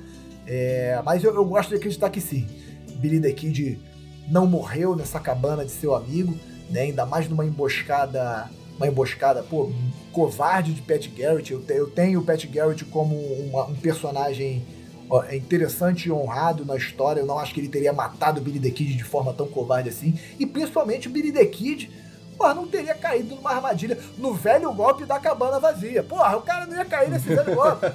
[0.47, 2.47] É, mas eu, eu, gosto de acreditar que sim.
[2.95, 3.79] Billy the Kid
[4.27, 6.35] não morreu nessa cabana de seu amigo,
[6.69, 6.81] né?
[6.81, 8.49] ainda mais numa emboscada
[8.81, 9.71] uma emboscada, pô,
[10.11, 11.53] covarde de Pat Garrett.
[11.53, 14.65] Eu, te, eu tenho o Pat Garrett como uma, um personagem
[15.09, 17.21] ó, interessante e honrado na história.
[17.21, 19.89] Eu não acho que ele teria matado o Billy the Kid de forma tão covarde
[19.89, 20.17] assim.
[20.39, 21.91] E principalmente o Billy the Kid
[22.37, 26.01] porra, não teria caído numa armadilha no velho golpe da cabana vazia.
[26.01, 27.85] Porra, o cara não ia cair nesse velho golpe.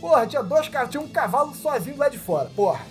[0.00, 2.48] Porra, tinha dois caras, tinha um cavalo sozinho lá de fora.
[2.54, 2.86] Porra.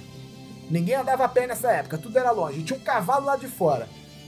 [0.69, 2.61] Ninguém andava a pé nessa época, tudo era longe.
[2.61, 3.87] Tinha um cavalo lá de fora.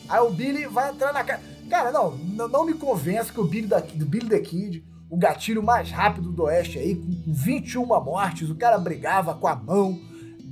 [0.09, 1.41] Aí o Billy vai entrar na casa.
[1.71, 2.11] Cara, não,
[2.49, 6.29] não me convence que o Billy, da, do Billy the Kid, o gatilho mais rápido
[6.29, 9.97] do Oeste aí, com 21 mortes, o cara brigava com a mão,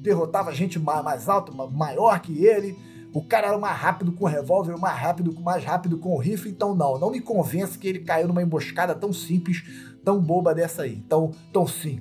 [0.01, 2.73] derrotava gente mais alta, maior que ele.
[3.13, 6.51] O cara era mais rápido com o revólver, mais rápido, mais rápido com o rifle,
[6.51, 9.61] então não, não me convence que ele caiu numa emboscada tão simples,
[10.05, 10.93] tão boba dessa aí.
[11.05, 11.99] Então, então sim,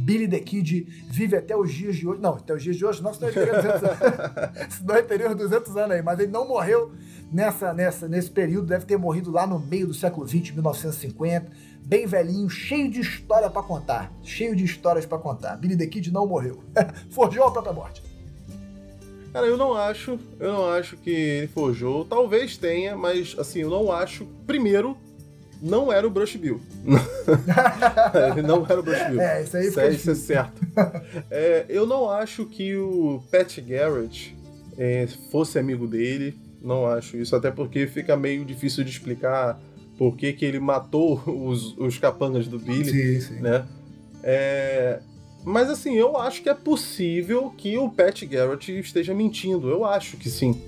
[0.00, 2.20] Billy the Kid vive até os dias de hoje.
[2.20, 3.98] Não, até os dias de hoje não, senão ele teria 200 anos.
[4.76, 6.02] senão ele teria uns 200 anos aí.
[6.02, 6.92] Mas ele não morreu
[7.30, 11.50] nessa, nessa, nesse período, deve ter morrido lá no meio do século 20, 1950.
[11.82, 14.12] Bem velhinho, cheio de história para contar.
[14.22, 15.56] Cheio de histórias para contar.
[15.56, 16.62] Billy the Kid não morreu.
[17.10, 18.02] Forjou a própria morte.
[19.32, 22.04] Cara, eu não acho, eu não acho que ele forjou.
[22.04, 24.26] Talvez tenha, mas assim, eu não acho.
[24.44, 24.96] Primeiro,
[25.62, 26.60] não era o Brush Bill.
[28.32, 29.20] ele não era o Brush Bill.
[29.20, 30.60] É, isso aí isso, é, isso é certo.
[31.30, 34.36] É, eu não acho que o Pat Garrett
[34.78, 36.38] é, fosse amigo dele.
[36.62, 39.58] Não acho isso, até porque fica meio difícil de explicar
[39.96, 43.20] por que, que ele matou os, os capangas do Billy.
[43.20, 43.40] Sim, sim.
[43.40, 43.66] Né?
[44.22, 45.00] É,
[45.44, 49.68] mas assim, eu acho que é possível que o Pat Garrett esteja mentindo.
[49.68, 50.60] Eu acho que sim.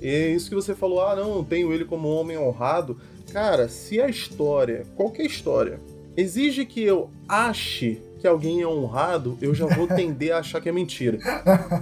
[0.00, 2.98] E é isso que você falou, ah, não, tenho ele como homem honrado.
[3.32, 5.78] Cara, se a história, qualquer história,
[6.16, 10.68] exige que eu ache que alguém é honrado, eu já vou tender a achar que
[10.68, 11.18] é mentira.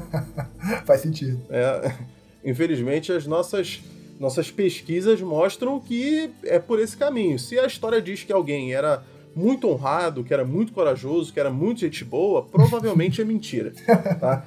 [0.84, 1.40] Faz sentido.
[1.50, 1.92] É,
[2.44, 3.80] infelizmente, as nossas,
[4.20, 7.38] nossas pesquisas mostram que é por esse caminho.
[7.38, 9.02] Se a história diz que alguém era
[9.34, 13.72] muito honrado, que era muito corajoso, que era muito gente boa, provavelmente é mentira.
[14.20, 14.46] Tá?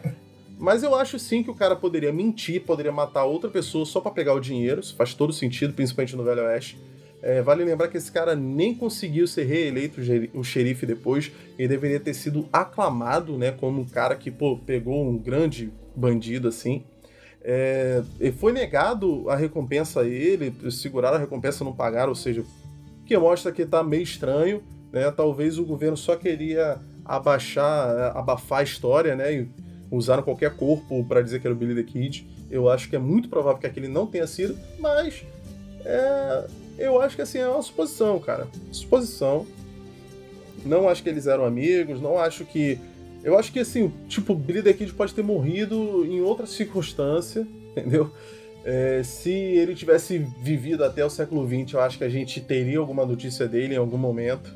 [0.57, 4.11] Mas eu acho sim que o cara poderia mentir, poderia matar outra pessoa só para
[4.11, 4.79] pegar o dinheiro.
[4.79, 6.77] Isso faz todo sentido, principalmente no Velho Oeste.
[7.22, 10.02] É, vale lembrar que esse cara nem conseguiu ser reeleito
[10.34, 11.31] o xerife depois.
[11.57, 16.48] Ele deveria ter sido aclamado, né, como um cara que pô, pegou um grande bandido
[16.48, 16.84] assim.
[17.43, 18.03] É,
[18.38, 22.43] foi negado a recompensa a ele, seguraram a recompensa, não pagaram, ou seja,
[23.06, 25.10] que mostra que tá meio estranho, né?
[25.11, 29.34] Talvez o governo só queria abaixar, abafar a história, né?
[29.34, 29.49] E
[29.89, 32.27] usaram qualquer corpo para dizer que era o Billy the Kid.
[32.49, 35.23] Eu acho que é muito provável que aquele não tenha sido, mas
[35.84, 38.48] é, eu acho que assim é uma suposição, cara.
[38.72, 39.45] Suposição.
[40.65, 42.80] Não acho que eles eram amigos, não acho que.
[43.23, 48.11] Eu acho que assim, tipo, Billy the Kid pode ter morrido em outra circunstância, entendeu?
[48.64, 52.80] É, se ele tivesse vivido até o século XX, eu acho que a gente teria
[52.80, 54.56] alguma notícia dele em algum momento.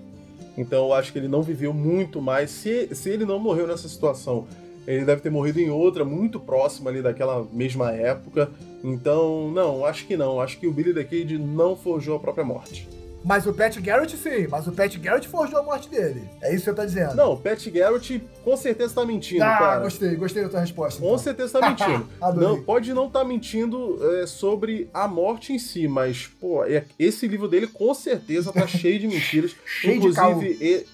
[0.57, 2.49] Então eu acho que ele não viveu muito mais.
[2.49, 4.47] Se, se ele não morreu nessa situação
[4.87, 8.49] ele deve ter morrido em outra, muito próxima ali daquela mesma época.
[8.85, 10.39] Então, não, acho que não.
[10.39, 12.87] Acho que o Billy the Kid não forjou a própria morte.
[13.23, 16.29] Mas o Pat Garrett sim, mas o Pat Garrett forjou a morte dele.
[16.43, 17.15] É isso que você tá dizendo.
[17.15, 19.79] Não, o Pat Garrett com certeza tá mentindo, ah, cara.
[19.79, 21.01] gostei, gostei da tua resposta.
[21.01, 21.17] Com então.
[21.17, 22.07] certeza tá mentindo.
[22.39, 26.85] não, pode não estar tá mentindo é, sobre a morte em si, mas, pô, é,
[26.99, 29.55] esse livro dele com certeza tá cheio de mentiras.
[29.65, 30.85] cheio Inclusive, de e,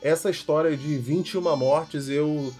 [0.00, 2.50] essa história de 21 mortes, eu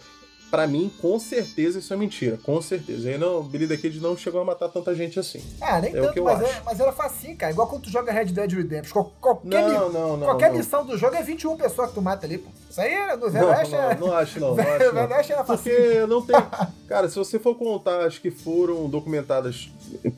[0.55, 2.39] para mim, com certeza isso é mentira.
[2.41, 3.09] Com certeza.
[3.09, 5.43] Aí não, Billy the Kid não chegou a matar tanta gente assim.
[5.61, 7.51] Ah, nem é tanto, mas, é, mas, era facinho, cara.
[7.51, 9.05] Igual quando tu joga Red Dead Redemption.
[9.21, 10.59] qualquer não, não, não, qualquer não.
[10.59, 12.49] missão do jogo é 21 pessoas que tu mata ali, pô.
[12.71, 13.97] Isso aí no Zé West é...
[13.97, 14.55] Não, acho não.
[14.55, 15.03] não acho, não.
[15.03, 15.75] Era facinho.
[15.75, 16.37] Porque não tem...
[16.87, 19.69] Cara, se você for contar as que foram documentadas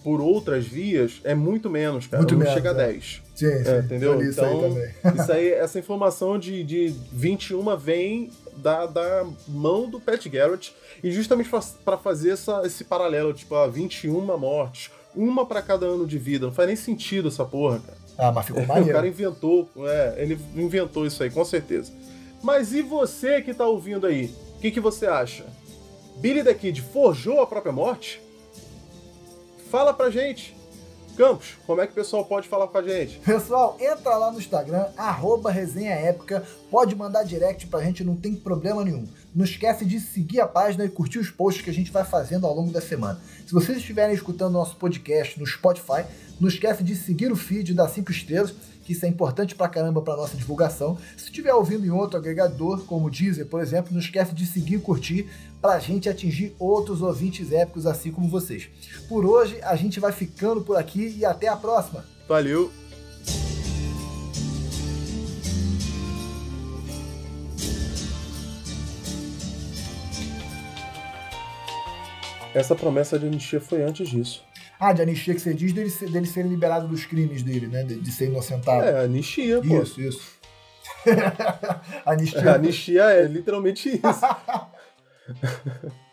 [0.05, 2.23] por outras vias, é muito menos, cara.
[2.23, 3.23] Muito não menos, chega a 10.
[3.23, 3.37] É.
[3.37, 3.71] Sim, sim.
[3.71, 4.21] É, entendeu?
[4.21, 4.65] Isso então,
[5.05, 10.75] aí isso aí, essa informação de, de 21 vem da, da mão do Pat Garrett
[11.03, 11.51] e justamente
[11.85, 16.47] para fazer essa, esse paralelo, tipo, a 21 mortes, uma para cada ano de vida.
[16.47, 17.99] Não faz nem sentido essa porra, cara.
[18.19, 18.91] Ah, mas ficou maneiro.
[18.91, 21.93] o cara inventou, é, ele inventou isso aí, com certeza.
[22.43, 24.35] Mas e você que tá ouvindo aí?
[24.57, 25.45] O que, que você acha?
[26.17, 28.21] Billy the Kid forjou a própria morte?
[29.71, 30.56] Fala pra gente.
[31.17, 33.19] Campos, como é que o pessoal pode falar com a gente?
[33.25, 38.35] Pessoal, entra lá no Instagram, arroba resenha épica, pode mandar direct pra gente, não tem
[38.35, 39.07] problema nenhum.
[39.35, 42.47] Não esquece de seguir a página e curtir os posts que a gente vai fazendo
[42.47, 43.19] ao longo da semana.
[43.47, 46.05] Se vocês estiverem escutando nosso podcast no Spotify,
[46.39, 48.55] não esquece de seguir o feed das 5 estrelas
[48.87, 50.97] que isso é importante pra caramba pra nossa divulgação.
[51.17, 54.77] Se estiver ouvindo em outro agregador, como o Deezer, por exemplo, não esquece de seguir
[54.77, 55.29] e curtir
[55.61, 58.69] pra gente atingir outros ouvintes épicos assim como vocês.
[59.09, 62.05] Por hoje, a gente vai ficando por aqui e até a próxima.
[62.29, 62.71] Valeu!
[72.55, 74.45] Essa promessa de anistia foi antes disso.
[74.79, 77.83] Ah, de anistia que você diz dele, ser, dele ser liberado dos crimes dele, né?
[77.83, 78.85] De, de ser inocentado.
[78.85, 79.83] É, anistia, pô.
[79.83, 80.37] Isso, isso.
[82.05, 82.41] anistia.
[82.41, 84.03] É, anistia é literalmente isso.